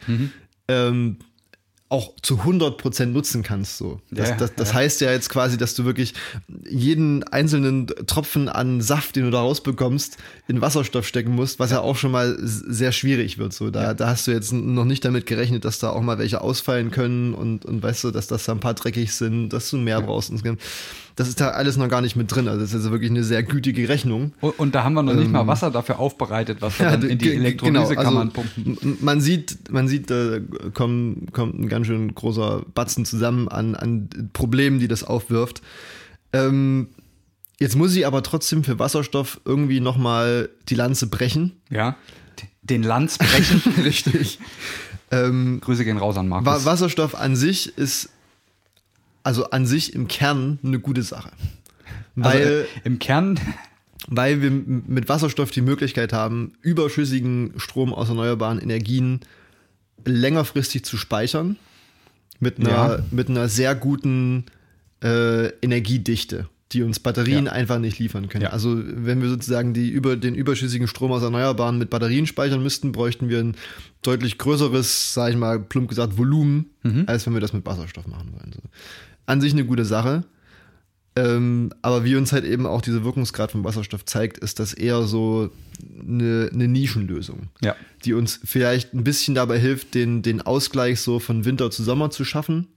ähm, 0.69 1.17
auch 1.93 2.15
zu 2.23 2.37
100% 2.39 3.07
nutzen 3.07 3.43
kannst. 3.43 3.77
So. 3.77 4.01
Das, 4.11 4.31
Ja, 4.31 4.37
das, 4.37 4.55
das 4.55 4.69
ja. 4.71 4.75
heißt 4.77 5.01
ja 5.03 5.13
jetzt 5.13 5.29
quasi, 5.29 5.59
dass 5.59 5.75
du 5.75 5.85
wirklich 5.85 6.15
jeden 6.65 7.23
einzelnen 7.25 7.87
Tropfen 7.87 8.49
an 8.49 8.81
Saft, 8.81 9.15
den 9.15 9.25
du 9.25 9.31
da 9.31 9.41
rausbekommst, 9.41 10.17
in 10.49 10.63
Wasserstoff 10.63 11.07
stecken 11.07 11.33
musst, 11.35 11.59
was 11.59 11.71
ja 11.71 11.81
auch 11.81 11.97
schon 11.97 12.11
mal 12.11 12.37
sehr 12.41 12.93
schwierig 12.93 13.37
wird. 13.37 13.53
So. 13.53 13.71
Da, 13.71 13.93
da 13.93 14.09
hast 14.09 14.27
du 14.27 14.31
jetzt 14.31 14.53
noch 14.53 14.87
nicht 14.87 15.05
damit 15.05 15.27
gerechnet, 15.27 15.67
dass 15.67 15.81
da 15.81 15.91
auch 15.91 16.01
mal 16.01 16.19
welche 16.19 16.41
ausfallen 16.41 16.91
können 16.91 17.35
und, 17.35 17.67
und 17.67 17.83
weißt 17.83 18.05
du, 18.05 18.11
dass 18.11 18.27
das 18.27 18.47
da 18.47 18.53
ein 18.53 18.61
paar 18.61 18.75
dreckig 18.75 19.13
sind, 19.13 19.51
dass 19.51 19.69
du 19.69 19.77
mehr 19.77 20.01
brauchst. 20.01 20.31
Und 20.31 20.43
das 21.17 21.29
ist 21.29 21.41
da 21.41 21.51
alles 21.51 21.77
noch 21.77 21.89
gar 21.89 22.01
nicht 22.01 22.17
mit 22.17 22.35
drin. 22.35 22.49
Also 22.49 22.61
das 22.61 22.71
ist 22.71 22.77
also 22.77 22.91
wirklich 22.91 23.11
eine 23.11 23.25
sehr 23.25 23.43
gütige 23.43 23.89
Rechnung. 23.89 24.33
Und, 24.41 24.59
und 24.59 24.75
da 24.75 24.85
haben 24.85 24.95
wir 24.95 25.03
noch 25.03 25.15
nicht 25.15 25.31
mal 25.31 25.47
Wasser 25.47 25.71
dafür 25.71 25.99
aufbereitet, 25.99 26.63
was 26.63 26.79
wir 26.79 26.87
dann 26.87 27.03
in 27.03 27.19
die 27.19 27.35
Elektrolysekammern 27.35 28.33
also, 28.35 28.43
pumpen. 28.43 28.99
Man 29.01 29.21
sieht, 29.21 29.71
man 29.71 29.89
sieht, 29.89 30.11
da 30.11 30.39
kommt, 30.73 31.33
kommt 31.33 31.59
ein 31.59 31.69
ganz 31.69 31.87
schön 31.87 32.15
großer 32.15 32.63
Batzen 32.75 33.05
zusammen 33.05 33.49
an, 33.49 33.75
an 33.75 34.31
Problemen, 34.33 34.79
die 34.79 34.89
das 34.89 35.05
aufwirft. 35.05 35.63
Ähm, 36.33 36.89
jetzt 37.59 37.77
muss 37.77 37.95
ich 37.95 38.07
aber 38.07 38.23
trotzdem 38.23 38.65
für 38.65 38.79
Wasserstoff 38.79 39.41
irgendwie 39.45 39.81
nochmal 39.81 40.49
die 40.69 40.75
Lanze 40.75 41.09
brechen. 41.09 41.53
Ja. 41.71 41.97
Den 42.63 42.83
Lanz 42.83 43.19
brechen. 43.19 43.61
Richtig. 43.85 44.39
Ähm, 45.13 45.61
Grüße 45.61 45.85
gehen 45.85 45.99
raus 45.99 46.17
an 46.17 46.27
Markus. 46.27 46.65
Wasserstoff 46.65 47.15
an 47.15 47.37
sich 47.37 47.77
ist, 47.77 48.09
also 49.23 49.51
an 49.51 49.67
sich 49.67 49.95
im 49.95 50.09
Kern 50.09 50.59
eine 50.65 50.79
gute 50.81 51.03
Sache. 51.03 51.31
Also, 52.17 52.29
Weil, 52.39 52.43
äh, 52.47 52.65
Im 52.85 52.99
Kern, 52.99 53.39
weil 54.09 54.43
wir 54.43 54.51
mit 54.51 55.09
Wasserstoff 55.09 55.51
die 55.51 55.61
Möglichkeit 55.63 56.13
haben, 56.13 56.53
überschüssigen 56.61 57.53
Strom 57.57 57.93
aus 57.95 58.09
erneuerbaren 58.09 58.59
Energien 58.61 59.21
längerfristig 60.05 60.85
zu 60.85 60.97
speichern. 60.97 61.57
Mit 62.41 62.59
einer, 62.59 62.71
Ja. 62.71 62.99
mit 63.11 63.29
einer 63.29 63.49
sehr 63.49 63.75
guten 63.75 64.45
äh, 65.05 65.49
Energiedichte, 65.63 66.49
die 66.73 66.83
uns 66.83 66.99
Batterien 67.01 67.47
Ja. 67.47 67.53
einfach 67.53 67.79
nicht 67.79 67.99
liefern 68.01 68.29
können. 68.29 68.43
Ja. 68.45 68.51
Also 68.51 68.77
wenn 68.85 69.21
wir 69.23 69.29
sozusagen 69.29 69.75
die 69.75 69.89
über, 69.89 70.17
den 70.17 70.35
überschüssigen 70.35 70.89
Strom 70.89 71.13
aus 71.13 71.23
Erneuerbaren 71.23 71.79
mit 71.79 71.91
Batterien 71.91 72.27
speichern 72.27 72.63
müssten, 72.63 72.91
bräuchten 72.93 73.29
wir 73.29 73.39
ein 73.41 73.57
deutlich 74.03 74.39
größeres, 74.39 75.15
sag 75.15 75.31
ich 75.31 75.37
mal, 75.37 75.61
plump 75.61 75.89
gesagt, 75.89 76.19
Volumen, 76.19 76.67
Mhm. 76.83 77.05
als 77.07 77.27
wenn 77.27 77.35
wir 77.35 77.41
das 77.41 77.53
mit 77.53 77.65
Wasserstoff 77.67 78.07
machen 78.09 78.33
wollen. 78.33 78.53
So. 78.53 78.61
An 79.27 79.41
sich 79.41 79.53
eine 79.53 79.65
gute 79.65 79.85
Sache. 79.85 80.25
Ähm, 81.15 81.71
aber 81.83 82.05
wie 82.05 82.17
uns 82.17 82.33
halt 82.33 82.45
eben 82.45 82.67
auch 82.67 82.81
dieser 82.81 83.05
Wirkungsgrad 83.05 83.53
von 83.53 83.65
Wasserstoff 83.65 84.05
zeigt, 84.07 84.39
ist 84.39 84.59
das 84.59 84.73
eher 84.73 85.03
so 85.03 85.51
eine, 86.01 86.49
eine 86.53 86.69
Nischenlösung, 86.69 87.49
ja. 87.61 87.77
die 88.05 88.15
uns 88.15 88.41
vielleicht 88.43 88.95
ein 88.95 89.05
bisschen 89.05 89.35
dabei 89.35 89.59
hilft, 89.59 89.95
den, 89.95 90.23
den 90.23 90.41
Ausgleich 90.41 91.01
so 91.01 91.19
von 91.19 91.45
Winter 91.45 91.71
zu 91.71 91.83
Sommer 91.83 92.11
zu 92.11 92.25
schaffen. 92.25 92.69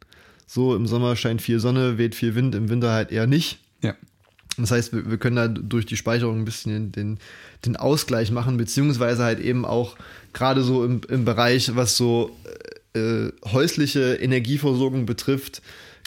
So 0.47 0.75
im 0.75 0.85
Sommer 0.85 1.15
scheint 1.15 1.41
viel 1.41 1.59
Sonne, 1.59 1.97
weht 1.97 2.13
viel 2.13 2.35
Wind, 2.35 2.55
im 2.55 2.69
Winter 2.69 2.91
halt 2.91 3.11
eher 3.11 3.25
nicht. 3.25 3.59
Ja. 3.81 3.95
Das 4.57 4.71
heißt, 4.71 4.93
wir, 4.93 5.09
wir 5.09 5.17
können 5.17 5.35
da 5.37 5.47
durch 5.47 5.85
die 5.85 5.97
Speicherung 5.97 6.39
ein 6.39 6.45
bisschen 6.45 6.91
den, 6.91 7.19
den, 7.65 7.77
Ausgleich 7.77 8.31
machen, 8.31 8.57
beziehungsweise 8.57 9.23
halt 9.23 9.39
eben 9.39 9.65
auch 9.65 9.95
gerade 10.33 10.61
so 10.61 10.85
im, 10.85 11.01
im 11.09 11.25
Bereich, 11.25 11.75
was 11.75 11.97
so 11.97 12.35
äh, 12.93 13.29
häusliche 13.45 14.15
Energieversorgung 14.15 15.05
betrifft, 15.05 15.61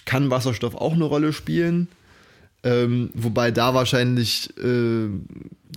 kann 0.09 0.31
Wasserstoff 0.31 0.75
auch 0.75 0.95
eine 0.95 1.05
Rolle 1.05 1.35
spielen. 1.35 1.87
Ähm, 2.65 3.11
wobei 3.15 3.51
da 3.51 3.75
wahrscheinlich 3.75 4.51
äh, 4.59 5.09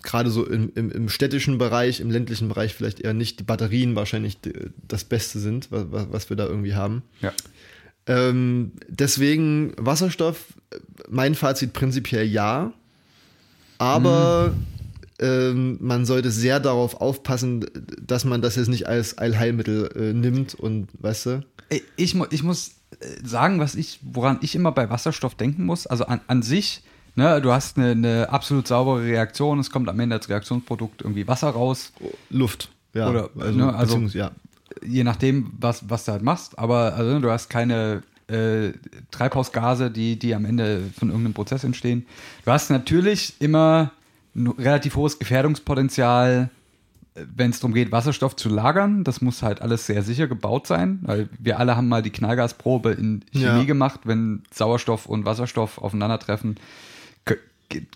gerade 0.02 0.32
so 0.32 0.48
im, 0.48 0.72
im, 0.74 0.90
im 0.90 1.10
städtischen 1.10 1.58
Bereich, 1.58 2.00
im 2.00 2.10
ländlichen 2.10 2.48
Bereich 2.48 2.74
vielleicht 2.74 3.02
eher 3.02 3.14
nicht 3.14 3.40
die 3.40 3.44
Batterien 3.44 3.96
wahrscheinlich 3.96 4.38
das 4.88 5.04
Beste 5.04 5.40
sind, 5.40 5.68
was, 5.70 5.86
was 6.12 6.30
wir 6.30 6.38
da 6.38 6.46
irgendwie 6.46 6.74
haben. 6.74 7.04
Ja. 7.22 7.34
Ähm, 8.08 8.72
deswegen 8.88 9.74
Wasserstoff, 9.78 10.54
mein 11.10 11.36
Fazit 11.36 11.74
prinzipiell 11.74 12.26
ja. 12.26 12.74
Aber 13.78 14.54
ähm, 15.20 15.78
man 15.82 16.06
sollte 16.06 16.32
sehr 16.32 16.60
darauf 16.62 17.02
aufpassen, 17.02 17.66
dass 18.02 18.24
man 18.26 18.42
das 18.42 18.56
jetzt 18.56 18.70
nicht 18.70 18.88
als 18.88 19.18
Allheilmittel 19.18 19.90
äh, 19.96 20.14
nimmt 20.14 20.56
und 20.56 20.88
weißt 21.00 21.26
du? 21.26 21.46
Ich, 21.96 22.16
ich 22.32 22.44
muss 22.44 22.72
äh, 23.00 23.06
sagen, 23.26 23.60
was 23.60 23.76
ich, 23.76 24.00
woran 24.04 24.40
ich 24.42 24.56
immer 24.56 24.72
bei 24.72 24.90
Wasserstoff 24.90 25.36
denken 25.36 25.66
muss. 25.66 25.88
Also 25.88 26.06
an, 26.06 26.22
an 26.28 26.42
sich 26.42 26.84
Ne, 27.16 27.42
du 27.42 27.52
hast 27.52 27.78
eine, 27.78 27.92
eine 27.92 28.30
absolut 28.30 28.68
saubere 28.68 29.04
Reaktion, 29.04 29.60
es 29.60 29.70
kommt 29.70 29.90
am 29.90 30.00
Ende 30.00 30.16
als 30.16 30.30
Reaktionsprodukt 30.30 31.02
irgendwie 31.02 31.28
Wasser 31.28 31.50
raus. 31.50 31.92
Luft. 32.30 32.70
Ja, 32.94 33.10
Oder, 33.10 33.30
ne, 33.36 33.74
also- 33.74 33.98
ja. 34.18 34.32
je 34.86 35.04
nachdem, 35.04 35.52
was, 35.60 35.90
was 35.90 36.06
du 36.06 36.14
halt 36.14 36.24
machst, 36.24 36.58
aber 36.58 36.94
also, 36.96 37.20
du 37.20 37.30
hast 37.30 37.50
keine 37.50 38.04
äh, 38.28 38.72
Treibhausgase, 39.12 39.92
die, 39.92 40.18
die 40.18 40.34
am 40.36 40.46
Ende 40.46 40.84
von 40.98 41.10
irgendeinem 41.10 41.34
Prozess 41.34 41.66
entstehen. 41.66 42.06
Du 42.46 42.52
hast 42.52 42.70
natürlich 42.70 43.36
immer 43.40 43.92
ein 44.34 44.48
relativ 44.48 44.96
hohes 44.96 45.20
Gefährdungspotenzial, 45.20 46.50
äh, 46.50 46.61
wenn 47.16 47.50
es 47.52 47.60
darum 47.60 47.74
geht, 47.74 47.92
Wasserstoff 47.92 48.36
zu 48.36 48.48
lagern. 48.50 49.04
Das 49.04 49.22
muss 49.22 49.44
halt 49.44 49.62
alles 49.62 49.86
sehr 49.86 50.02
sicher 50.02 50.28
gebaut 50.28 50.66
sein, 50.68 51.00
weil 51.02 51.28
wir 51.40 51.60
alle 51.60 51.76
haben 51.76 51.90
mal 51.90 52.02
die 52.02 52.10
Knallgasprobe 52.10 52.92
in 52.92 53.24
Chemie 53.34 53.44
Ja. 53.44 53.64
gemacht, 53.64 54.02
wenn 54.06 54.44
Sauerstoff 54.54 55.06
und 55.08 55.26
Wasserstoff 55.26 55.78
aufeinandertreffen. 55.78 56.56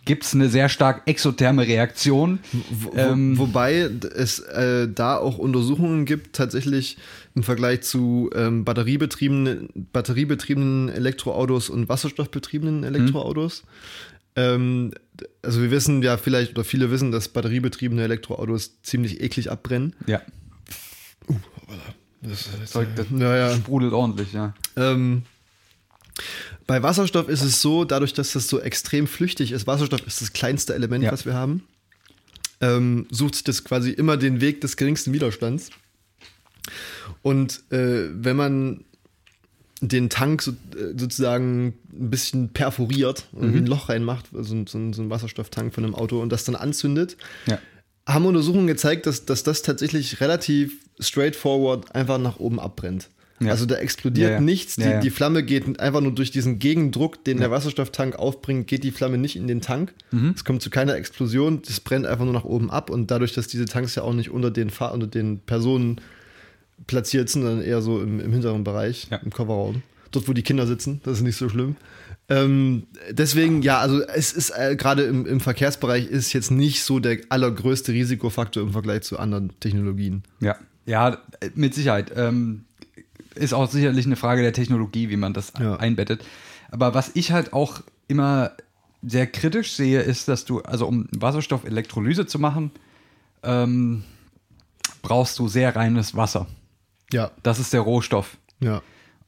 Gibt 0.05 0.24
es 0.24 0.34
eine 0.34 0.47
sehr 0.47 0.70
stark 0.70 1.01
exotherme 1.05 1.68
Reaktion. 1.68 2.39
Wo, 2.53 2.93
wo, 2.93 2.97
Ähm, 2.97 3.38
wobei 3.38 3.89
es 4.16 4.39
äh, 4.39 4.88
da 4.88 5.18
auch 5.18 5.38
Untersuchungen 5.38 6.05
gibt, 6.05 6.34
tatsächlich 6.34 6.97
im 7.36 7.43
Vergleich 7.43 7.82
zu 7.82 8.30
ähm, 8.34 8.63
batteriebetriebenen, 8.63 9.68
batteriebetriebenen 9.91 10.88
Elektroautos 10.88 11.70
und 11.70 11.89
wasserstoffbetriebenen 11.89 12.86
Elektroautos. 12.86 13.63
Ähm, 14.36 14.92
also 15.42 15.62
wir 15.62 15.72
wissen 15.72 16.02
ja 16.04 16.18
vielleicht, 16.18 16.52
oder 16.52 16.64
viele 16.64 16.92
wissen, 16.92 17.12
dass 17.12 17.30
batteriebetriebene 17.30 18.04
Elektroautos 18.04 18.82
ziemlich 18.82 19.22
eklig 19.22 19.50
abbrennen. 19.52 19.96
ja, 20.08 20.22
Das, 22.22 22.50
das, 22.60 22.72
Zeug, 22.72 22.88
das 22.96 23.08
ja, 23.12 23.36
ja. 23.38 23.56
sprudelt 23.56 23.94
ordentlich, 23.94 24.34
ja. 24.34 24.54
Ähm, 24.76 25.24
bei 26.68 26.82
Wasserstoff 26.82 27.30
ist 27.30 27.44
es 27.44 27.62
so, 27.62 27.86
dadurch, 27.86 28.14
dass 28.14 28.34
das 28.34 28.48
so 28.48 28.60
extrem 28.60 29.06
flüchtig 29.08 29.52
ist, 29.52 29.68
Wasserstoff 29.68 30.06
ist 30.08 30.22
das 30.22 30.34
kleinste 30.34 30.74
Element, 30.74 31.04
Ja. 31.04 31.12
was 31.12 31.26
wir 31.26 31.34
haben, 31.34 31.64
ähm, 32.62 33.06
sucht 33.12 33.36
sich 33.36 33.44
das 33.44 33.64
quasi 33.64 33.92
immer 33.92 34.18
den 34.18 34.42
Weg 34.42 34.62
des 34.62 34.76
geringsten 34.78 35.14
Widerstands. 35.14 35.70
Und 37.22 37.62
äh, 37.72 38.10
wenn 38.12 38.36
man 38.36 38.84
den 39.88 40.10
Tank 40.10 40.42
so, 40.42 40.52
äh, 40.52 40.98
sozusagen 40.98 41.68
ein 41.94 42.10
bisschen 42.10 42.50
perforiert 42.50 43.26
und 43.32 43.52
Mhm. 43.52 43.58
ein 43.58 43.66
Loch 43.68 43.90
reinmacht, 43.90 44.28
so, 44.32 44.54
ein- 44.54 44.68
so, 44.68 44.78
ein- 44.78 44.94
so 44.94 45.02
ein 45.02 45.10
Wasserstofftank 45.10 45.74
von 45.74 45.84
einem 45.84 45.96
Auto 45.96 46.20
und 46.22 46.32
das 46.32 46.44
dann 46.44 46.56
anzündet, 46.56 47.18
ja. 47.48 47.60
haben 48.08 48.26
Untersuchungen 48.26 48.68
gezeigt, 48.68 49.06
dass, 49.08 49.26
dass 49.26 49.44
das 49.44 49.62
tatsächlich 49.64 50.22
relativ 50.22 50.74
straightforward 51.00 51.96
einfach 51.96 52.18
nach 52.20 52.40
oben 52.40 52.60
abbrennt. 52.60 53.10
Ja. 53.42 53.52
Also 53.52 53.66
da 53.66 53.76
explodiert 53.76 54.32
Ja, 54.32 54.40
nichts, 54.40 54.78
die, 54.78 55.00
die 55.04 55.10
Flamme 55.10 55.44
geht 55.44 55.80
einfach 55.82 56.00
nur 56.00 56.14
durch 56.14 56.32
diesen 56.32 56.58
Gegendruck, 56.58 57.22
den 57.26 57.38
der 57.40 57.52
Wasserstofftank 57.52 58.16
aufbringt, 58.16 58.66
geht 58.68 58.86
die 58.86 58.92
Flamme 58.92 59.18
nicht 59.18 59.36
in 59.36 59.46
den 59.48 59.60
Tank. 59.60 59.94
Mhm. 60.12 60.32
Es 60.36 60.46
kommt 60.46 60.62
zu 60.62 60.70
keiner 60.70 60.96
Explosion, 60.96 61.62
das 61.68 61.82
brennt 61.82 62.06
einfach 62.06 62.24
nur 62.24 62.34
nach 62.34 62.46
oben 62.46 62.72
ab 62.72 62.90
und 62.90 63.12
dadurch, 63.12 63.34
dass 63.34 63.48
diese 63.48 63.66
Tanks 63.66 63.96
ja 63.96 64.04
auch 64.04 64.14
nicht 64.14 64.30
unter 64.30 64.52
den, 64.52 64.70
Fahr 64.70 64.94
unter 64.94 65.08
den 65.08 65.40
Personen 65.40 66.00
platziert 66.88 67.30
sind, 67.30 67.44
sondern 67.44 67.64
eher 67.66 67.82
so 67.82 68.02
im, 68.02 68.20
im 68.20 68.32
hinteren 68.34 68.64
Bereich, 68.64 69.08
Ja. 69.12 69.18
im 69.18 69.32
Kofferraum. 69.32 69.82
Dort, 70.12 70.28
wo 70.28 70.34
die 70.34 70.44
Kinder 70.44 70.68
sitzen, 70.68 71.02
das 71.04 71.18
ist 71.18 71.24
nicht 71.24 71.36
so 71.38 71.50
schlimm. 71.50 71.76
Ähm, 72.28 72.84
deswegen, 73.12 73.62
ja, 73.62 73.80
also 73.80 74.02
es 74.02 74.34
ist 74.34 74.50
äh, 74.52 74.76
gerade 74.76 75.04
im, 75.04 75.26
im 75.28 75.40
Verkehrsbereich 75.40 76.08
ist 76.08 76.34
jetzt 76.34 76.50
nicht 76.52 76.84
so 76.84 77.00
der 77.00 77.20
allergrößte 77.30 77.92
Risikofaktor 77.92 78.64
im 78.64 78.72
Vergleich 78.72 79.02
zu 79.04 79.20
anderen 79.20 79.52
Technologien. 79.60 80.24
Ja, 80.40 80.56
ja, 80.88 81.18
mit 81.54 81.74
Sicherheit. 81.76 82.12
Ähm, 82.16 82.66
ist 83.36 83.54
auch 83.54 83.70
sicherlich 83.70 84.06
eine 84.06 84.16
Frage 84.16 84.42
der 84.42 84.54
Technologie, 84.54 85.10
wie 85.10 85.18
man 85.18 85.34
das 85.34 85.54
Ja. 85.60 85.76
einbettet. 85.76 86.24
Aber 86.72 86.94
was 86.94 87.12
ich 87.14 87.32
halt 87.32 87.54
auch 87.54 87.82
immer 88.08 88.52
sehr 89.06 89.28
kritisch 89.28 89.74
sehe, 89.74 90.02
ist, 90.02 90.28
dass 90.28 90.46
du, 90.46 90.62
also 90.62 90.88
um 90.88 91.08
Wasserstoffelektrolyse 91.12 92.26
zu 92.26 92.40
machen, 92.40 92.72
ähm, 93.44 94.04
brauchst 95.04 95.38
du 95.38 95.48
sehr 95.48 95.76
reines 95.76 96.16
Wasser. 96.16 96.48
Ja, 97.14 97.32
Das 97.43 97.60
ist 97.60 97.74
der 97.74 97.82
Rohstoff. 97.82 98.38
ja. 98.60 98.82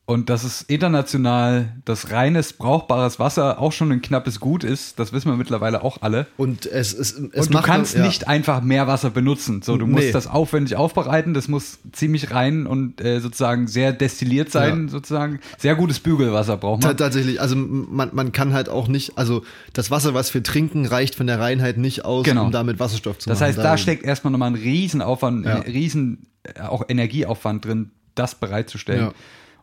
Und 0.10 0.30
dass 0.30 0.46
es 0.46 0.62
international 0.62 1.68
das 1.84 2.12
reines, 2.12 2.54
brauchbares 2.54 3.20
Wasser 3.20 3.60
auch 3.60 3.74
schon 3.74 3.92
ein 3.92 4.02
knappes 4.02 4.40
Gut 4.40 4.64
ist, 4.64 4.98
das 5.00 5.12
wissen 5.12 5.30
wir 5.30 5.36
mittlerweile 5.36 5.84
auch 5.84 5.98
alle. 6.02 6.28
Und 6.38 6.66
es, 6.66 6.94
es, 6.94 7.12
es 7.34 7.48
Und 7.48 7.54
du 7.54 7.62
kannst 7.62 7.98
ja. 7.98 8.06
nicht 8.06 8.26
einfach 8.26 8.62
mehr 8.62 8.88
Wasser 8.88 9.10
benutzen. 9.10 9.62
So, 9.62 9.76
du 9.76 9.86
musst 9.86 10.06
Nee. 10.06 10.12
das 10.14 10.28
aufwendig 10.28 10.78
aufbereiten, 10.78 11.34
das 11.34 11.50
muss 11.50 11.80
ziemlich 11.92 12.32
rein 12.32 12.68
und 12.68 13.02
äh, 13.02 13.20
sozusagen 13.20 13.68
sehr 13.68 13.92
destilliert 13.92 14.50
sein, 14.50 14.84
Ja. 14.86 14.90
sozusagen. 14.90 15.42
Sehr 15.58 15.76
gutes 15.76 16.00
Bügelwasser 16.00 16.56
braucht 16.56 16.84
man. 16.84 16.96
Tatsächlich, 16.96 17.42
also 17.42 17.58
man, 17.58 18.10
man 18.14 18.32
kann 18.32 18.54
halt 18.54 18.70
auch 18.70 18.88
nicht, 18.88 19.18
also 19.18 19.44
das 19.74 19.92
Wasser, 19.92 20.14
was 20.14 20.34
wir 20.34 20.42
trinken, 20.42 20.86
reicht 20.86 21.16
von 21.16 21.28
der 21.28 21.42
Reinheit 21.42 21.78
nicht 21.78 22.06
aus, 22.06 22.24
Genau. 22.24 22.46
um 22.46 22.52
damit 22.54 22.80
Wasserstoff 22.80 23.18
zu 23.20 23.28
Das 23.30 23.42
machen. 23.42 23.50
heißt, 23.50 23.58
da 23.58 23.78
steckt 23.78 24.06
erstmal 24.06 24.32
nochmal 24.32 24.52
ein 24.52 24.56
Riesenaufwand, 24.56 25.46
Ja. 25.46 25.56
ein 25.56 25.62
riesen 25.64 26.28
äh, 26.44 26.62
auch 26.62 26.86
Energieaufwand 26.88 27.66
drin, 27.66 27.92
das 28.16 28.36
bereitzustellen. 28.36 29.08
Ja. 29.08 29.14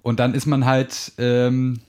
Und 0.05 0.21
dann 0.21 0.35
ist 0.35 0.45
man 0.45 0.67
halt, 0.67 1.13
ähm, 1.17 1.81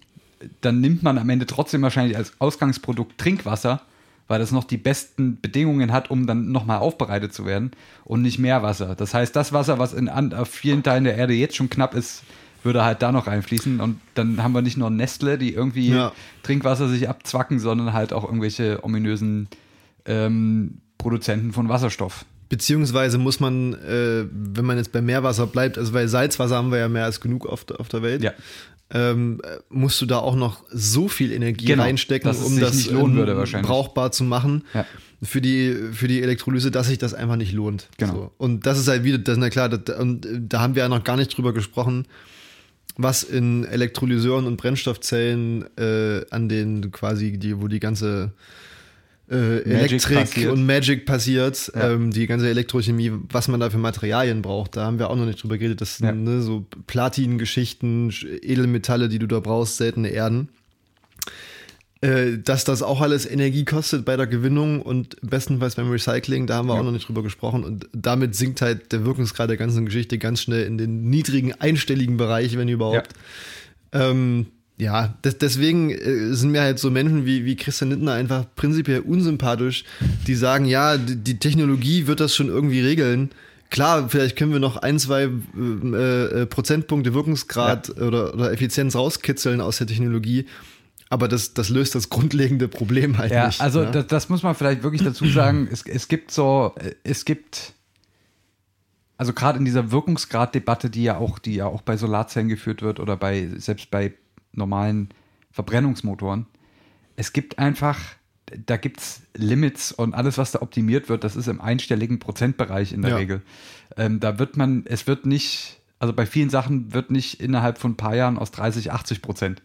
dann 0.61 0.79
nimmt 0.79 1.03
man 1.03 1.17
am 1.17 1.29
Ende 1.29 1.45
trotzdem 1.45 1.81
wahrscheinlich 1.81 2.15
als 2.15 2.31
Ausgangsprodukt 2.39 3.17
Trinkwasser, 3.17 3.81
weil 4.29 4.39
das 4.39 4.51
noch 4.51 4.63
die 4.63 4.77
besten 4.77 5.39
Bedingungen 5.41 5.91
hat, 5.91 6.09
um 6.09 6.25
dann 6.25 6.49
nochmal 6.51 6.79
aufbereitet 6.79 7.33
zu 7.33 7.45
werden 7.45 7.71
und 8.05 8.21
nicht 8.21 8.39
Meerwasser. 8.39 8.95
Das 8.95 9.13
heißt, 9.13 9.35
das 9.35 9.51
Wasser, 9.51 9.79
was 9.79 9.93
in 9.93 10.07
an, 10.07 10.33
auf 10.33 10.47
vielen 10.47 10.81
Teilen 10.81 11.03
der 11.03 11.17
Erde 11.17 11.33
jetzt 11.33 11.57
schon 11.57 11.69
knapp 11.69 11.93
ist, 11.93 12.23
würde 12.63 12.85
halt 12.85 13.01
da 13.01 13.11
noch 13.11 13.27
reinfließen 13.27 13.81
und 13.81 13.99
dann 14.15 14.41
haben 14.41 14.53
wir 14.53 14.61
nicht 14.61 14.77
nur 14.77 14.89
Nestle, 14.89 15.37
die 15.37 15.53
irgendwie 15.53 15.89
Ja. 15.89 16.13
Trinkwasser 16.41 16.87
sich 16.87 17.09
abzwacken, 17.09 17.59
sondern 17.59 17.91
halt 17.91 18.13
auch 18.13 18.23
irgendwelche 18.23 18.81
ominösen 18.81 19.49
ähm, 20.05 20.77
Produzenten 20.97 21.51
von 21.51 21.67
Wasserstoff. 21.67 22.25
Beziehungsweise 22.49 23.17
muss 23.17 23.39
man, 23.39 23.73
äh, 23.73 24.25
wenn 24.31 24.65
man 24.65 24.77
jetzt 24.77 24.91
bei 24.91 25.01
Meerwasser 25.01 25.47
bleibt, 25.47 25.77
also 25.77 25.93
weil 25.93 26.07
Salzwasser 26.07 26.55
haben 26.55 26.71
wir 26.71 26.77
ja 26.79 26.89
mehr 26.89 27.05
als 27.05 27.19
genug 27.21 27.45
auf, 27.47 27.65
der- 27.65 27.79
auf 27.79 27.87
der 27.89 28.01
Welt, 28.03 28.23
Ja. 28.23 28.33
ähm, 28.91 29.41
äh, 29.43 29.57
musst 29.69 29.99
du 30.01 30.05
da 30.05 30.19
auch 30.19 30.35
noch 30.35 30.63
so 30.71 31.07
viel 31.07 31.31
Energie 31.31 31.65
Genau, 31.65 31.83
reinstecken, 31.83 32.29
um 32.29 32.59
das 32.59 32.87
ähm, 32.87 33.25
brauchbar 33.63 34.11
zu 34.11 34.23
machen 34.23 34.63
Ja. 34.75 34.85
für, 35.23 35.41
die, 35.41 35.75
für 35.91 36.07
die 36.07 36.21
Elektrolyse, 36.21 36.69
dass 36.69 36.87
sich 36.87 36.99
das 36.99 37.15
einfach 37.15 37.35
nicht 37.35 37.51
lohnt. 37.51 37.89
Genau. 37.97 38.13
So. 38.13 38.31
Und 38.37 38.65
das 38.67 38.77
ist 38.77 38.87
halt 38.87 39.03
wieder, 39.03 39.17
das, 39.17 39.37
na 39.37 39.49
klar, 39.49 39.69
das, 39.69 39.97
und 39.97 40.25
äh, 40.27 40.39
da 40.39 40.59
haben 40.61 40.75
wir 40.75 40.83
ja 40.83 40.89
noch 40.89 41.03
gar 41.03 41.17
nicht 41.17 41.35
drüber 41.35 41.51
gesprochen, 41.51 42.05
was 42.97 43.23
in 43.23 43.65
Elektrolyseuren 43.65 44.45
und 44.45 44.57
Brennstoffzellen 44.57 45.65
äh, 45.77 46.23
an 46.29 46.47
den 46.47 46.91
quasi, 46.91 47.37
die, 47.37 47.59
wo 47.59 47.67
die 47.67 47.79
ganze 47.81 48.31
äh, 49.29 49.61
Elektrik 49.63 50.17
passiert. 50.19 50.51
und 50.51 50.65
Magic 50.65 51.05
passiert, 51.05 51.71
Ja. 51.75 51.91
ähm, 51.93 52.11
die 52.11 52.27
ganze 52.27 52.47
Elektrochemie, 52.49 53.11
was 53.31 53.47
man 53.47 53.59
da 53.59 53.69
für 53.69 53.77
Materialien 53.79 54.41
braucht. 54.41 54.75
Da 54.77 54.85
haben 54.85 54.99
wir 54.99 55.09
auch 55.09 55.15
noch 55.15 55.25
nicht 55.25 55.41
drüber 55.41 55.57
geredet. 55.57 55.81
Das 55.81 55.97
sind 55.97 56.05
Ja. 56.05 56.11
ne, 56.13 56.41
so 56.41 56.65
Platin-Geschichten, 56.87 58.09
Sch- 58.11 58.27
Edelmetalle, 58.43 59.09
die 59.09 59.17
du 59.19 59.27
da 59.27 59.39
brauchst, 59.39 59.77
seltene 59.77 60.09
Erden. 60.09 60.49
Äh, 62.01 62.37
dass 62.43 62.65
das 62.65 62.83
auch 62.83 63.01
alles 63.01 63.25
Energie 63.25 63.63
kostet 63.65 64.03
bei 64.05 64.17
der 64.17 64.27
Gewinnung 64.27 64.81
und 64.81 65.15
bestenfalls 65.21 65.75
beim 65.75 65.89
Recycling, 65.89 66.45
da 66.45 66.55
haben 66.57 66.67
wir 66.67 66.75
Ja. 66.75 66.81
auch 66.81 66.85
noch 66.85 66.91
nicht 66.91 67.07
drüber 67.07 67.23
gesprochen. 67.23 67.63
Und 67.63 67.87
damit 67.93 68.35
sinkt 68.35 68.61
halt 68.61 68.91
der 68.91 69.05
Wirkungsgrad 69.05 69.49
der 69.49 69.57
ganzen 69.57 69.85
Geschichte 69.85 70.17
ganz 70.17 70.41
schnell 70.41 70.65
in 70.67 70.77
den 70.77 71.09
niedrigen 71.09 71.53
einstelligen 71.53 72.17
Bereich, 72.17 72.57
wenn 72.57 72.67
überhaupt. 72.67 73.09
Ähm, 73.93 74.47
ja, 74.77 75.13
des, 75.23 75.37
deswegen 75.37 75.91
äh, 75.91 76.33
sind 76.33 76.51
mir 76.51 76.61
halt 76.61 76.79
so 76.79 76.91
Menschen 76.91 77.25
wie, 77.25 77.45
wie 77.45 77.55
Christian 77.55 77.89
Nittner 77.89 78.13
einfach 78.13 78.45
prinzipiell 78.55 78.99
unsympathisch, 78.99 79.85
die 80.27 80.35
sagen, 80.35 80.65
ja, 80.65 80.97
die, 80.97 81.15
die 81.15 81.39
Technologie 81.39 82.07
wird 82.07 82.19
das 82.19 82.35
schon 82.35 82.49
irgendwie 82.49 82.81
regeln. 82.81 83.31
Klar, 83.69 84.09
vielleicht 84.09 84.35
können 84.35 84.51
wir 84.51 84.59
noch 84.59 84.77
ein, 84.77 84.99
zwei 84.99 85.23
äh, 85.23 86.41
äh, 86.41 86.45
Prozentpunkte 86.45 87.13
Wirkungsgrad 87.13 87.89
oder, 88.01 88.33
oder 88.33 88.51
Effizienz 88.51 88.95
rauskitzeln 88.95 89.61
aus 89.61 89.77
der 89.77 89.87
Technologie, 89.87 90.45
aber 91.09 91.27
das, 91.27 91.53
das 91.53 91.69
löst 91.69 91.95
das 91.95 92.09
grundlegende 92.09 92.67
Problem 92.67 93.17
halt 93.17 93.31
Ja, 93.31 93.47
nicht. 93.47 93.61
also 93.61 93.81
ne? 93.81 93.91
das, 93.91 94.07
das 94.07 94.29
muss 94.29 94.43
man 94.43 94.55
vielleicht 94.55 94.83
wirklich 94.83 95.03
dazu 95.03 95.25
sagen. 95.27 95.69
Es, 95.71 95.83
es 95.83 96.07
gibt 96.09 96.31
so, 96.31 96.73
äh, 96.77 96.95
es 97.03 97.23
gibt, 97.23 97.73
also 99.17 99.31
gerade 99.31 99.57
in 99.57 99.65
dieser 99.65 99.91
Wirkungsgrad-Debatte, 99.91 100.89
die 100.89 101.03
ja 101.03 101.17
auch, 101.17 101.39
die 101.39 101.55
ja 101.55 101.67
auch 101.67 101.81
bei 101.81 101.95
Solarzellen 101.95 102.49
geführt 102.49 102.81
wird 102.81 102.99
oder 102.99 103.15
bei, 103.15 103.47
selbst 103.57 103.89
bei 103.89 104.13
normalen 104.57 105.09
Verbrennungsmotoren, 105.51 106.45
es 107.15 107.33
gibt 107.33 107.59
einfach, 107.59 107.99
da 108.65 108.77
gibt 108.77 108.99
es 108.99 109.21
Limits 109.35 109.91
und 109.91 110.13
alles, 110.13 110.37
was 110.37 110.51
da 110.51 110.61
optimiert 110.61 111.09
wird, 111.09 111.23
das 111.23 111.35
ist 111.35 111.47
im 111.47 111.61
einstelligen 111.61 112.19
Prozentbereich 112.19 112.91
in 112.93 113.01
der 113.01 113.11
Ja. 113.11 113.17
Regel. 113.17 113.41
Ähm, 113.97 114.19
da 114.19 114.39
wird 114.39 114.57
man, 114.57 114.83
es 114.85 115.07
wird 115.07 115.25
nicht, 115.25 115.79
also 115.99 116.13
bei 116.13 116.25
vielen 116.25 116.49
Sachen 116.49 116.93
wird 116.93 117.11
nicht 117.11 117.39
innerhalb 117.41 117.77
von 117.77 117.91
ein 117.91 117.97
paar 117.97 118.15
Jahren 118.15 118.37
aus 118.37 118.51
30, 118.51 118.91
80 118.91 119.21
Prozent. 119.21 119.61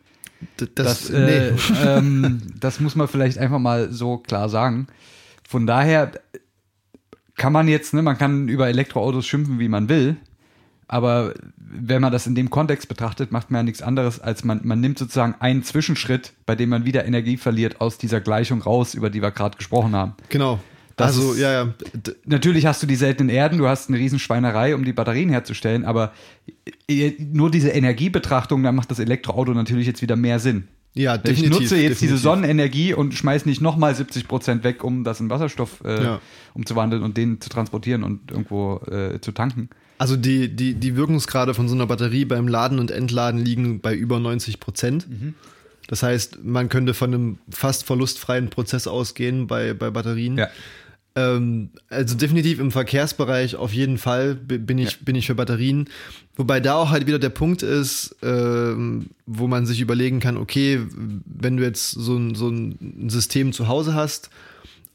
Das, 0.56 0.68
das, 0.74 1.10
äh, 1.10 1.52
nee. 1.52 1.60
ähm, 1.84 2.42
das 2.58 2.80
muss 2.80 2.94
man 2.96 3.08
vielleicht 3.08 3.38
einfach 3.38 3.58
mal 3.58 3.92
so 3.92 4.18
klar 4.18 4.48
sagen. 4.48 4.86
Von 5.46 5.66
daher 5.66 6.12
kann 7.36 7.52
man 7.52 7.68
jetzt, 7.68 7.94
ne, 7.94 8.02
man 8.02 8.16
kann 8.18 8.48
über 8.48 8.68
Elektroautos 8.68 9.26
schimpfen, 9.26 9.58
wie 9.58 9.68
man 9.68 9.88
will, 9.88 10.16
aber 10.92 11.34
wenn 11.56 12.02
man 12.02 12.10
das 12.10 12.26
in 12.26 12.34
dem 12.34 12.50
Kontext 12.50 12.88
betrachtet, 12.88 13.30
macht 13.30 13.50
man 13.52 13.60
ja 13.60 13.62
nichts 13.62 13.80
anderes, 13.80 14.18
als 14.18 14.42
man, 14.42 14.60
man 14.64 14.80
nimmt 14.80 14.98
sozusagen 14.98 15.36
einen 15.38 15.62
Zwischenschritt, 15.62 16.32
bei 16.46 16.56
dem 16.56 16.68
man 16.68 16.84
wieder 16.84 17.04
Energie 17.04 17.36
verliert, 17.36 17.80
aus 17.80 17.96
dieser 17.96 18.20
Gleichung 18.20 18.60
raus, 18.60 18.94
über 18.94 19.08
die 19.08 19.22
wir 19.22 19.30
gerade 19.30 19.56
gesprochen 19.56 19.94
haben. 19.94 20.14
Genau. 20.30 20.58
Das 20.96 21.16
also, 21.16 21.34
ja, 21.34 21.52
ja. 21.52 21.74
D- 21.94 22.12
Natürlich 22.26 22.66
hast 22.66 22.82
du 22.82 22.86
die 22.88 22.96
seltenen 22.96 23.30
Erden, 23.30 23.58
du 23.58 23.68
hast 23.68 23.88
eine 23.88 23.98
Riesenschweinerei, 23.98 24.74
um 24.74 24.84
die 24.84 24.92
Batterien 24.92 25.30
herzustellen, 25.30 25.84
aber 25.84 26.12
nur 27.18 27.50
diese 27.50 27.68
Energiebetrachtung, 27.70 28.62
da 28.62 28.72
macht 28.72 28.90
das 28.90 28.98
Elektroauto 28.98 29.52
natürlich 29.54 29.86
jetzt 29.86 30.02
wieder 30.02 30.16
mehr 30.16 30.38
Sinn. 30.40 30.68
Ja, 30.92 31.14
Ich 31.14 31.22
definitiv. 31.22 31.60
nutze 31.60 31.76
jetzt 31.76 32.00
diese 32.02 32.14
definitiv. 32.14 32.22
Sonnenenergie 32.22 32.94
und 32.94 33.14
schmeiß 33.14 33.46
nicht 33.46 33.60
nochmal 33.60 33.94
70 33.94 34.26
Prozent 34.26 34.64
weg, 34.64 34.82
um 34.82 35.04
das 35.04 35.20
in 35.20 35.30
Wasserstoff 35.30 35.82
äh, 35.84 36.02
Ja. 36.02 36.20
umzuwandeln 36.52 37.02
und 37.04 37.16
den 37.16 37.40
zu 37.40 37.48
transportieren 37.48 38.02
und 38.02 38.30
irgendwo 38.30 38.78
äh, 38.90 39.20
zu 39.20 39.30
tanken. 39.32 39.70
Also 40.00 40.16
die, 40.16 40.48
die, 40.48 40.72
die 40.72 40.96
Wirkungsgrade 40.96 41.52
von 41.52 41.68
so 41.68 41.74
einer 41.74 41.86
Batterie 41.86 42.24
beim 42.24 42.48
Laden 42.48 42.78
und 42.78 42.90
Entladen 42.90 43.38
liegen 43.44 43.80
bei 43.80 43.94
über 43.94 44.18
90 44.18 44.58
Prozent. 44.58 45.06
Mhm. 45.10 45.34
Das 45.88 46.02
heißt, 46.02 46.42
man 46.42 46.70
könnte 46.70 46.94
von 46.94 47.12
einem 47.12 47.38
fast 47.50 47.84
verlustfreien 47.84 48.48
Prozess 48.48 48.86
ausgehen 48.86 49.46
bei, 49.46 49.74
bei 49.74 49.90
Batterien. 49.90 50.38
Ja. 50.38 50.48
Ähm, 51.16 51.68
also 51.90 52.16
definitiv 52.16 52.60
im 52.60 52.70
Verkehrsbereich 52.70 53.56
auf 53.56 53.74
jeden 53.74 53.98
Fall 53.98 54.36
bi- 54.36 54.56
bin 54.56 54.78
ich, 54.78 54.92
Ja. 54.92 54.96
bin 55.04 55.16
ich 55.16 55.26
für 55.26 55.34
Batterien. 55.34 55.90
Wobei 56.34 56.60
da 56.60 56.76
auch 56.76 56.90
halt 56.90 57.06
wieder 57.06 57.18
der 57.18 57.28
Punkt 57.28 57.62
ist, 57.62 58.16
ähm, 58.22 59.10
wo 59.26 59.48
man 59.48 59.66
sich 59.66 59.82
überlegen 59.82 60.20
kann, 60.20 60.38
okay, 60.38 60.80
wenn 61.26 61.58
du 61.58 61.62
jetzt 61.62 61.90
so 61.90 62.16
ein, 62.16 62.34
so 62.34 62.48
ein 62.48 63.10
System 63.10 63.52
zu 63.52 63.68
Hause 63.68 63.92
hast, 63.94 64.30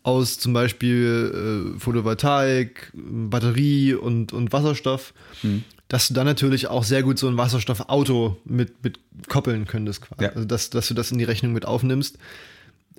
aus 0.06 0.38
zum 0.38 0.54
Beispiel 0.54 1.74
äh, 1.76 1.80
Photovoltaik, 1.80 2.92
Batterie 2.94 3.94
und, 3.96 4.34
und 4.34 4.54
Wasserstoff, 4.54 5.14
Hm. 5.42 5.64
dass 5.88 6.08
du 6.08 6.14
dann 6.14 6.26
natürlich 6.28 6.68
auch 6.68 6.84
sehr 6.84 7.02
gut 7.04 7.18
so 7.20 7.28
ein 7.28 7.38
Wasserstoffauto 7.38 8.38
mit, 8.46 8.84
mit 8.84 9.00
koppeln 9.28 9.66
könntest. 9.66 10.02
Quasi. 10.02 10.24
Ja. 10.24 10.30
Also 10.30 10.46
dass, 10.46 10.70
dass 10.70 10.88
du 10.88 10.94
das 10.94 11.12
in 11.12 11.18
die 11.18 11.24
Rechnung 11.24 11.54
mit 11.54 11.66
aufnimmst. 11.66 12.18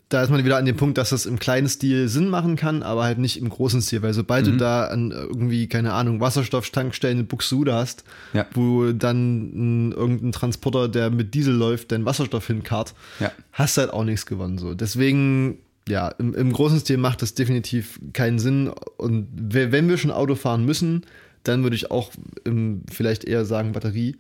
Da 0.09 0.23
ist 0.23 0.31
man 0.31 0.45
wieder 0.45 0.57
an 0.57 0.65
dem 0.67 0.77
Punkt, 0.77 0.99
dass 0.99 1.11
das 1.11 1.27
im 1.27 1.37
kleinen 1.41 1.69
Stil 1.69 2.07
Sinn 2.09 2.29
machen 2.29 2.55
kann, 2.55 2.85
aber 2.85 3.03
halt 3.03 3.19
nicht 3.19 3.39
im 3.39 3.49
großen 3.49 3.83
Stil, 3.83 4.03
weil 4.03 4.15
sobald 4.15 4.47
Mhm. 4.47 4.51
du 4.53 4.57
da 4.59 4.85
an 4.87 5.11
irgendwie, 5.11 5.67
keine 5.69 5.95
Ahnung, 5.95 6.21
Wasserstofftankstellen 6.21 7.21
in 7.21 7.27
Buxtehude 7.27 7.73
hast, 7.75 8.05
Ja. 8.33 8.47
wo 8.55 8.93
dann 8.93 9.89
ein, 9.89 9.93
irgendein 9.93 10.31
Transporter, 10.31 10.89
der 10.89 11.11
mit 11.11 11.35
Diesel 11.35 11.55
läuft, 11.55 11.91
deinen 11.91 12.05
Wasserstoff 12.05 12.47
hinkarrt, 12.47 12.95
Ja. 13.19 13.33
hast 13.53 13.79
halt 13.79 13.91
auch 13.93 14.05
nichts 14.05 14.27
gewonnen. 14.27 14.59
So. 14.59 14.75
Deswegen, 14.75 15.59
ja, 15.89 16.09
im, 16.09 16.35
im 16.35 16.53
großen 16.53 16.81
Stil 16.81 16.97
macht 16.97 17.23
das 17.23 17.35
definitiv 17.35 18.01
keinen 18.13 18.39
Sinn. 18.39 18.69
Und 18.97 19.29
we- 19.37 19.71
wenn 19.73 19.89
wir 19.89 19.99
schon 19.99 20.11
Auto 20.11 20.35
fahren 20.35 20.65
müssen, 20.65 21.03
dann 21.45 21.63
würde 21.63 21.77
ich 21.77 21.91
auch 21.91 22.11
ähm, 22.45 22.83
vielleicht 22.91 23.25
eher 23.25 23.45
sagen 23.45 23.73
Batterie. 23.73 24.17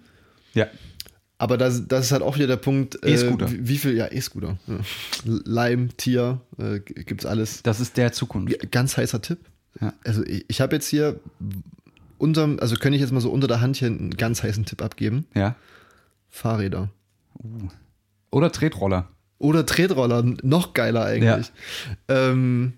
Ja. 0.55 0.67
Aber 1.39 1.59
das, 1.59 1.87
das 1.89 2.07
ist 2.07 2.13
halt 2.13 2.23
auch 2.23 2.37
wieder 2.37 2.47
der 2.47 2.57
Punkt. 2.57 3.03
äh, 3.05 3.13
E-Scooter. 3.13 3.51
wie, 3.53 3.69
wie 3.69 3.77
viel, 3.79 3.95
ja, 3.97 4.11
E-Scooter. 4.11 4.57
Ja. 4.67 4.79
Lime, 5.25 5.89
Tier, 5.97 6.41
äh, 6.59 6.81
gibt's 6.81 7.27
alles. 7.27 7.63
Das 7.63 7.81
ist 7.81 7.97
der 7.97 8.13
Zukunft. 8.13 8.71
Ganz 8.71 8.97
heißer 8.97 9.21
Tipp. 9.21 9.41
Ja. 9.81 9.93
Also 10.05 10.25
ich, 10.25 10.45
ich 10.49 10.61
habe 10.63 10.75
jetzt 10.77 10.87
hier 10.89 11.21
unterm, 12.17 12.59
also 12.61 12.77
könnte 12.77 12.97
ich 12.97 13.03
jetzt 13.03 13.13
mal 13.13 13.21
so 13.21 13.31
unter 13.31 13.49
der 13.49 13.61
Hand 13.61 13.77
hier 13.77 13.89
einen 13.89 14.11
ganz 14.17 14.43
heißen 14.43 14.65
Tipp 14.65 14.81
abgeben. 14.81 15.27
Ja. 15.35 15.57
Fahrräder. 16.31 16.91
Oder 18.31 18.51
Tretroller. 18.53 19.09
Oder 19.39 19.67
Tretroller, 19.67 20.25
noch 20.43 20.73
geiler 20.75 21.05
eigentlich. 21.05 21.51
Ähm, 22.09 22.73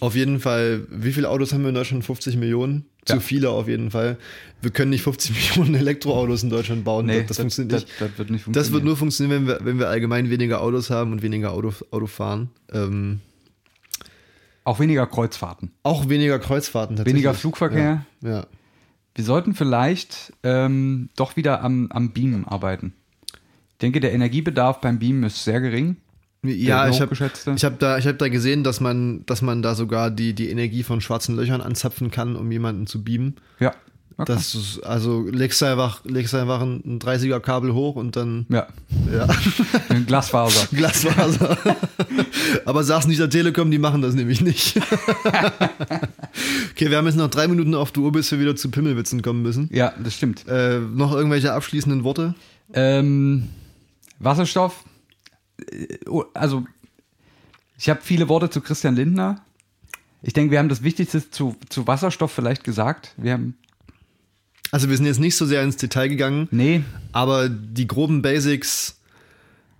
auf 0.00 0.14
jeden 0.14 0.40
Fall, 0.40 0.86
wie 0.90 1.12
viele 1.12 1.28
Autos 1.28 1.52
haben 1.52 1.62
wir 1.62 1.68
in 1.68 1.74
Deutschland? 1.74 2.04
50 2.04 2.36
Millionen? 2.36 2.86
Zu 3.04 3.14
Ja. 3.14 3.20
viele 3.20 3.50
auf 3.50 3.68
jeden 3.68 3.90
Fall. 3.90 4.16
Wir 4.60 4.70
können 4.70 4.90
nicht 4.90 5.02
50 5.02 5.30
Millionen 5.56 5.74
Elektroautos 5.76 6.42
in 6.42 6.50
Deutschland 6.50 6.84
bauen. 6.84 7.06
das, 7.08 7.26
das 7.26 7.38
funktioniert 7.38 7.72
das, 7.72 7.82
nicht. 7.84 8.00
Das, 8.00 8.18
wird 8.18 8.30
nicht 8.30 8.40
Das 8.40 8.44
funktionieren. 8.44 8.72
wird 8.72 8.84
nur 8.84 8.96
funktionieren, 8.96 9.40
wenn 9.40 9.46
wir, 9.46 9.64
wenn 9.64 9.78
wir 9.78 9.88
allgemein 9.88 10.30
weniger 10.30 10.60
Autos 10.62 10.90
haben 10.90 11.12
und 11.12 11.22
weniger 11.22 11.52
Auto, 11.52 11.72
Auto 11.90 12.06
fahren. 12.06 12.50
Ähm, 12.72 13.20
Auch 14.64 14.80
weniger 14.80 15.06
Kreuzfahrten. 15.06 15.70
auch 15.82 16.08
weniger 16.08 16.38
Kreuzfahrten 16.38 16.96
tatsächlich. 16.96 17.22
Weniger 17.22 17.34
Flugverkehr. 17.34 18.04
Ja. 18.22 18.30
ja. 18.30 18.46
Wir 19.14 19.24
sollten 19.24 19.54
vielleicht 19.54 20.32
ähm, 20.44 21.08
doch 21.16 21.36
wieder 21.36 21.62
am, 21.62 21.90
am 21.90 22.12
Beamen 22.12 22.46
arbeiten. 22.46 22.92
Ich 23.78 23.80
denke, 23.80 24.00
der 24.00 24.12
Energiebedarf 24.12 24.80
beim 24.80 24.98
Beamen 24.98 25.22
ist 25.22 25.44
sehr 25.44 25.60
gering. 25.60 25.98
Ja, 26.42 26.88
ich 26.88 27.00
habe 27.00 27.14
ich 27.14 27.64
hab 27.64 27.78
da, 27.78 27.96
ich 27.96 28.08
hab 28.08 28.18
da 28.18 28.26
gesehen, 28.26 28.64
dass 28.64 28.80
man, 28.80 29.24
dass 29.26 29.40
man 29.40 29.62
da 29.62 29.76
sogar 29.76 30.10
die, 30.10 30.34
die 30.34 30.50
Energie 30.50 30.82
von 30.82 31.00
schwarzen 31.00 31.36
Löchern 31.36 31.60
anzapfen 31.60 32.10
kann, 32.10 32.34
um 32.34 32.50
jemanden 32.50 32.88
zu 32.88 33.04
beamen. 33.04 33.36
Ja. 33.60 33.72
Okay. 34.16 34.32
Das 34.32 34.56
ist, 34.56 34.80
also 34.80 35.28
legst 35.30 35.62
du 35.62 35.66
einfach, 35.66 36.04
legst 36.04 36.34
einfach 36.34 36.60
ein 36.60 36.98
30er 36.98 37.38
Kabel 37.38 37.72
hoch 37.72 37.94
und 37.94 38.16
dann 38.16 38.46
ja. 38.48 38.66
ja, 39.14 39.28
Ein 39.90 40.06
Glasfaser. 40.06 40.66
Glasfaser. 40.76 41.56
Aber 42.64 42.82
sag's 42.82 43.06
nicht 43.06 43.20
der 43.20 43.30
Telekom, 43.30 43.70
die 43.70 43.78
machen 43.78 44.02
das 44.02 44.14
nämlich 44.14 44.40
nicht. 44.40 44.76
okay, 46.72 46.90
wir 46.90 46.96
haben 46.96 47.06
jetzt 47.06 47.14
noch 47.14 47.30
drei 47.30 47.46
Minuten 47.46 47.76
auf 47.76 47.92
die 47.92 48.00
Uhr, 48.00 48.10
bis 48.10 48.32
wir 48.32 48.40
wieder 48.40 48.56
zu 48.56 48.72
Pimmelwitzen 48.72 49.22
kommen 49.22 49.42
müssen. 49.42 49.70
Ja, 49.72 49.92
das 50.02 50.14
stimmt. 50.14 50.48
Äh, 50.48 50.80
noch 50.80 51.12
irgendwelche 51.12 51.52
abschließenden 51.52 52.02
Worte? 52.02 52.34
Ähm, 52.72 53.50
Wasserstoff. 54.18 54.84
Äh, 55.70 55.98
oh, 56.08 56.24
Also, 56.34 56.64
ich 57.78 57.88
habe 57.88 58.00
viele 58.02 58.28
Worte 58.28 58.50
zu 58.50 58.60
Christian 58.60 58.96
Lindner. 58.96 59.42
Ich 60.22 60.32
denke, 60.32 60.50
wir 60.50 60.58
haben 60.58 60.68
das 60.68 60.82
Wichtigste 60.82 61.30
zu, 61.30 61.56
zu 61.68 61.86
Wasserstoff 61.86 62.32
vielleicht 62.32 62.64
gesagt. 62.64 63.14
Wir 63.16 63.32
haben, 63.34 63.56
Also 64.72 64.88
wir 64.88 64.96
sind 64.96 65.06
jetzt 65.06 65.20
nicht 65.20 65.36
so 65.36 65.46
sehr 65.46 65.62
ins 65.62 65.76
Detail 65.76 66.08
gegangen, 66.08 66.48
nee, 66.50 66.82
aber 67.12 67.48
die 67.48 67.86
groben 67.86 68.20
Basics 68.22 69.00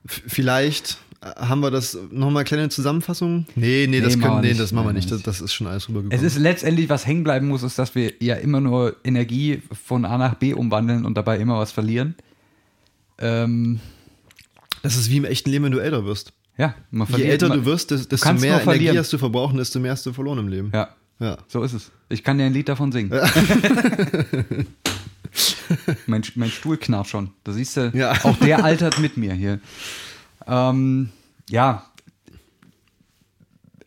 vielleicht. 0.06 0.98
Äh, 1.20 1.26
Haben 1.40 1.60
wir 1.60 1.72
das 1.72 1.98
nochmal 2.12 2.44
kleine 2.44 2.68
Zusammenfassung? 2.68 3.46
Nee, 3.56 3.88
nee, 3.90 4.00
das, 4.00 4.14
Nee, 4.14 4.20
machen 4.20 4.30
können, 4.30 4.34
wir 4.36 4.40
nee, 4.42 4.48
nicht. 4.50 4.60
das 4.60 4.70
machen 4.70 4.86
wir 4.86 4.92
nicht. 4.92 5.10
Das, 5.10 5.22
das 5.22 5.40
ist 5.40 5.52
schon 5.52 5.66
alles 5.66 5.88
rübergekommen. 5.88 6.16
es 6.16 6.22
ist 6.34 6.38
letztendlich, 6.40 6.88
was 6.88 7.04
hängen 7.04 7.24
bleiben 7.24 7.48
muss, 7.48 7.64
ist, 7.64 7.76
dass 7.76 7.96
wir 7.96 8.12
ja 8.20 8.36
immer 8.36 8.60
nur 8.60 8.94
Energie 9.02 9.60
von 9.84 10.04
A 10.04 10.16
nach 10.16 10.34
B 10.34 10.54
umwandeln 10.54 11.04
und 11.04 11.14
dabei 11.16 11.38
immer 11.38 11.58
was 11.58 11.72
verlieren. 11.72 12.14
Ähm, 13.18 13.80
das 14.88 14.96
ist 14.96 15.10
wie 15.10 15.16
im 15.18 15.24
echten 15.24 15.50
Leben, 15.50 15.64
wenn 15.66 15.72
du 15.72 15.78
älter 15.78 16.04
wirst. 16.04 16.32
ja, 16.56 16.74
man 16.90 17.06
Je 17.06 17.12
verliert. 17.12 17.30
älter 17.32 17.48
man, 17.48 17.58
du 17.60 17.64
wirst, 17.66 17.90
des- 17.90 18.08
desto 18.08 18.32
mehr 18.34 18.60
Energie 18.62 18.98
hast 18.98 19.12
du 19.12 19.18
verbrauchen, 19.18 19.56
desto 19.58 19.78
mehr 19.80 19.92
hast 19.92 20.04
du 20.06 20.12
verloren 20.12 20.38
im 20.38 20.48
Leben. 20.48 20.70
Ja, 20.74 20.88
Ja. 21.20 21.38
so 21.48 21.62
ist 21.62 21.72
es. 21.72 21.90
Ich 22.08 22.22
kann 22.24 22.38
dir 22.38 22.44
ein 22.44 22.52
Lied 22.52 22.68
davon 22.68 22.90
singen. 22.92 23.10
mein, 26.06 26.22
mein 26.34 26.50
Stuhl 26.50 26.76
knarrt 26.76 27.08
schon. 27.08 27.30
Da 27.44 27.52
siehst 27.52 27.76
du, 27.76 27.90
Ja. 27.94 28.12
auch 28.24 28.36
der 28.38 28.64
altert 28.64 28.98
mit 28.98 29.16
mir 29.16 29.34
hier. 29.34 29.60
Ähm, 30.46 31.10
ja. 31.50 31.84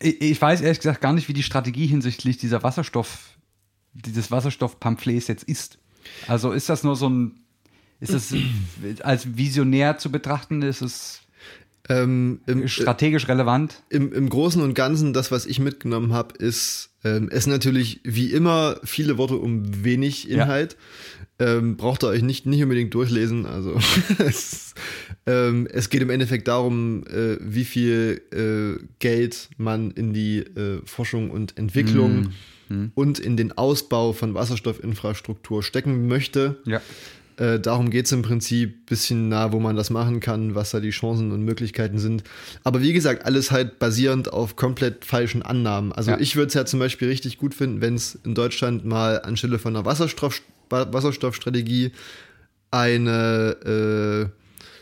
Ich, 0.00 0.20
ich 0.20 0.40
weiß 0.40 0.60
ehrlich 0.60 0.78
gesagt 0.78 1.00
gar 1.00 1.12
nicht, 1.12 1.28
wie 1.28 1.32
die 1.32 1.42
Strategie 1.42 1.86
hinsichtlich 1.86 2.38
dieser 2.38 2.62
Wasserstoff, 2.62 3.36
dieses 3.92 4.30
Wasserstoffpamphlets 4.30 5.28
jetzt 5.28 5.44
ist. 5.44 5.78
Also 6.26 6.52
ist 6.52 6.68
das 6.68 6.82
nur 6.84 6.96
so 6.96 7.08
ein, 7.08 7.40
ist 8.02 8.12
es 8.12 9.00
als 9.02 9.36
visionär 9.36 9.96
zu 9.98 10.10
betrachten? 10.10 10.60
Ist 10.62 10.82
es 10.82 11.20
Ähm, 11.88 12.40
im, 12.46 12.68
strategisch 12.68 13.26
relevant? 13.28 13.82
im, 13.90 14.12
Im 14.12 14.28
Großen 14.28 14.62
und 14.62 14.74
Ganzen, 14.74 15.12
das, 15.12 15.30
was 15.32 15.46
ich 15.46 15.58
mitgenommen 15.58 16.12
habe, 16.12 16.36
ist 16.36 16.90
ähm, 17.04 17.28
es 17.32 17.46
natürlich 17.46 18.00
wie 18.04 18.26
immer 18.32 18.76
viele 18.84 19.18
Worte 19.18 19.36
um 19.36 19.84
wenig 19.84 20.24
Ja. 20.24 20.44
Inhalt. 20.44 20.76
Ähm, 21.38 21.76
braucht 21.76 22.04
ihr 22.04 22.08
euch 22.08 22.22
nicht, 22.22 22.46
nicht 22.46 22.62
unbedingt 22.62 22.94
durchlesen. 22.94 23.46
Also 23.46 23.76
es, 24.18 24.74
ähm, 25.26 25.66
es 25.72 25.90
geht 25.90 26.02
im 26.02 26.10
Endeffekt 26.10 26.46
darum, 26.46 27.04
äh, 27.08 27.36
wie 27.40 27.64
viel 27.64 28.20
äh, 28.30 28.84
Geld 29.00 29.48
man 29.56 29.90
in 29.90 30.12
die 30.12 30.38
äh, 30.38 30.82
Forschung 30.84 31.30
und 31.30 31.58
Entwicklung 31.58 32.32
und 32.94 33.18
in 33.18 33.36
den 33.36 33.52
Ausbau 33.52 34.14
von 34.14 34.32
Wasserstoffinfrastruktur 34.34 35.62
stecken 35.62 36.06
möchte. 36.06 36.58
Ja. 36.64 36.80
Äh, 37.36 37.58
darum 37.60 37.90
geht 37.90 38.06
es 38.06 38.12
im 38.12 38.22
Prinzip, 38.22 38.86
bisschen 38.86 39.28
nah, 39.28 39.52
wo 39.52 39.60
man 39.60 39.76
das 39.76 39.90
machen 39.90 40.20
kann, 40.20 40.54
was 40.54 40.70
da 40.70 40.80
die 40.80 40.90
Chancen 40.90 41.32
und 41.32 41.42
Möglichkeiten 41.44 41.98
sind. 41.98 42.24
Aber 42.64 42.82
wie 42.82 42.92
gesagt, 42.92 43.24
alles 43.24 43.50
halt 43.50 43.78
basierend 43.78 44.32
auf 44.32 44.56
komplett 44.56 45.04
falschen 45.04 45.42
Annahmen. 45.42 45.92
Also 45.92 46.12
Ja. 46.12 46.20
ich 46.20 46.36
würde 46.36 46.48
es 46.48 46.54
ja 46.54 46.64
zum 46.64 46.78
Beispiel 46.80 47.08
richtig 47.08 47.38
gut 47.38 47.54
finden, 47.54 47.80
wenn 47.80 47.94
es 47.94 48.14
in 48.24 48.34
Deutschland 48.34 48.84
mal 48.84 49.20
anstelle 49.22 49.58
von 49.58 49.74
einer 49.76 49.84
Wasserstoff, 49.84 50.42
Wa- 50.70 50.92
Wasserstoffstrategie 50.92 51.92
eine 52.70 54.30
äh, 54.30 54.38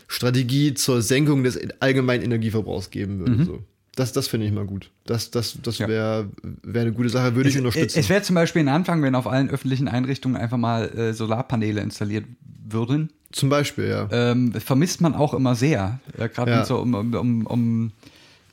Strategie 0.07 0.73
zur 0.73 1.01
Senkung 1.01 1.43
des 1.43 1.59
allgemeinen 1.79 2.23
Energieverbrauchs 2.23 2.89
geben 2.89 3.19
würde. 3.19 3.45
So. 3.45 3.63
Das, 3.95 4.13
das 4.13 4.27
finde 4.29 4.45
ich 4.47 4.53
mal 4.53 4.65
gut. 4.65 4.89
Das, 5.05 5.31
das, 5.31 5.57
das 5.61 5.79
wäre 5.79 6.29
wär 6.63 6.81
eine 6.83 6.93
gute 6.93 7.09
Sache, 7.09 7.35
würde 7.35 7.49
ich 7.49 7.57
unterstützen. 7.57 7.99
Es 7.99 8.07
wäre 8.07 8.21
zum 8.21 8.35
Beispiel 8.35 8.61
ein 8.61 8.69
Anfang, 8.69 9.03
wenn 9.03 9.15
auf 9.15 9.27
allen 9.27 9.49
öffentlichen 9.49 9.87
Einrichtungen 9.89 10.37
einfach 10.37 10.57
mal 10.57 10.87
äh, 10.97 11.13
Solarpaneele 11.13 11.81
installiert 11.81 12.25
würden. 12.69 13.11
Zum 13.33 13.49
Beispiel, 13.49 13.89
ja. 13.89 14.07
Ähm, 14.11 14.53
vermisst 14.53 15.01
man 15.01 15.13
auch 15.13 15.33
immer 15.33 15.55
sehr. 15.55 15.99
Äh, 16.17 16.29
Gerade 16.29 16.51
Ja. 16.51 16.55
wenn 16.57 16.61
es 16.63 16.67
so 16.69 16.77
um, 16.77 16.93
um, 16.93 17.13
um, 17.13 17.45
um 17.45 17.91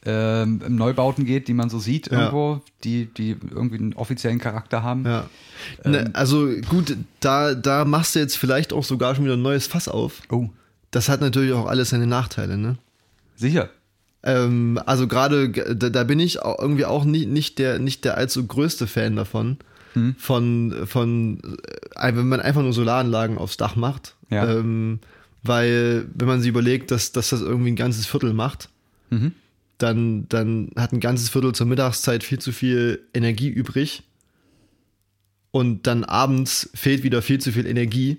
ähm, 0.05 0.61
Neubauten 0.69 1.25
geht, 1.25 1.47
die 1.49 1.55
man 1.55 1.71
so 1.71 1.79
sieht 1.79 2.11
Ja. 2.11 2.19
irgendwo, 2.19 2.61
die, 2.85 3.07
die 3.07 3.31
irgendwie 3.51 3.79
einen 3.79 3.93
offiziellen 3.95 4.39
Charakter 4.39 4.83
haben. 4.83 5.05
Ja. 5.05 5.29
Ähm. 5.85 5.91
Ne, 5.93 6.11
also 6.15 6.49
gut, 6.69 6.97
da, 7.21 7.55
da 7.55 7.85
machst 7.85 8.15
du 8.15 8.19
jetzt 8.21 8.37
vielleicht 8.37 8.73
auch 8.73 8.85
sogar 8.85 9.15
schon 9.15 9.25
wieder 9.25 9.35
ein 9.37 9.43
neues 9.43 9.67
Fass 9.69 9.87
auf. 9.89 10.23
Oh, 10.31 10.49
Das 10.91 11.09
hat 11.09 11.21
natürlich 11.21 11.53
auch 11.53 11.67
alles 11.67 11.91
seine 11.91 12.07
Nachteile, 12.09 12.57
ne? 12.59 12.77
sicher. 13.37 13.71
Ähm, 14.23 14.81
also 14.85 15.07
gerade 15.07 15.51
da, 15.51 15.91
da 15.91 16.05
bin 16.05 16.19
ich 16.21 16.43
auch 16.43 16.59
irgendwie 16.61 16.85
auch 16.85 17.05
nicht, 17.05 17.29
nicht, 17.29 17.59
der, 17.59 17.79
nicht 17.79 18.05
der 18.05 18.17
allzu 18.17 18.47
größte 18.47 18.87
Fan 18.87 19.17
davon. 19.17 19.59
Hm. 19.95 20.17
Von, 20.19 20.75
von 20.87 21.39
äh, 21.95 22.15
wenn 22.15 22.29
man 22.29 22.41
einfach 22.41 22.63
nur 22.63 22.73
Solaranlagen 22.73 23.39
aufs 23.39 23.57
Dach 23.57 23.77
macht. 23.77 24.17
Ja. 24.31 24.51
Ähm, 24.51 25.01
weil, 25.43 26.07
wenn 26.15 26.27
man 26.27 26.41
sich 26.41 26.49
überlegt, 26.49 26.91
dass, 26.91 27.13
dass 27.13 27.31
das 27.31 27.41
irgendwie 27.41 27.71
ein 27.71 27.77
ganzes 27.77 28.07
Viertel 28.07 28.33
macht, 28.33 28.69
Mhm. 29.11 29.33
dann, 29.79 30.29
dann 30.29 30.71
hat 30.77 30.93
ein 30.93 31.01
ganzes 31.01 31.31
Viertel 31.31 31.55
zur 31.55 31.67
Mittagszeit 31.67 32.23
viel 32.23 32.39
zu 32.39 32.53
viel 32.53 33.07
Energie 33.15 33.49
übrig. 33.49 34.03
Und 35.51 35.87
dann 35.87 36.05
abends 36.05 36.69
fehlt 36.75 37.03
wieder 37.05 37.23
viel 37.23 37.41
zu 37.41 37.53
viel 37.53 37.67
Energie. 37.67 38.19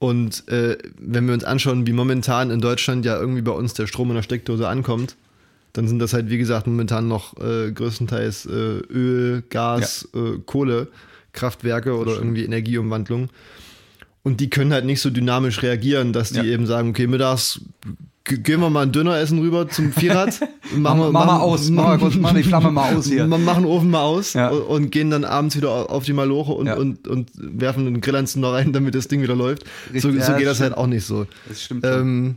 Und 0.00 0.48
äh, 0.48 0.78
wenn 0.98 1.26
wir 1.26 1.34
uns 1.34 1.44
anschauen, 1.44 1.86
wie 1.86 1.92
momentan 1.92 2.50
in 2.50 2.60
Deutschland 2.60 3.04
ja 3.04 3.20
irgendwie 3.20 3.42
bei 3.42 3.52
uns 3.52 3.74
der 3.74 3.86
Strom 3.86 4.08
in 4.08 4.16
der 4.16 4.22
Steckdose 4.22 4.66
ankommt, 4.66 5.14
dann 5.74 5.86
sind 5.86 5.98
das 5.98 6.14
halt, 6.14 6.30
wie 6.30 6.38
gesagt, 6.38 6.66
momentan 6.66 7.06
noch 7.06 7.36
äh, 7.36 7.70
größtenteils 7.70 8.46
äh, 8.46 8.50
Öl, 8.50 9.42
Gas, 9.50 10.08
äh, 10.14 10.38
Kohlekraftwerke 10.46 11.96
oder 11.96 12.14
irgendwie 12.14 12.44
Energieumwandlung. 12.44 13.28
Und 14.22 14.40
die 14.40 14.48
können 14.50 14.72
halt 14.72 14.86
nicht 14.86 15.02
so 15.02 15.10
dynamisch 15.10 15.62
reagieren, 15.62 16.14
dass 16.14 16.30
die 16.30 16.38
Ja. 16.38 16.44
eben 16.44 16.66
sagen, 16.66 16.90
okay, 16.90 17.06
mittags 17.06 17.60
gehen 18.30 18.60
wir 18.60 18.70
mal 18.70 18.82
ein 18.84 18.92
Döner 18.92 19.18
essen 19.18 19.38
rüber 19.40 19.68
zum 19.68 19.92
Vierrad. 19.92 20.40
Mach, 20.76 20.94
mach, 21.10 21.10
mal 21.26 21.38
aus, 21.40 21.68
mach, 21.70 21.84
mal 21.84 21.98
kurz, 21.98 22.14
mach 22.16 22.32
die 22.34 22.42
Flamme 22.42 22.70
mal 22.70 22.94
aus 22.94 23.06
hier. 23.06 23.26
Ma- 23.26 23.38
Machen 23.38 23.64
den 23.64 23.70
Ofen 23.72 23.90
mal 23.90 24.02
aus 24.02 24.32
Ja. 24.34 24.48
und, 24.48 24.90
gehen 24.90 25.10
dann 25.10 25.24
abends 25.24 25.56
wieder 25.56 25.70
au- 25.70 25.86
auf 25.86 26.04
die 26.04 26.12
Maloche 26.12 26.52
und, 26.52 26.66
Ja. 26.66 26.76
und, 26.76 27.06
und 27.08 27.30
werfen 27.34 27.86
einen 27.86 28.00
Grillanzünder 28.00 28.52
rein, 28.52 28.72
damit 28.74 28.94
das 28.94 29.08
Ding 29.08 29.22
wieder 29.22 29.34
läuft. 29.36 29.64
So, 29.94 30.08
Richtig, 30.08 30.24
so 30.24 30.32
ja, 30.32 30.38
geht 30.38 30.46
das 30.46 30.58
das 30.58 30.68
halt 30.68 30.76
auch 30.78 30.86
nicht 30.86 31.04
so. 31.04 31.26
Das 31.48 31.62
stimmt. 31.62 31.84
Ähm, 31.84 32.36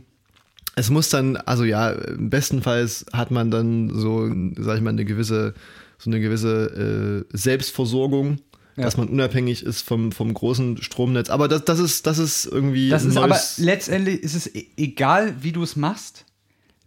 es 0.76 0.90
muss 0.90 1.08
dann, 1.08 1.36
also 1.36 1.62
ja, 1.64 1.94
bestenfalls 2.18 3.06
hat 3.12 3.30
man 3.30 3.50
dann 3.50 3.90
so, 3.94 4.28
sag 4.58 4.76
ich 4.76 4.82
mal, 4.82 4.90
eine 4.90 5.04
gewisse, 5.04 5.54
so 5.98 6.10
eine 6.10 6.20
gewisse 6.20 7.24
äh, 7.32 7.36
Selbstversorgung, 7.36 8.38
Ja. 8.76 8.82
dass 8.84 8.96
man 8.96 9.08
unabhängig 9.08 9.62
ist 9.62 9.82
vom, 9.82 10.10
vom 10.10 10.34
großen 10.34 10.82
Stromnetz. 10.82 11.30
Aber 11.30 11.46
das, 11.46 11.64
das 11.64 11.78
ist, 11.78 12.06
das 12.06 12.18
ist 12.18 12.46
irgendwie. 12.46 12.88
Das 12.88 13.04
ist 13.04 13.16
aber 13.16 13.38
letztendlich 13.58 14.20
ist 14.22 14.34
es 14.34 14.52
e- 14.52 14.66
egal, 14.76 15.36
wie 15.42 15.52
du 15.52 15.62
es 15.62 15.76
machst. 15.76 16.24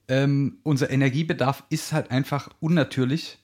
Ähm, 0.10 0.58
unser 0.64 0.90
Energiebedarf 0.90 1.64
ist 1.70 1.94
halt 1.94 2.12
einfach 2.12 2.50
unnatürlich 2.60 3.40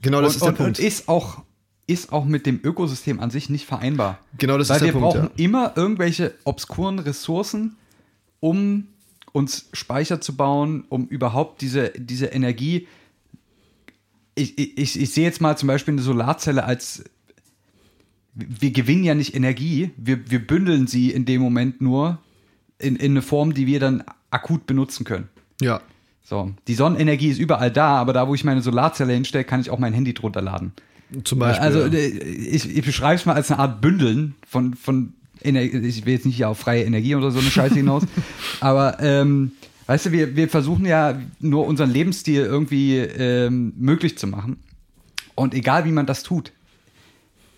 genau 0.00 0.20
das 0.20 0.30
und, 0.30 0.36
ist 0.36 0.42
der 0.42 0.48
und, 0.48 0.56
Punkt. 0.56 0.78
und 0.78 0.84
ist 0.84 1.08
auch 1.08 1.42
ist 1.86 2.12
auch 2.12 2.24
mit 2.24 2.46
dem 2.46 2.60
Ökosystem 2.62 3.20
an 3.20 3.30
sich 3.30 3.50
nicht 3.50 3.66
vereinbar. 3.66 4.18
Genau 4.38 4.56
das 4.58 4.70
Weil 4.70 4.76
ist 4.76 4.84
der 4.84 4.94
wir 4.94 5.00
Punkt, 5.00 5.16
brauchen 5.16 5.30
ja. 5.36 5.44
immer 5.44 5.72
irgendwelche 5.76 6.34
obskuren 6.44 6.98
Ressourcen, 6.98 7.76
um 8.40 8.88
uns 9.32 9.68
Speicher 9.72 10.20
zu 10.20 10.36
bauen, 10.36 10.84
um 10.88 11.06
überhaupt 11.08 11.60
diese, 11.60 11.90
diese 11.96 12.26
Energie. 12.26 12.86
Ich, 14.34 14.58
ich, 14.58 14.98
ich 15.00 15.10
sehe 15.12 15.24
jetzt 15.24 15.40
mal 15.40 15.56
zum 15.58 15.66
Beispiel 15.66 15.92
eine 15.92 16.02
Solarzelle 16.02 16.64
als. 16.64 17.04
Wir 18.34 18.72
gewinnen 18.72 19.04
ja 19.04 19.14
nicht 19.14 19.34
Energie, 19.34 19.90
wir, 19.96 20.30
wir 20.30 20.44
bündeln 20.44 20.86
sie 20.86 21.10
in 21.10 21.24
dem 21.24 21.40
Moment 21.40 21.80
nur 21.80 22.18
in, 22.78 22.96
in 22.96 23.12
eine 23.12 23.22
Form, 23.22 23.54
die 23.54 23.66
wir 23.66 23.80
dann 23.80 24.02
akut 24.30 24.66
benutzen 24.66 25.04
können. 25.04 25.28
ja. 25.60 25.80
So, 26.26 26.54
die 26.68 26.74
Sonnenenergie 26.74 27.28
ist 27.28 27.38
überall 27.38 27.70
da, 27.70 27.96
aber 27.98 28.14
da, 28.14 28.26
wo 28.26 28.34
ich 28.34 28.44
meine 28.44 28.62
Solarzelle 28.62 29.12
hinstelle, 29.12 29.44
kann 29.44 29.60
ich 29.60 29.68
auch 29.68 29.78
mein 29.78 29.92
Handy 29.92 30.14
drunter 30.14 30.40
laden. 30.40 30.72
Zum 31.22 31.38
Beispiel. 31.38 31.62
Also 31.62 31.80
äh, 31.80 32.06
ich, 32.06 32.76
ich 32.76 32.84
beschreibe 32.84 33.16
es 33.16 33.26
mal 33.26 33.34
als 33.34 33.50
eine 33.50 33.60
Art 33.60 33.82
Bündeln 33.82 34.34
von, 34.48 34.72
von 34.72 35.12
Ener 35.42 35.62
ich 35.62 36.06
will 36.06 36.14
jetzt 36.14 36.24
nicht 36.24 36.36
hier 36.36 36.48
auf 36.48 36.58
freie 36.58 36.84
Energie 36.84 37.14
oder 37.14 37.30
so 37.30 37.40
eine 37.40 37.50
Scheiße 37.50 37.74
hinaus, 37.74 38.04
aber 38.60 39.00
ähm, 39.00 39.52
weißt 39.86 40.06
du, 40.06 40.12
wir, 40.12 40.34
wir 40.34 40.48
versuchen 40.48 40.86
ja 40.86 41.20
nur 41.40 41.66
unseren 41.66 41.90
Lebensstil 41.90 42.40
irgendwie 42.40 42.96
ähm, 42.96 43.74
möglich 43.76 44.16
zu 44.16 44.26
machen. 44.26 44.56
Und 45.34 45.52
egal 45.52 45.84
wie 45.84 45.92
man 45.92 46.06
das 46.06 46.22
tut, 46.22 46.52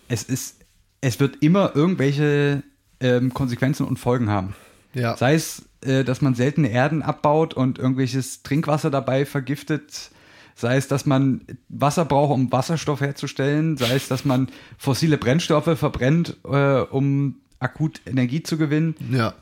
es 0.09 0.23
ist, 0.23 0.57
es 1.01 1.19
wird 1.19 1.37
immer 1.41 1.75
irgendwelche 1.75 2.63
ähm, 2.99 3.33
Konsequenzen 3.33 3.85
und 3.85 3.97
Folgen 3.97 4.29
haben. 4.29 4.55
ja. 4.93 5.15
Sei 5.17 5.35
es, 5.35 5.63
äh, 5.81 6.03
dass 6.03 6.21
man 6.21 6.35
seltene 6.35 6.69
Erden 6.69 7.01
abbaut 7.01 7.53
und 7.53 7.77
irgendwelches 7.77 8.43
Trinkwasser 8.43 8.89
dabei 8.89 9.25
vergiftet. 9.25 10.11
Sei 10.55 10.75
es, 10.75 10.87
dass 10.87 11.05
man 11.05 11.41
Wasser 11.69 12.03
braucht, 12.05 12.33
um 12.33 12.51
Wasserstoff 12.51 13.01
herzustellen. 13.01 13.77
Sei 13.77 13.95
es, 13.95 14.07
dass 14.07 14.25
man 14.25 14.47
fossile 14.77 15.17
Brennstoffe 15.17 15.77
verbrennt, 15.77 16.37
äh, 16.45 16.79
um 16.81 17.35
akut 17.59 18.01
Energie 18.07 18.41
zu 18.41 18.57
gewinnen, 18.57 18.95
ja. 19.11 19.35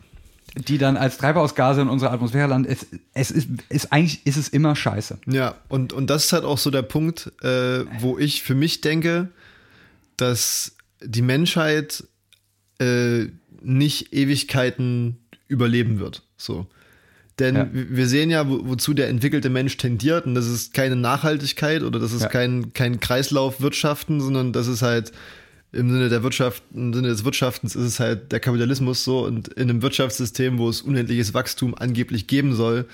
die 0.56 0.78
dann 0.78 0.98
als 0.98 1.18
Treibhausgase 1.18 1.82
in 1.82 1.88
unserer 1.88 2.12
Atmosphäre 2.12 2.48
landen. 2.48 2.70
Es, 2.70 2.86
es 3.14 3.32
ist, 3.32 3.48
ist 3.70 3.94
eigentlich 3.94 4.26
ist 4.26 4.36
es 4.36 4.50
immer 4.50 4.76
scheiße. 4.76 5.20
Ja, 5.28 5.56
und, 5.70 5.94
und 5.94 6.10
das 6.10 6.26
ist 6.26 6.34
halt 6.34 6.44
auch 6.44 6.58
so 6.58 6.70
der 6.70 6.82
Punkt, 6.82 7.32
äh, 7.42 7.86
wo 8.00 8.18
ich 8.18 8.44
für 8.44 8.56
mich 8.56 8.82
denke, 8.82 9.30
dass 10.18 10.75
die 11.04 11.22
Menschheit 11.22 12.04
äh, 12.80 13.26
nicht 13.62 14.14
Ewigkeiten 14.14 15.18
überleben 15.48 16.00
wird. 16.00 16.24
So. 16.38 16.68
Denn 17.40 17.56
Ja. 17.56 17.70
wir 17.74 18.08
sehen 18.08 18.30
ja, 18.30 18.48
wo, 18.48 18.66
wozu 18.68 18.94
der 18.94 19.10
entwickelte 19.10 19.50
Mensch 19.50 19.76
tendiert, 19.78 20.26
und 20.26 20.36
das 20.36 20.48
ist 20.48 20.74
keine 20.74 20.96
Nachhaltigkeit 20.96 21.84
oder 21.84 22.00
das 22.00 22.14
ist 22.14 22.22
Ja. 22.24 22.28
kein, 22.30 22.74
kein 22.74 23.00
Kreislaufwirtschaften, 23.00 24.22
sondern 24.22 24.54
das 24.54 24.68
ist 24.68 24.82
halt 24.82 25.12
im 25.74 25.90
Sinne 25.92 26.08
der 26.08 26.24
Wirtschaft, 26.24 26.64
im 26.74 26.94
Sinne 26.94 27.10
des 27.10 27.26
Wirtschaftens 27.26 27.76
ist 27.76 27.84
es 27.84 28.00
halt 28.00 28.32
der 28.32 28.40
Kapitalismus 28.40 29.04
so 29.04 29.26
und 29.26 29.50
in 29.50 29.70
einem 29.70 29.82
Wirtschaftssystem, 29.82 30.58
wo 30.58 30.70
es 30.70 30.82
unendliches 30.82 31.34
Wachstum 31.34 31.76
angeblich 31.76 32.28
geben 32.28 32.56
soll, 32.56 32.86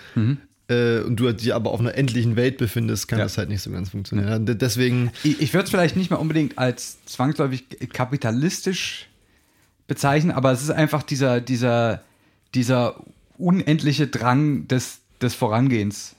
äh, 0.71 0.99
und 1.01 1.17
du 1.17 1.31
dich 1.31 1.53
aber 1.53 1.71
auf 1.71 1.79
einer 1.79 1.95
endlichen 1.95 2.35
Welt 2.35 2.57
befindest, 2.57 3.07
kann 3.07 3.19
Ja. 3.19 3.25
das 3.25 3.37
halt 3.37 3.49
nicht 3.49 3.61
so 3.61 3.71
ganz 3.71 3.89
funktionieren. 3.89 4.45
De- 4.45 4.55
Deswegen, 4.55 5.11
Ich, 5.23 5.41
ich 5.41 5.53
würde 5.53 5.65
es 5.65 5.69
vielleicht 5.69 5.95
nicht 5.95 6.09
mehr 6.09 6.19
unbedingt 6.19 6.57
als 6.57 7.03
zwangsläufig 7.05 7.65
kapitalistisch 7.93 9.07
bezeichnen, 9.87 10.31
aber 10.31 10.51
es 10.51 10.61
ist 10.61 10.69
einfach 10.71 11.03
dieser, 11.03 11.41
dieser, 11.41 12.01
dieser 12.55 12.95
unendliche 13.37 14.07
Drang 14.07 14.67
des, 14.67 14.99
des 15.21 15.33
Vorangehens. 15.35 16.15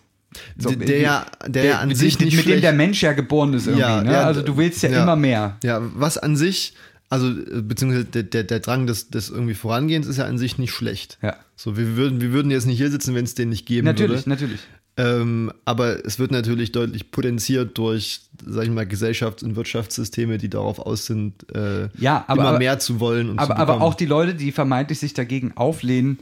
So, 0.56 0.70
der, 0.70 0.86
der 0.86 0.98
ja, 1.00 1.26
der, 1.46 1.64
ja 1.64 1.78
an 1.80 1.88
mit, 1.88 1.96
sich 1.98 2.18
mit, 2.18 2.26
nicht 2.26 2.36
mit 2.38 2.46
dem 2.46 2.60
der 2.62 2.72
Mensch 2.72 3.02
ja 3.02 3.12
geboren 3.12 3.52
ist 3.52 3.66
irgendwie. 3.66 3.82
Ja, 3.82 4.02
ne? 4.02 4.12
ja, 4.12 4.22
also 4.24 4.40
du 4.42 4.56
willst 4.56 4.82
ja, 4.82 4.90
ja. 4.90 5.02
immer 5.02 5.14
mehr. 5.16 5.56
Ja, 5.62 5.80
was 5.94 6.16
an 6.16 6.36
sich, 6.36 6.74
also 7.12 7.28
äh, 7.28 7.60
beziehungsweise 7.60 8.06
der, 8.06 8.22
der, 8.22 8.44
der 8.44 8.60
Drang 8.60 8.86
des, 8.86 9.10
des 9.10 9.28
irgendwie 9.28 9.52
Vorangehens 9.54 10.06
ist 10.06 10.16
ja 10.16 10.24
an 10.24 10.38
sich 10.38 10.56
nicht 10.56 10.72
schlecht. 10.72 11.18
Ja. 11.20 11.36
So, 11.56 11.76
wir 11.76 11.96
würden, 11.96 12.20
wir 12.22 12.32
würden 12.32 12.50
jetzt 12.50 12.66
nicht 12.66 12.78
hier 12.78 12.90
sitzen, 12.90 13.14
wenn 13.14 13.24
es 13.24 13.34
den 13.34 13.50
nicht 13.50 13.66
geben 13.66 13.84
Natürlich, 13.84 14.20
würde. 14.26 14.30
natürlich. 14.30 14.60
Ähm, 14.96 15.52
aber 15.64 16.04
es 16.06 16.18
wird 16.18 16.30
natürlich 16.32 16.72
deutlich 16.72 17.10
potenziert 17.10 17.76
durch, 17.78 18.22
sag 18.46 18.64
ich 18.64 18.70
mal, 18.70 18.84
Gesellschafts- 18.84 19.42
und 19.44 19.56
Wirtschaftssysteme, 19.56 20.38
die 20.38 20.48
darauf 20.48 20.78
aus 20.78 21.04
sind, 21.06 21.34
äh, 21.54 21.88
Ja, 21.98 22.24
aber- 22.26 22.40
immer 22.40 22.48
aber- 22.50 22.58
mehr 22.58 22.78
zu 22.78 22.98
wollen 23.00 23.28
und 23.30 23.38
Aber, 23.38 23.54
zu 23.54 23.60
aber 23.60 23.72
bekommen. 23.74 23.82
auch 23.82 23.94
die 23.94 24.06
Leute, 24.06 24.34
die 24.34 24.50
vermeintlich 24.52 24.98
sich 24.98 25.12
dagegen 25.14 25.52
auflehnen, 25.56 26.18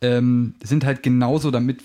ähm, 0.00 0.54
sind 0.62 0.84
halt 0.84 1.02
genauso 1.02 1.50
damit 1.50 1.80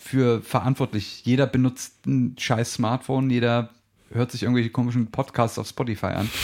für 0.00 0.42
verantwortlich. 0.42 1.22
Jeder 1.24 1.46
benutzt 1.46 2.06
ein 2.06 2.34
scheiß 2.38 2.74
Smartphone, 2.74 3.30
jeder 3.30 3.70
hört 4.12 4.30
sich 4.32 4.42
irgendwelche 4.42 4.70
komischen 4.70 5.10
Podcasts 5.10 5.58
auf 5.58 5.68
Spotify 5.68 6.06
an. 6.06 6.28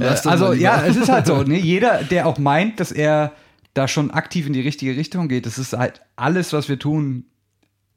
Äh, 0.00 0.04
also 0.26 0.52
ja, 0.52 0.84
es 0.86 0.96
ist 0.96 1.08
halt 1.08 1.26
so. 1.26 1.42
Ne? 1.42 1.58
Jeder, 1.60 2.04
der 2.04 2.26
auch 2.28 2.38
meint, 2.38 2.78
dass 2.78 2.92
er 2.92 3.32
da 3.74 3.88
schon 3.88 4.12
aktiv 4.12 4.46
in 4.46 4.52
die 4.52 4.60
richtige 4.60 4.96
Richtung 4.96 5.26
geht, 5.28 5.44
das 5.44 5.58
ist 5.58 5.72
halt 5.72 6.02
alles, 6.14 6.52
was 6.52 6.68
wir 6.68 6.78
tun. 6.78 7.24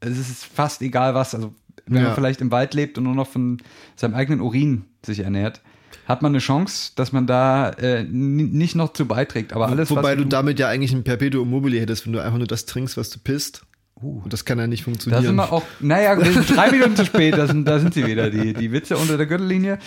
Es 0.00 0.18
ist 0.18 0.44
fast 0.44 0.82
egal 0.82 1.14
was. 1.14 1.34
Also 1.34 1.54
wenn 1.86 1.98
Ja. 2.02 2.08
man 2.08 2.14
vielleicht 2.16 2.40
im 2.40 2.50
Wald 2.50 2.74
lebt 2.74 2.98
und 2.98 3.04
nur 3.04 3.14
noch 3.14 3.28
von 3.28 3.58
seinem 3.94 4.14
eigenen 4.14 4.40
Urin 4.40 4.84
sich 5.04 5.20
ernährt, 5.20 5.60
hat 6.06 6.22
man 6.22 6.32
eine 6.32 6.38
Chance, 6.38 6.92
dass 6.96 7.12
man 7.12 7.26
da 7.26 7.70
äh, 7.70 8.02
nicht 8.04 8.74
noch 8.74 8.92
zu 8.92 9.06
beiträgt. 9.06 9.52
Aber 9.52 9.68
alles, 9.68 9.90
Wobei 9.90 10.14
du 10.16 10.24
damit 10.24 10.58
ja 10.58 10.68
eigentlich 10.68 10.92
ein 10.92 11.04
Perpetuum 11.04 11.48
mobile 11.50 11.78
hättest, 11.80 12.06
wenn 12.06 12.12
du 12.12 12.20
einfach 12.20 12.38
nur 12.38 12.46
das 12.46 12.66
trinkst, 12.66 12.96
was 12.96 13.10
du 13.10 13.18
pisst. 13.18 13.62
Uh. 14.00 14.20
Und 14.22 14.32
das 14.32 14.44
kann 14.44 14.58
ja 14.58 14.66
nicht 14.66 14.82
Da 14.82 14.84
funktionieren. 14.84 15.24
sind 15.24 15.36
wir 15.36 15.52
auch, 15.52 15.64
naja, 15.80 16.18
wir 16.18 16.32
sind 16.32 16.54
drei 16.54 16.70
Minuten 16.70 16.96
zu 16.96 17.04
spät, 17.06 17.36
da 17.36 17.46
sind, 17.46 17.64
da 17.66 17.78
sind 17.78 17.94
sie 17.94 18.06
wieder, 18.06 18.30
die, 18.30 18.52
die 18.52 18.72
Witze 18.72 18.96
unter 18.96 19.16
der 19.16 19.26
Gürtellinie. 19.26 19.78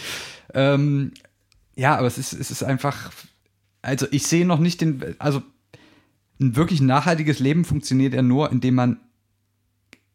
Ähm, 0.54 1.12
ja, 1.76 1.96
aber 1.96 2.08
es 2.08 2.18
ist, 2.18 2.34
es 2.34 2.50
ist 2.52 2.64
einfach, 2.64 3.12
also 3.82 4.08
ich 4.12 4.26
sehe 4.26 4.46
noch 4.46 4.60
nicht 4.60 4.82
den, 4.82 5.16
also 5.20 5.44
ein 6.42 6.56
wirklich 6.56 6.82
nachhaltiges 6.82 7.40
Leben 7.40 7.66
funktioniert 7.66 8.14
ja 8.14 8.22
nur, 8.22 8.52
indem 8.52 8.76
man 8.76 8.98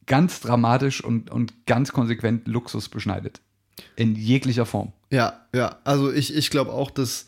ganz 0.07 0.41
dramatisch 0.41 1.03
und, 1.03 1.31
und 1.31 1.67
ganz 1.67 1.93
konsequent 1.93 2.49
Luxus 2.49 2.89
beschneidet. 2.89 3.41
In 3.97 4.17
jeglicher 4.17 4.67
Form. 4.67 4.93
Ja, 5.11 5.47
ja. 5.55 5.79
Also 5.85 6.13
ich, 6.13 6.35
ich 6.35 6.51
glaube 6.51 6.73
auch, 6.73 6.91
dass, 6.91 7.27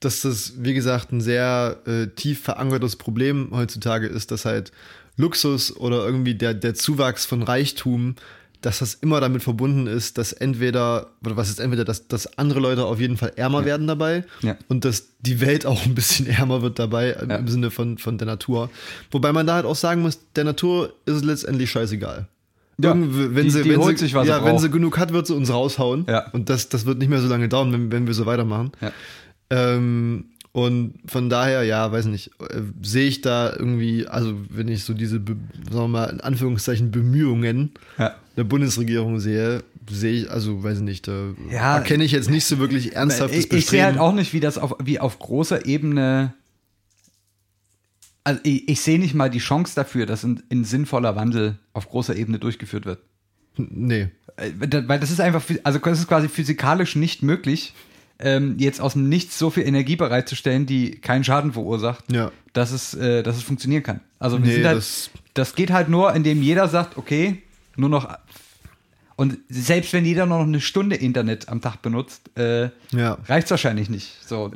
dass 0.00 0.22
das, 0.22 0.54
wie 0.58 0.74
gesagt, 0.74 1.12
ein 1.12 1.20
sehr 1.20 1.80
äh, 1.86 2.06
tief 2.08 2.40
verankertes 2.40 2.96
Problem 2.96 3.48
heutzutage 3.52 4.06
ist, 4.06 4.30
dass 4.30 4.44
halt 4.44 4.72
Luxus 5.18 5.76
oder 5.76 6.06
irgendwie 6.06 6.34
der, 6.34 6.54
der 6.54 6.74
Zuwachs 6.74 7.26
von 7.26 7.42
Reichtum 7.42 8.14
dass 8.60 8.80
das 8.80 8.94
immer 8.94 9.20
damit 9.20 9.44
verbunden 9.44 9.86
ist, 9.86 10.18
dass 10.18 10.32
entweder, 10.32 11.12
oder 11.24 11.36
was 11.36 11.48
ist 11.48 11.60
entweder, 11.60 11.84
dass, 11.84 12.08
dass 12.08 12.38
andere 12.38 12.58
Leute 12.58 12.86
auf 12.86 12.98
jeden 12.98 13.16
Fall 13.16 13.30
ärmer 13.36 13.64
werden 13.64 13.86
dabei 13.86 14.24
Ja. 14.42 14.56
und 14.66 14.84
dass 14.84 15.10
die 15.20 15.40
Welt 15.40 15.64
auch 15.64 15.84
ein 15.86 15.94
bisschen 15.94 16.26
ärmer 16.26 16.60
wird 16.60 16.76
dabei 16.80 17.10
im, 17.12 17.30
Ja. 17.30 17.36
im 17.36 17.46
Sinne 17.46 17.70
von, 17.70 17.98
von 17.98 18.18
der 18.18 18.26
Natur. 18.26 18.68
Wobei 19.12 19.32
man 19.32 19.46
da 19.46 19.54
halt 19.54 19.64
auch 19.64 19.76
sagen 19.76 20.02
muss, 20.02 20.18
der 20.34 20.42
Natur 20.42 20.92
ist 21.06 21.14
es 21.18 21.22
letztendlich 21.22 21.70
scheißegal. 21.70 22.26
Ja, 22.82 22.94
wenn 22.96 23.44
die- 23.44 23.50
sie, 23.52 23.62
die 23.62 23.70
wenn 23.78 23.96
sie, 23.96 24.06
ja, 24.08 24.44
wenn 24.44 24.58
sie 24.58 24.70
genug 24.70 24.98
hat, 24.98 25.12
wird 25.12 25.28
sie 25.28 25.36
uns 25.36 25.50
raushauen. 25.52 26.06
Ja. 26.08 26.28
Und 26.32 26.50
das, 26.50 26.68
das 26.68 26.84
wird 26.84 26.98
nicht 26.98 27.10
mehr 27.10 27.20
so 27.20 27.28
lange 27.28 27.48
dauern, 27.48 27.72
wenn, 27.72 27.92
wenn 27.92 28.08
wir 28.08 28.14
so 28.14 28.26
weitermachen. 28.26 28.72
Ja. 28.80 28.90
Ähm, 29.50 30.30
und 30.64 30.94
von 31.06 31.28
daher, 31.30 31.62
ja, 31.64 31.90
weiß 31.92 32.06
nicht, 32.06 32.30
äh, 32.40 32.60
sehe 32.82 33.06
ich 33.08 33.20
da 33.20 33.52
irgendwie, 33.54 34.06
also 34.06 34.34
wenn 34.50 34.68
ich 34.68 34.84
so 34.84 34.94
diese, 34.94 35.16
sagen 35.16 35.34
wir 35.70 35.88
mal, 35.88 36.04
in 36.10 36.20
Anführungszeichen 36.20 36.90
Bemühungen 36.90 37.72
Ja. 37.98 38.14
der 38.36 38.44
Bundesregierung 38.44 39.20
sehe, 39.20 39.62
sehe 39.90 40.22
ich, 40.22 40.30
also 40.30 40.62
weiß 40.62 40.78
ich 40.78 40.84
nicht, 40.84 41.08
da 41.08 41.30
Ja. 41.50 41.76
erkenne 41.76 42.04
ich 42.04 42.12
jetzt 42.12 42.30
nicht 42.30 42.44
so 42.44 42.58
wirklich 42.58 42.94
ernsthaftes 42.94 43.46
ich, 43.46 43.52
ich 43.52 43.66
sehe 43.66 43.82
halt 43.84 43.94
Bestreben. 43.94 43.98
auch 44.10 44.14
nicht, 44.14 44.32
wie 44.32 44.40
das 44.40 44.58
auf, 44.58 44.74
wie 44.82 45.00
auf 45.00 45.18
großer 45.18 45.66
Ebene. 45.66 46.34
Also 48.24 48.40
ich, 48.42 48.68
ich 48.68 48.80
sehe 48.80 48.98
nicht 48.98 49.14
mal 49.14 49.30
die 49.30 49.38
Chance 49.38 49.74
dafür, 49.74 50.04
dass 50.06 50.22
ein, 50.24 50.42
ein 50.52 50.64
sinnvoller 50.64 51.16
Wandel 51.16 51.58
auf 51.72 51.88
großer 51.88 52.14
Ebene 52.16 52.38
durchgeführt 52.38 52.84
wird. 52.84 52.98
Nee. 53.56 54.08
Äh, 54.36 54.50
Weil 54.86 55.00
das 55.00 55.10
ist 55.10 55.20
einfach, 55.20 55.42
also 55.64 55.78
das 55.78 55.98
ist 56.00 56.08
quasi 56.08 56.28
physikalisch 56.28 56.94
nicht 56.96 57.22
möglich, 57.22 57.72
ähm, 58.20 58.56
jetzt 58.58 58.80
aus 58.80 58.94
dem 58.94 59.08
Nichts 59.08 59.38
so 59.38 59.50
viel 59.50 59.64
Energie 59.66 59.96
bereitzustellen, 59.96 60.66
die 60.66 60.92
keinen 61.00 61.24
Schaden 61.24 61.52
verursacht, 61.52 62.04
Ja. 62.12 62.32
dass 62.52 62.72
es, 62.72 62.94
äh, 62.94 63.22
dass 63.22 63.36
es 63.36 63.42
funktionieren 63.42 63.82
kann. 63.82 64.00
Also 64.18 64.38
wir 64.38 64.46
Nee, 64.46 64.54
sind 64.54 64.66
halt, 64.66 64.78
das- 64.78 65.10
das, 65.34 65.54
geht 65.54 65.70
halt 65.70 65.88
nur, 65.88 66.12
indem 66.14 66.42
jeder 66.42 66.68
sagt, 66.68 66.96
okay, 66.96 67.42
nur 67.76 67.88
noch 67.88 68.08
und 69.16 69.36
selbst 69.48 69.92
wenn 69.92 70.04
jeder 70.04 70.26
noch 70.26 70.42
eine 70.42 70.60
Stunde 70.60 70.94
Internet 70.94 71.48
am 71.48 71.60
Tag 71.60 71.82
benutzt, 71.82 72.30
äh, 72.38 72.70
Ja. 72.92 73.18
reicht 73.26 73.50
wahrscheinlich 73.50 73.90
nicht. 73.90 74.16
So, 74.24 74.48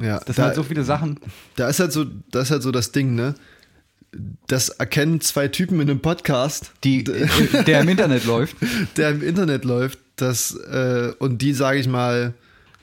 Ja, 0.00 0.16
das 0.18 0.26
sind 0.26 0.38
da- 0.38 0.42
halt 0.44 0.56
so 0.56 0.64
viele 0.64 0.82
Sachen. 0.82 1.20
Da 1.54 1.68
ist 1.68 1.78
halt 1.78 1.92
so, 1.92 2.04
das 2.32 2.44
ist 2.44 2.50
halt 2.50 2.62
so 2.62 2.72
das 2.72 2.90
Ding, 2.90 3.14
ne? 3.14 3.34
Das 4.48 4.68
erkennen 4.70 5.20
zwei 5.20 5.46
Typen 5.48 5.80
in 5.80 5.88
einem 5.88 6.00
Podcast, 6.00 6.72
Die, 6.84 7.04
der 7.04 7.80
im 7.80 7.88
Internet 7.88 8.24
läuft. 8.24 8.56
der 8.96 9.10
im 9.10 9.22
Internet 9.22 9.64
läuft, 9.64 9.98
das, 10.16 10.54
äh, 10.54 11.12
und 11.20 11.40
die, 11.40 11.52
sage 11.54 11.78
ich 11.78 11.86
mal, 11.88 12.34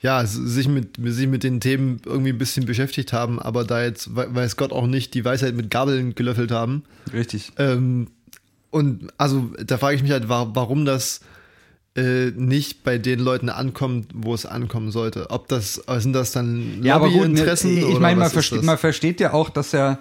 ja, 0.01 0.25
sich 0.25 0.67
mit, 0.67 0.97
sich 1.03 1.27
mit 1.27 1.43
den 1.43 1.59
Themen 1.59 2.01
irgendwie 2.05 2.29
ein 2.29 2.37
bisschen 2.37 2.65
beschäftigt 2.65 3.11
haben, 3.11 3.39
aber 3.39 3.63
da 3.65 3.83
jetzt, 3.83 4.15
we- 4.15 4.27
weiß 4.33 4.55
Gott 4.55 4.71
auch 4.71 4.87
nicht, 4.87 5.13
die 5.13 5.25
Weisheit 5.25 5.55
mit 5.55 5.69
Gabeln 5.69 6.15
gelöffelt 6.15 6.51
haben. 6.51 6.83
Richtig. 7.11 7.51
Ähm, 7.57 8.07
und 8.71 9.07
also 9.17 9.51
da 9.65 9.77
frage 9.77 9.95
ich 9.97 10.01
mich 10.01 10.11
halt, 10.11 10.29
wa- 10.29 10.51
warum 10.53 10.85
das 10.85 11.19
äh, 11.97 12.31
nicht 12.31 12.83
bei 12.83 12.97
den 12.97 13.19
Leuten 13.19 13.49
ankommt, 13.49 14.11
wo 14.13 14.33
es 14.33 14.45
ankommen 14.45 14.91
sollte. 14.91 15.31
Ob 15.31 15.47
das, 15.49 15.81
sind 15.97 16.13
das 16.13 16.31
dann 16.31 16.81
Ja, 16.83 16.95
aber 16.95 17.07
gut, 17.07 17.15
ne, 17.15 17.19
Lobbyinteressen 17.27 17.75
ich 17.77 17.99
meine, 17.99 18.19
man, 18.19 18.31
das? 18.31 18.51
man 18.63 18.77
versteht 18.77 19.19
ja 19.19 19.33
auch, 19.33 19.49
dass 19.49 19.73
er 19.73 19.99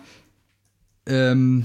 ähm, 1.07 1.65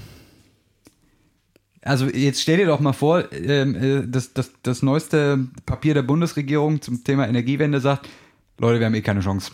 also 1.82 2.06
jetzt 2.06 2.42
stell 2.42 2.58
dir 2.58 2.68
doch 2.68 2.80
mal 2.80 2.94
vor, 2.94 3.32
ähm, 3.34 3.76
äh, 3.76 4.08
das, 4.08 4.34
das, 4.34 4.52
das 4.64 4.82
neueste 4.82 5.46
Papier 5.66 5.94
der 5.94 6.04
Bundesregierung 6.04 6.82
zum 6.82 7.04
Thema 7.04 7.28
Energiewende 7.28 7.82
sagt, 7.82 8.08
Leute, 8.60 8.80
wir 8.80 8.86
haben 8.86 8.94
eh 8.96 9.02
keine 9.02 9.20
Chance. 9.22 9.52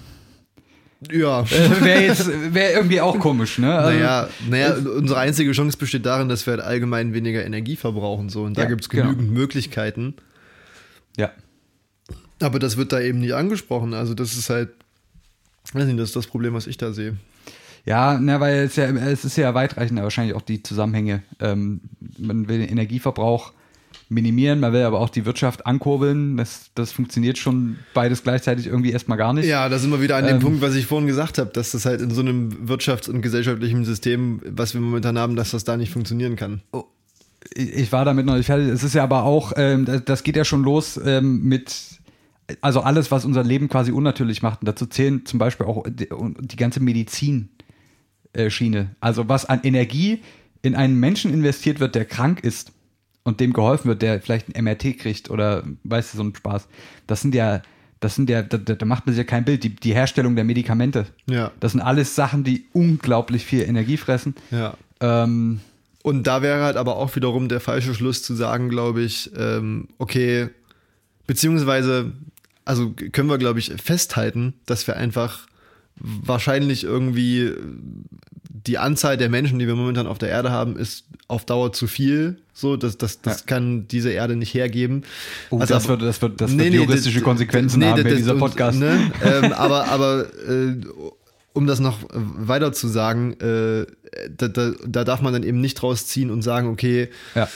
Ja. 1.12 1.41
Äh, 1.43 1.82
Wäre 1.82 2.02
jetzt 2.02 2.30
wär 2.54 2.74
irgendwie 2.74 3.00
auch 3.00 3.18
komisch, 3.20 3.58
ne? 3.58 3.74
Also, 3.74 3.97
Naja, 3.97 4.30
naja, 4.50 4.74
unsere 4.74 5.20
einzige 5.20 5.52
Chance 5.54 5.78
besteht 5.78 6.06
darin, 6.06 6.28
dass 6.28 6.45
wir 6.45 6.52
halt 6.52 6.62
allgemein 6.62 7.14
weniger 7.14 7.45
Energie 7.45 7.78
verbrauchen. 7.78 8.28
So. 8.30 8.43
Und 8.43 8.58
da 8.58 8.64
Ja, 8.64 8.68
gibt 8.68 8.82
es 8.82 8.89
genau. 8.89 9.06
genügend 9.06 9.32
Möglichkeiten. 9.32 10.16
Ja. 11.18 11.32
Aber 12.41 12.60
das 12.60 12.76
wird 12.78 12.91
da 12.91 13.00
eben 13.00 13.20
nicht 13.20 13.34
angesprochen. 13.34 13.93
Also 13.93 14.14
das 14.14 14.34
ist 14.34 14.50
halt, 14.50 14.70
weiß 15.74 15.86
nicht, 15.86 16.00
das 16.00 16.10
ist 16.10 16.16
das 16.16 16.28
Problem, 16.28 16.54
was 16.54 16.68
ich 16.68 16.78
da 16.78 16.91
sehe. 16.91 17.16
Ja, 17.86 18.20
na, 18.20 18.39
weil 18.41 18.66
es, 18.66 18.76
ja, 18.76 18.86
es 18.89 19.24
ist 19.24 19.38
ja 19.38 19.54
weitreichender 19.54 20.04
wahrscheinlich 20.04 20.36
auch 20.36 20.41
die 20.41 20.62
Zusammenhänge. 20.62 21.24
Ähm, 21.39 21.80
man 22.18 22.47
will 22.50 22.60
den 22.60 22.70
Energieverbrauch 22.70 23.54
minimieren, 24.10 24.60
man 24.60 24.74
will 24.74 24.82
aber 24.82 24.99
auch 24.99 25.10
die 25.10 25.26
Wirtschaft 25.26 25.66
ankurbeln. 25.68 26.36
Das, 26.38 26.72
das 26.76 26.91
funktioniert 26.91 27.38
schon 27.38 27.78
beides 27.93 28.24
gleichzeitig 28.24 28.66
irgendwie 28.68 28.91
erstmal 28.91 29.18
gar 29.20 29.34
nicht. 29.34 29.45
Ja, 29.47 29.70
da 29.70 29.78
sind 29.78 29.91
wir 29.91 30.01
wieder 30.01 30.18
an 30.18 30.26
dem 30.26 30.38
Ähm, 30.38 30.41
Punkt, 30.41 30.62
was 30.62 30.74
ich 30.76 30.88
vorhin 30.88 31.07
gesagt 31.07 31.38
habe, 31.38 31.51
dass 31.53 31.72
das 31.72 31.86
halt 31.86 32.01
in 32.01 32.10
so 32.12 32.22
einem 32.22 32.66
wirtschafts- 32.68 33.10
und 33.10 33.22
gesellschaftlichen 33.22 33.86
System, 33.86 34.41
was 34.45 34.74
wir 34.74 34.82
momentan 34.82 35.18
haben, 35.20 35.36
dass 35.36 35.51
das 35.51 35.64
da 35.64 35.78
nicht 35.78 35.91
funktionieren 35.93 36.36
kann. 36.36 36.62
ich 37.53 37.72
ich 37.74 37.91
war 37.91 38.03
damit 38.03 38.26
noch 38.26 38.36
nicht 38.36 38.47
fertig. 38.47 38.68
Es 38.68 38.84
ist 38.84 38.95
ja 38.95 39.03
aber 39.03 39.24
auch, 39.24 39.53
ähm, 39.57 39.86
das- 39.86 40.03
das 40.05 40.24
geht 40.24 40.36
ja 40.36 40.43
schon 40.43 40.64
los 40.64 40.99
ähm, 41.05 41.43
mit, 41.43 41.74
also 42.62 42.82
alles, 42.82 43.12
was 43.12 43.26
unser 43.26 43.43
Leben 43.43 43.70
quasi 43.70 43.91
unnatürlich 43.91 44.41
macht. 44.41 44.62
Und 44.62 44.68
dazu 44.68 44.88
zählen 44.88 45.24
zum 45.26 45.38
Beispiel 45.39 45.66
auch 45.68 45.84
die, 45.88 46.10
die 46.41 46.55
ganze 46.57 46.80
Medizinschiene. 46.80 48.89
Also 48.99 49.30
was 49.30 49.45
an 49.45 49.62
Energie 49.64 50.22
in 50.62 50.76
einen 50.76 50.99
Menschen 50.99 51.34
investiert 51.34 51.80
wird, 51.80 51.95
der 51.95 52.05
krank 52.05 52.43
ist 52.43 52.72
und 53.30 53.39
dem 53.39 53.53
geholfen 53.53 53.88
wird, 53.88 54.01
der 54.01 54.21
vielleicht 54.21 54.53
ein 54.53 54.63
MRT 54.63 54.97
kriegt 54.99 55.30
oder 55.30 55.63
weißt 55.84 56.13
du, 56.13 56.17
so 56.17 56.23
ein 56.23 56.36
Spaß. 56.36 56.67
Das 57.07 57.21
sind 57.21 57.34
ja, 57.34 57.61
das 58.01 58.15
sind 58.15 58.30
ja, 58.30 58.41
da, 58.41 58.57
da 58.57 58.86
macht 58.86 59.05
man 59.05 59.15
sich 59.15 59.19
ja 59.19 59.23
kein 59.23 59.45
Bild. 59.45 59.63
Die, 59.63 59.75
die 59.75 59.93
Herstellung 59.93 60.36
der 60.36 60.43
Medikamente. 60.43 61.05
Ja. 61.30 61.51
Das 61.59 61.71
sind 61.71 61.82
alles 61.82 62.15
Sachen, 62.15 62.43
die 62.43 62.65
unglaublich 62.73 63.45
viel 63.45 63.61
Energie 63.61 63.97
fressen. 63.97 64.36
Ja. 64.51 64.75
Ähm, 64.99 65.61
Und 66.03 66.27
da 66.27 66.41
wäre 66.41 66.63
halt 66.63 66.75
aber 66.75 66.97
auch 66.97 67.15
wiederum 67.15 67.47
der 67.47 67.59
falsche 67.59 67.93
Schluss 67.93 68.23
zu 68.23 68.34
sagen, 68.36 68.69
glaube 68.69 69.01
ich, 69.01 69.32
ähm, 69.38 69.88
okay, 69.97 70.49
beziehungsweise, 71.27 72.11
also 72.65 72.91
können 73.11 73.30
wir, 73.30 73.38
glaube 73.38 73.59
ich, 73.59 73.71
festhalten, 73.82 74.53
dass 74.65 74.88
wir 74.88 74.95
einfach 74.97 75.47
wahrscheinlich 75.95 76.86
irgendwie 76.86 77.53
die 78.50 78.78
Anzahl 78.78 79.18
der 79.18 79.30
Menschen, 79.30 79.60
die 79.60 79.68
wir 79.68 79.76
momentan 79.76 80.08
auf 80.08 80.18
der 80.18 80.30
Erde 80.30 80.52
haben, 80.52 80.78
ist 80.78 81.06
auf 81.28 81.46
Dauer 81.46 81.74
zu 81.74 81.88
viel. 81.88 82.38
So, 82.54 82.76
das, 82.78 82.98
das, 82.98 83.22
das 83.22 83.40
Ja. 83.42 83.46
kann 83.46 83.88
diese 83.88 84.12
Erde 84.12 84.36
nicht 84.36 84.54
hergeben. 84.54 85.04
Oh, 85.50 85.60
Also 85.60 85.74
das, 85.74 85.88
wird, 85.88 86.02
das 86.02 86.22
wird, 86.22 86.42
das 86.42 86.52
Nee, 86.52 86.64
wird 86.66 86.72
nee, 86.74 86.78
juristische 86.80 87.20
das- 87.20 87.24
Konsequenzen 87.24 87.80
nee, 87.80 87.86
haben, 87.88 88.04
das- 88.04 88.16
dieser 88.16 88.36
Podcast. 88.36 88.80
Ne, 88.80 89.12
ähm, 89.24 89.54
aber 89.54 89.88
aber 89.90 90.26
äh, 90.48 90.76
um 91.54 91.68
das 91.68 91.80
noch 91.80 92.00
weiter 92.14 92.72
zu 92.74 92.88
sagen, 92.88 93.34
äh, 93.40 93.86
da, 94.36 94.48
da, 94.48 94.72
da 94.88 95.04
darf 95.04 95.22
man 95.22 95.34
dann 95.34 95.44
eben 95.44 95.60
nicht 95.62 95.76
draus 95.76 96.06
ziehen 96.08 96.30
und 96.32 96.42
sagen, 96.42 96.68
okay, 96.68 97.10
Ja. 97.36 97.50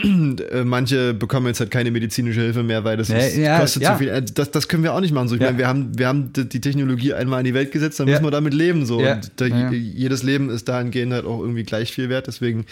Äh, 0.00 0.64
manche 0.64 1.14
bekommen 1.14 1.46
jetzt 1.46 1.60
halt 1.60 1.70
keine 1.70 1.90
medizinische 1.90 2.40
Hilfe 2.40 2.62
mehr, 2.62 2.84
weil 2.84 2.96
das 2.96 3.08
Ja, 3.08 3.16
ist, 3.18 3.36
ja, 3.36 3.58
kostet 3.60 3.82
ja. 3.82 3.92
zu 3.92 3.98
viel. 3.98 4.08
Äh, 4.08 4.22
Das, 4.22 4.50
das 4.50 4.68
können 4.68 4.82
wir 4.82 4.92
auch 4.94 5.00
nicht 5.00 5.12
machen. 5.12 5.28
So, 5.28 5.34
ich 5.34 5.40
meine, 5.40 5.58
wir 5.58 5.68
haben, 5.68 5.98
wir 5.98 6.08
haben 6.08 6.32
die 6.34 6.60
Technologie 6.60 7.12
einmal 7.14 7.40
in 7.40 7.44
die 7.46 7.54
Welt 7.54 7.72
gesetzt, 7.72 8.00
dann 8.00 8.06
müssen 8.08 8.24
wir 8.24 8.30
damit 8.30 8.54
leben. 8.54 8.86
So. 8.86 8.98
Und 8.98 9.32
da. 9.36 9.46
Jedes 9.70 10.22
Leben 10.22 10.50
ist 10.50 10.68
dahingehend 10.68 11.12
halt 11.12 11.24
auch 11.26 11.40
irgendwie 11.40 11.62
gleich 11.64 11.92
viel 11.92 12.08
wert. 12.08 12.26
Deswegen 12.26 12.66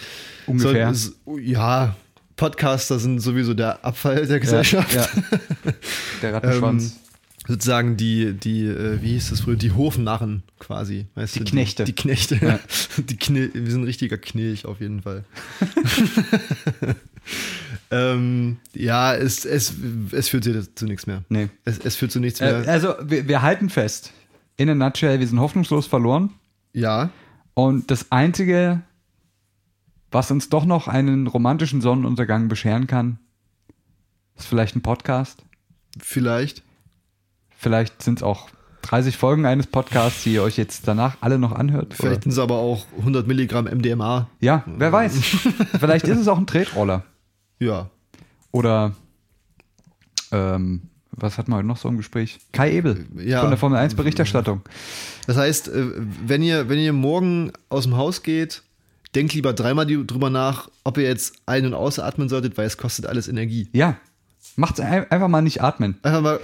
Ungefähr. 0.47 0.93
soll- 0.93 1.39
ist- 1.39 1.47
ja, 1.47 1.95
Podcaster 2.35 2.97
sind 2.99 3.19
sowieso 3.19 3.53
der 3.53 3.85
Abfall 3.85 4.25
der 4.25 4.39
Gesellschaft. 4.39 4.89
Der 6.21 6.33
Rattenschwanz. 6.33 6.95
sozusagen 7.47 7.95
die, 7.97 8.33
die, 8.33 8.65
äh, 8.65 9.01
wie 9.01 9.09
hieß 9.11 9.29
das 9.31 9.41
früher, 9.41 9.55
die 9.57 9.71
Hofnarren 9.71 10.41
quasi. 10.59 11.05
Weißt 11.15 11.35
Die 11.35 11.39
du, 11.39 11.45
Knechte. 11.45 11.83
Die, 11.83 11.91
die 11.93 12.01
Knechte. 12.01 12.39
Ja. 12.41 12.59
Die 13.09 13.17
Knil 13.17 13.51
wir 13.53 13.69
sind 13.69 13.81
ein 13.81 13.85
richtiger 13.85 14.17
Knilch 14.17 14.65
auf 14.65 14.79
jeden 14.81 15.01
Fall. 15.01 15.25
ähm, 17.91 18.57
ja, 18.73 19.13
es, 19.15 19.45
es, 19.45 19.73
es 20.11 20.29
führt 20.29 20.43
zu, 20.43 20.75
zu 20.75 20.85
nichts 20.85 21.07
mehr. 21.07 21.23
nee. 21.29 21.49
Es, 21.65 21.79
es 21.79 21.95
führt 21.95 22.11
zu 22.11 22.19
nichts 22.19 22.41
Äh, 22.41 22.59
mehr. 22.61 22.69
also, 22.69 22.93
wir, 23.03 23.27
wir 23.27 23.41
halten 23.41 23.69
fest. 23.69 24.13
In 24.57 24.69
a 24.69 24.75
nutshell, 24.75 25.19
wir 25.19 25.27
sind 25.27 25.39
hoffnungslos 25.39 25.87
verloren. 25.87 26.31
ja, 26.73 27.09
Und 27.55 27.89
das 27.91 28.11
Einzige, 28.11 28.81
was 30.11 30.29
uns 30.31 30.49
doch 30.49 30.65
noch 30.65 30.87
einen 30.87 31.27
romantischen 31.27 31.81
Sonnenuntergang 31.81 32.47
bescheren 32.49 32.85
kann, 32.87 33.19
ist 34.37 34.47
vielleicht 34.47 34.75
ein 34.75 34.81
Podcast. 34.81 35.43
vielleicht. 35.99 36.63
Vielleicht 37.57 38.01
sind 38.03 38.19
es 38.19 38.23
auch 38.23 38.49
30 38.81 39.15
Folgen 39.15 39.45
eines 39.45 39.67
Podcasts, 39.67 40.23
die 40.23 40.33
ihr 40.33 40.43
euch 40.43 40.57
jetzt 40.57 40.85
danach 40.87 41.15
alle 41.21 41.39
noch 41.39 41.53
anhört. 41.53 41.93
Vielleicht 41.93 42.23
sind 42.23 42.33
es 42.33 42.39
aber 42.39 42.55
auch 42.57 42.85
100 42.99 43.25
Milligramm 43.25 43.65
MDMA. 43.65 44.29
Ja, 44.41 44.63
wer 44.67 44.91
weiß. 44.91 45.15
Vielleicht 45.79 46.05
ist 46.09 46.17
es 46.19 46.27
auch 46.27 46.37
ein 46.37 46.45
Tretroller. 46.47 47.05
Ja. 47.59 47.89
Oder 48.51 48.93
ähm, 50.31 50.83
was 51.11 51.37
hatten 51.37 51.51
wir 51.51 51.57
heute 51.57 51.67
noch 51.67 51.77
so 51.77 51.89
im 51.89 51.97
Gespräch? 51.97 52.39
Kai 52.51 52.71
Ebel 52.73 53.05
Ja. 53.17 53.41
von 53.41 53.49
der 53.49 53.57
Formel 53.57 53.77
1 53.77 53.95
Berichterstattung. 53.95 54.61
Das 55.27 55.37
heißt, 55.37 55.67
äh, 55.69 55.85
wenn 56.25 56.41
ihr, 56.41 56.69
wenn 56.69 56.79
ihr 56.79 56.93
morgen 56.93 57.51
aus 57.69 57.83
dem 57.83 57.95
Haus 57.97 58.23
geht, 58.23 58.63
denkt 59.15 59.33
lieber 59.33 59.53
dreimal 59.53 59.85
drüber 59.85 60.29
nach, 60.29 60.69
ob 60.83 60.97
ihr 60.97 61.03
jetzt 61.03 61.35
ein- 61.45 61.65
und 61.65 61.73
ausatmen 61.75 62.29
solltet, 62.29 62.57
weil 62.57 62.65
es 62.65 62.77
kostet 62.77 63.05
alles 63.05 63.27
Energie. 63.27 63.67
Ja, 63.73 63.95
macht's 64.55 64.79
ein- 64.79 65.09
einfach 65.11 65.27
mal 65.27 65.41
nicht 65.41 65.61
atmen. 65.61 65.97
Einfach 66.01 66.21
mal, 66.21 66.39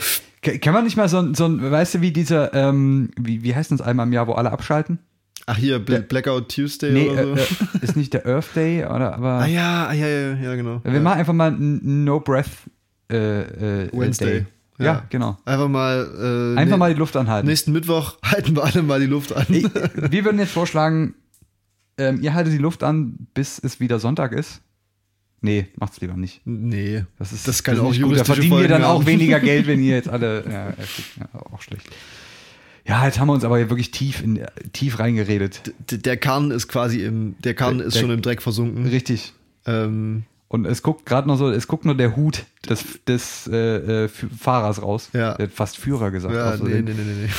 kann 0.62 0.74
man 0.74 0.84
nicht 0.84 0.96
mal 0.98 1.10
so 1.10 1.18
ein, 1.18 1.34
so 1.34 1.46
ein 1.46 1.72
weißt 1.72 1.96
du, 1.96 2.02
wie 2.02 2.12
dieser, 2.12 2.54
ähm, 2.54 3.10
wie, 3.20 3.44
wie 3.44 3.56
heißt 3.56 3.72
das 3.72 3.82
einmal 3.82 4.06
im 4.06 4.14
Jahr, 4.14 4.28
wo 4.28 4.34
alle 4.34 4.52
abschalten? 4.52 5.00
Ach 5.52 5.58
hier, 5.58 5.80
Bl 5.80 6.02
Blackout 6.02 6.50
Tuesday 6.54 6.92
Nee, 6.92 7.10
oder 7.10 7.24
so. 7.24 7.34
äh, 7.36 7.42
äh, 7.42 7.46
ist 7.82 7.96
nicht 7.96 8.14
der 8.14 8.26
Earth 8.28 8.56
Day, 8.56 8.86
oder? 8.86 9.16
Aber 9.16 9.30
ah 9.40 9.48
ja, 9.48 9.88
ah, 9.88 9.94
ja, 9.94 10.08
ja, 10.08 10.34
ja, 10.36 10.56
genau. 10.56 10.80
wir 10.84 10.94
ja. 10.94 11.00
machen 11.00 11.20
einfach 11.20 11.34
mal 11.34 11.52
ein 11.52 12.04
No 12.04 12.20
Breath 12.20 12.46
äh, 13.12 13.86
äh, 13.86 13.90
Wednesday. 13.92 14.42
Day. 14.42 14.46
Ja, 14.78 14.86
Ja. 14.86 15.06
genau. 15.10 15.38
Einfach 15.46 15.68
mal. 15.68 16.54
Äh, 16.56 16.60
Einfach 16.60 16.78
mal 16.78 16.94
die 16.94 17.00
Luft 17.00 17.18
anhalten. 17.18 17.48
Nächsten 17.48 17.72
Mittwoch 17.72 18.18
halten 18.24 18.56
wir 18.56 18.64
alle 18.64 18.84
mal 18.84 19.00
die 19.00 19.08
Luft 19.08 19.34
an. 19.36 19.46
Ich, 19.50 19.64
wir 19.64 20.24
würden 20.24 20.38
jetzt 20.40 20.52
vorschlagen, 20.52 21.16
ähm, 21.98 22.20
ihr 22.22 22.34
haltet 22.36 22.54
die 22.54 22.58
Luft 22.60 22.84
an, 22.84 23.28
bis 23.34 23.58
es 23.60 23.80
wieder 23.80 24.00
Sonntag 24.00 24.32
ist. 24.34 24.62
Nee, 25.42 25.68
macht's 25.78 26.00
lieber 26.02 26.16
nicht. 26.16 26.42
nee. 26.46 27.06
Das, 27.18 27.32
ist, 27.34 27.48
Das 27.48 27.64
kann 27.64 27.76
ist 27.76 27.82
auch 27.82 27.90
nicht 27.90 28.02
gut. 28.04 28.20
Da 28.20 28.24
verdienen 28.24 28.52
wir 28.52 28.58
Folgen 28.60 28.70
dann 28.74 28.84
auch 28.84 29.06
weniger 29.06 29.40
Geld, 29.40 29.66
wenn 29.68 29.82
ihr 29.82 29.96
jetzt 29.96 30.10
alle. 30.10 30.44
Ja, 30.46 30.68
ja, 30.70 31.40
auch 31.52 31.62
schlecht. 31.62 31.90
Ja, 32.88 33.06
jetzt 33.06 33.20
haben 33.20 33.28
wir 33.28 33.34
uns 33.34 33.44
aber 33.44 33.58
hier 33.58 33.70
wirklich 33.70 33.92
tief, 33.92 34.24
in, 34.24 34.42
tief 34.74 35.00
reingeredet. 35.00 35.74
D 35.92 35.98
der 35.98 36.18
Kahn 36.18 36.52
ist 36.52 36.68
quasi 36.68 37.04
im. 37.04 37.36
Der 37.44 37.54
Kahn 37.54 37.78
Der- 37.80 37.88
ist 37.88 37.96
der- 37.96 38.02
schon 38.02 38.12
im 38.12 38.22
Dreck 38.22 38.42
versunken. 38.42 38.86
Richtig. 38.88 39.34
Ähm, 39.66 40.24
Und 40.48 40.66
es 40.66 40.82
guckt 40.82 41.06
gerade 41.06 41.28
noch 41.28 41.38
so, 41.38 41.50
es 41.52 41.68
guckt 41.68 41.86
nur 41.86 41.94
der 41.96 42.16
Hut 42.16 42.46
des, 42.68 42.84
des 43.08 43.48
äh, 43.52 44.06
äh, 44.06 44.08
Fahrers 44.08 44.82
raus. 44.82 45.10
Ja. 45.14 45.36
Der 45.36 45.46
hat 45.48 45.54
fast 45.54 45.78
Führer 45.78 46.10
gesagt. 46.10 46.34
ja, 46.34 46.56
nee, 46.58 46.82
nee, 46.82 46.94
nee. 46.94 47.28
nee. 47.28 47.30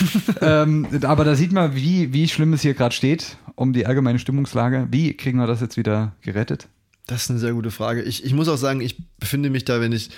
ähm, 0.41 0.87
aber 1.03 1.25
da 1.25 1.35
sieht 1.35 1.51
man, 1.53 1.75
wie, 1.75 2.13
wie 2.13 2.29
schlimm 2.29 2.53
es 2.53 2.63
hier 2.63 2.75
gerade 2.75 2.95
steht, 2.95 3.37
um 3.57 3.73
die 3.73 3.87
allgemeine 3.87 4.21
Stimmungslage. 4.21 4.87
Wie 4.93 5.15
kriegen 5.17 5.39
wir 5.39 5.47
das 5.49 5.61
jetzt 5.61 5.77
wieder 5.77 6.13
gerettet? 6.23 6.69
Das 7.09 7.23
ist 7.25 7.31
eine 7.31 7.41
sehr 7.41 7.55
gute 7.55 7.73
Frage. 7.73 8.03
Ich, 8.03 8.25
ich 8.25 8.33
muss 8.33 8.47
auch 8.49 8.57
sagen, 8.59 8.81
ich 8.81 9.03
befinde 9.19 9.51
mich 9.51 9.65
da, 9.65 9.81
wenn 9.81 9.91
ich 9.91 10.11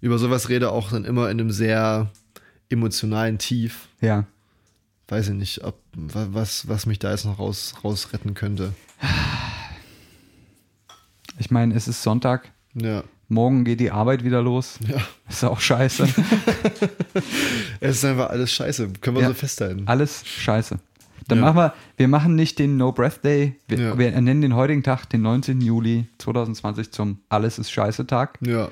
über 0.00 0.18
sowas 0.18 0.48
rede, 0.48 0.72
auch 0.72 0.90
dann 0.90 1.04
immer 1.04 1.30
in 1.30 1.38
einem 1.38 1.52
sehr 1.52 2.10
emotionalen 2.70 3.38
Tief. 3.38 3.86
Ja. 4.00 4.24
Weiß 5.12 5.28
ich 5.28 5.34
nicht, 5.34 5.62
ob, 5.62 5.78
wa- 5.94 6.28
was, 6.30 6.68
was 6.68 6.86
mich 6.86 6.98
da 6.98 7.10
jetzt 7.10 7.26
noch 7.26 7.38
raus, 7.38 7.74
rausretten 7.84 8.32
könnte. 8.32 8.72
Ich 11.38 11.50
meine, 11.50 11.74
es 11.74 11.86
ist 11.86 12.02
Sonntag. 12.02 12.50
Ja. 12.72 13.04
Morgen 13.28 13.64
geht 13.66 13.80
die 13.80 13.90
Arbeit 13.90 14.24
wieder 14.24 14.40
los. 14.40 14.78
Ja. 14.88 14.96
Ist 15.28 15.44
auch 15.44 15.60
scheiße. 15.60 16.08
Es 17.80 17.96
ist 17.96 18.04
einfach 18.06 18.30
alles 18.30 18.50
scheiße. 18.52 18.88
Können 19.02 19.16
wir 19.16 19.22
Ja. 19.22 19.28
so 19.28 19.34
festhalten. 19.34 19.82
Alles 19.86 20.24
scheiße. 20.24 20.78
Dann 21.28 21.38
Ja. 21.38 21.44
machen 21.44 21.56
wir, 21.56 21.74
wir 21.98 22.08
machen 22.08 22.34
nicht 22.34 22.58
den 22.58 22.78
No 22.78 22.92
Breath 22.92 23.22
Day. 23.22 23.56
Wir, 23.68 23.78
Ja. 23.78 23.98
wir 23.98 24.18
nennen 24.18 24.40
den 24.40 24.54
heutigen 24.54 24.82
Tag, 24.82 25.06
den 25.10 25.20
19. 25.20 25.60
Juli 25.60 26.06
2020 26.18 26.90
zum 26.90 27.18
Alles 27.28 27.58
ist 27.58 27.70
scheiße 27.70 28.06
Tag. 28.06 28.38
Ja. 28.40 28.68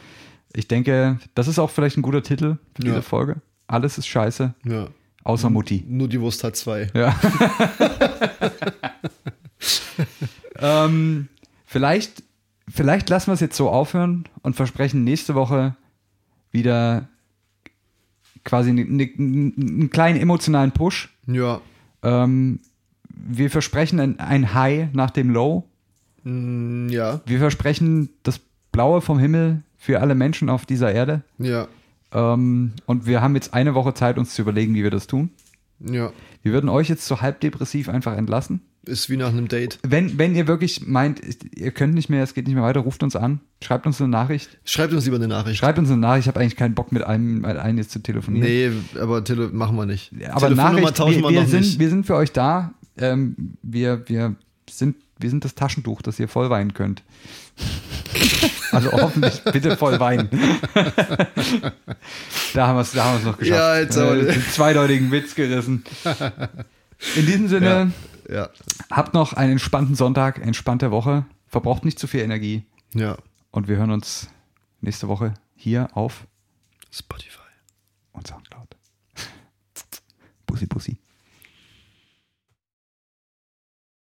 Ich 0.54 0.68
denke, 0.68 1.18
das 1.34 1.48
ist 1.48 1.58
auch 1.58 1.68
vielleicht 1.70 1.98
ein 1.98 2.02
guter 2.02 2.22
Titel 2.22 2.56
für 2.76 2.82
diese. 2.82 3.02
Folge. 3.02 3.42
Alles 3.66 3.98
ist 3.98 4.06
scheiße, 4.06 4.54
Ja. 4.64 4.88
Außer 5.30 5.48
Mutti. 5.50 5.84
Nur 5.88 6.08
die 6.08 6.20
Wurst 6.20 6.44
hat 6.44 6.56
zwei. 6.56 6.88
Ja. 6.94 7.18
ähm, 10.58 11.28
vielleicht, 11.66 12.22
vielleicht 12.68 13.08
lassen 13.10 13.28
wir 13.28 13.34
es 13.34 13.40
jetzt 13.40 13.56
so 13.56 13.70
aufhören 13.70 14.24
und 14.42 14.56
versprechen 14.56 15.04
nächste 15.04 15.34
Woche 15.34 15.74
wieder 16.50 17.08
quasi 18.44 18.72
ne- 18.72 18.84
ne- 18.84 19.12
einen 19.18 19.90
kleinen 19.90 20.20
emotionalen 20.20 20.72
Push. 20.72 21.10
Ja. 21.26 21.60
Ähm, 22.02 22.60
wir 23.08 23.50
versprechen 23.50 24.00
ein, 24.00 24.18
ein 24.18 24.54
High 24.54 24.88
nach 24.92 25.10
dem 25.10 25.30
Low. 25.30 25.64
Mm, 26.24 26.88
Ja. 26.88 27.20
Wir 27.26 27.38
versprechen 27.38 28.08
das 28.22 28.40
Blaue 28.72 29.00
vom 29.00 29.18
Himmel 29.18 29.62
für 29.78 30.00
alle 30.00 30.14
Menschen 30.14 30.48
auf 30.48 30.64
dieser 30.66 30.92
Erde. 30.92 31.22
Ja. 31.38 31.68
Ähm, 32.12 32.72
und 32.86 33.06
wir 33.06 33.20
haben 33.20 33.34
jetzt 33.34 33.54
eine 33.54 33.74
Woche 33.74 33.94
Zeit, 33.94 34.18
uns 34.18 34.34
zu 34.34 34.42
überlegen, 34.42 34.74
wie 34.74 34.82
wir 34.82 34.90
das 34.90 35.06
tun. 35.06 35.30
Ja. 35.80 36.12
Wir 36.42 36.52
würden 36.52 36.68
euch 36.68 36.88
jetzt 36.88 37.06
so 37.06 37.20
halb 37.20 37.40
depressiv 37.40 37.88
einfach 37.88 38.16
entlassen. 38.16 38.60
Ist 38.86 39.10
wie 39.10 39.18
nach 39.18 39.28
einem 39.28 39.48
Date. 39.48 39.78
Wenn, 39.82 40.18
wenn 40.18 40.34
ihr 40.34 40.46
wirklich 40.46 40.86
meint, 40.86 41.20
ihr 41.54 41.70
könnt 41.70 41.94
nicht 41.94 42.08
mehr, 42.08 42.22
es 42.22 42.32
geht 42.32 42.46
nicht 42.46 42.54
mehr 42.54 42.64
weiter, 42.64 42.80
ruft 42.80 43.02
uns 43.02 43.14
an, 43.14 43.40
schreibt 43.62 43.86
uns 43.86 44.00
eine 44.00 44.08
Nachricht. 44.08 44.58
Schreibt 44.64 44.94
uns 44.94 45.04
lieber 45.04 45.16
eine 45.16 45.28
Nachricht. 45.28 45.58
Schreibt 45.58 45.78
uns 45.78 45.90
eine 45.90 46.00
Nachricht, 46.00 46.24
ich 46.24 46.28
habe 46.28 46.40
eigentlich 46.40 46.56
keinen 46.56 46.74
Bock 46.74 46.90
mit 46.90 47.02
einem, 47.02 47.42
mit 47.42 47.56
einem 47.56 47.76
jetzt 47.76 47.90
zu 47.90 47.98
telefonieren. 47.98 48.48
Nee, 48.48 48.70
aber 48.98 49.22
Tele 49.22 49.48
machen 49.48 49.76
wir 49.76 49.84
nicht. 49.84 50.12
Aber 50.30 50.48
Nachricht, 50.48 50.96
tauschen 50.96 51.22
wir, 51.22 51.28
wir, 51.28 51.40
wir, 51.42 51.46
sind, 51.46 51.60
nicht. 51.60 51.78
wir 51.78 51.90
sind 51.90 52.06
für 52.06 52.16
euch 52.16 52.32
da. 52.32 52.72
Ähm, 52.96 53.54
wir, 53.62 54.08
wir, 54.08 54.34
sind, 54.68 54.96
wir 55.18 55.28
sind 55.28 55.44
das 55.44 55.54
Taschentuch, 55.54 56.00
das 56.00 56.18
ihr 56.18 56.28
voll 56.28 56.48
weinen 56.48 56.72
könnt. 56.72 57.02
also 58.72 58.92
hoffentlich 58.92 59.42
bitte 59.44 59.76
voll 59.76 59.98
weinen. 60.00 60.28
da 62.54 62.66
haben 62.66 62.76
wir 62.76 62.80
es 62.82 62.92
da 62.92 63.04
haben 63.04 63.14
wir's 63.16 63.24
noch 63.24 63.38
geschafft. 63.38 63.58
Ja, 63.58 63.78
jetzt 63.78 63.96
aber- 63.98 64.16
äh, 64.16 64.32
den 64.32 64.42
zweideutigen 64.42 65.10
Witz 65.12 65.34
gerissen. 65.34 65.84
In 67.16 67.26
diesem 67.26 67.48
Sinne, 67.48 67.92
Ja. 68.28 68.50
habt 68.90 69.14
noch 69.14 69.32
einen 69.32 69.52
entspannten 69.52 69.94
Sonntag, 69.94 70.38
entspannte 70.38 70.90
Woche. 70.90 71.24
Verbraucht 71.48 71.84
nicht 71.84 71.98
zu 71.98 72.06
viel 72.06 72.20
Energie. 72.20 72.64
Ja. 72.94 73.16
Und 73.50 73.66
wir 73.68 73.76
hören 73.76 73.90
uns 73.90 74.28
nächste 74.80 75.08
Woche 75.08 75.34
hier 75.56 75.88
auf 75.94 76.26
Spotify. 76.92 77.38
und 78.12 78.26
Soundcloud. 78.26 78.76
Bussi, 80.46 80.66
Bussi. 80.66 80.98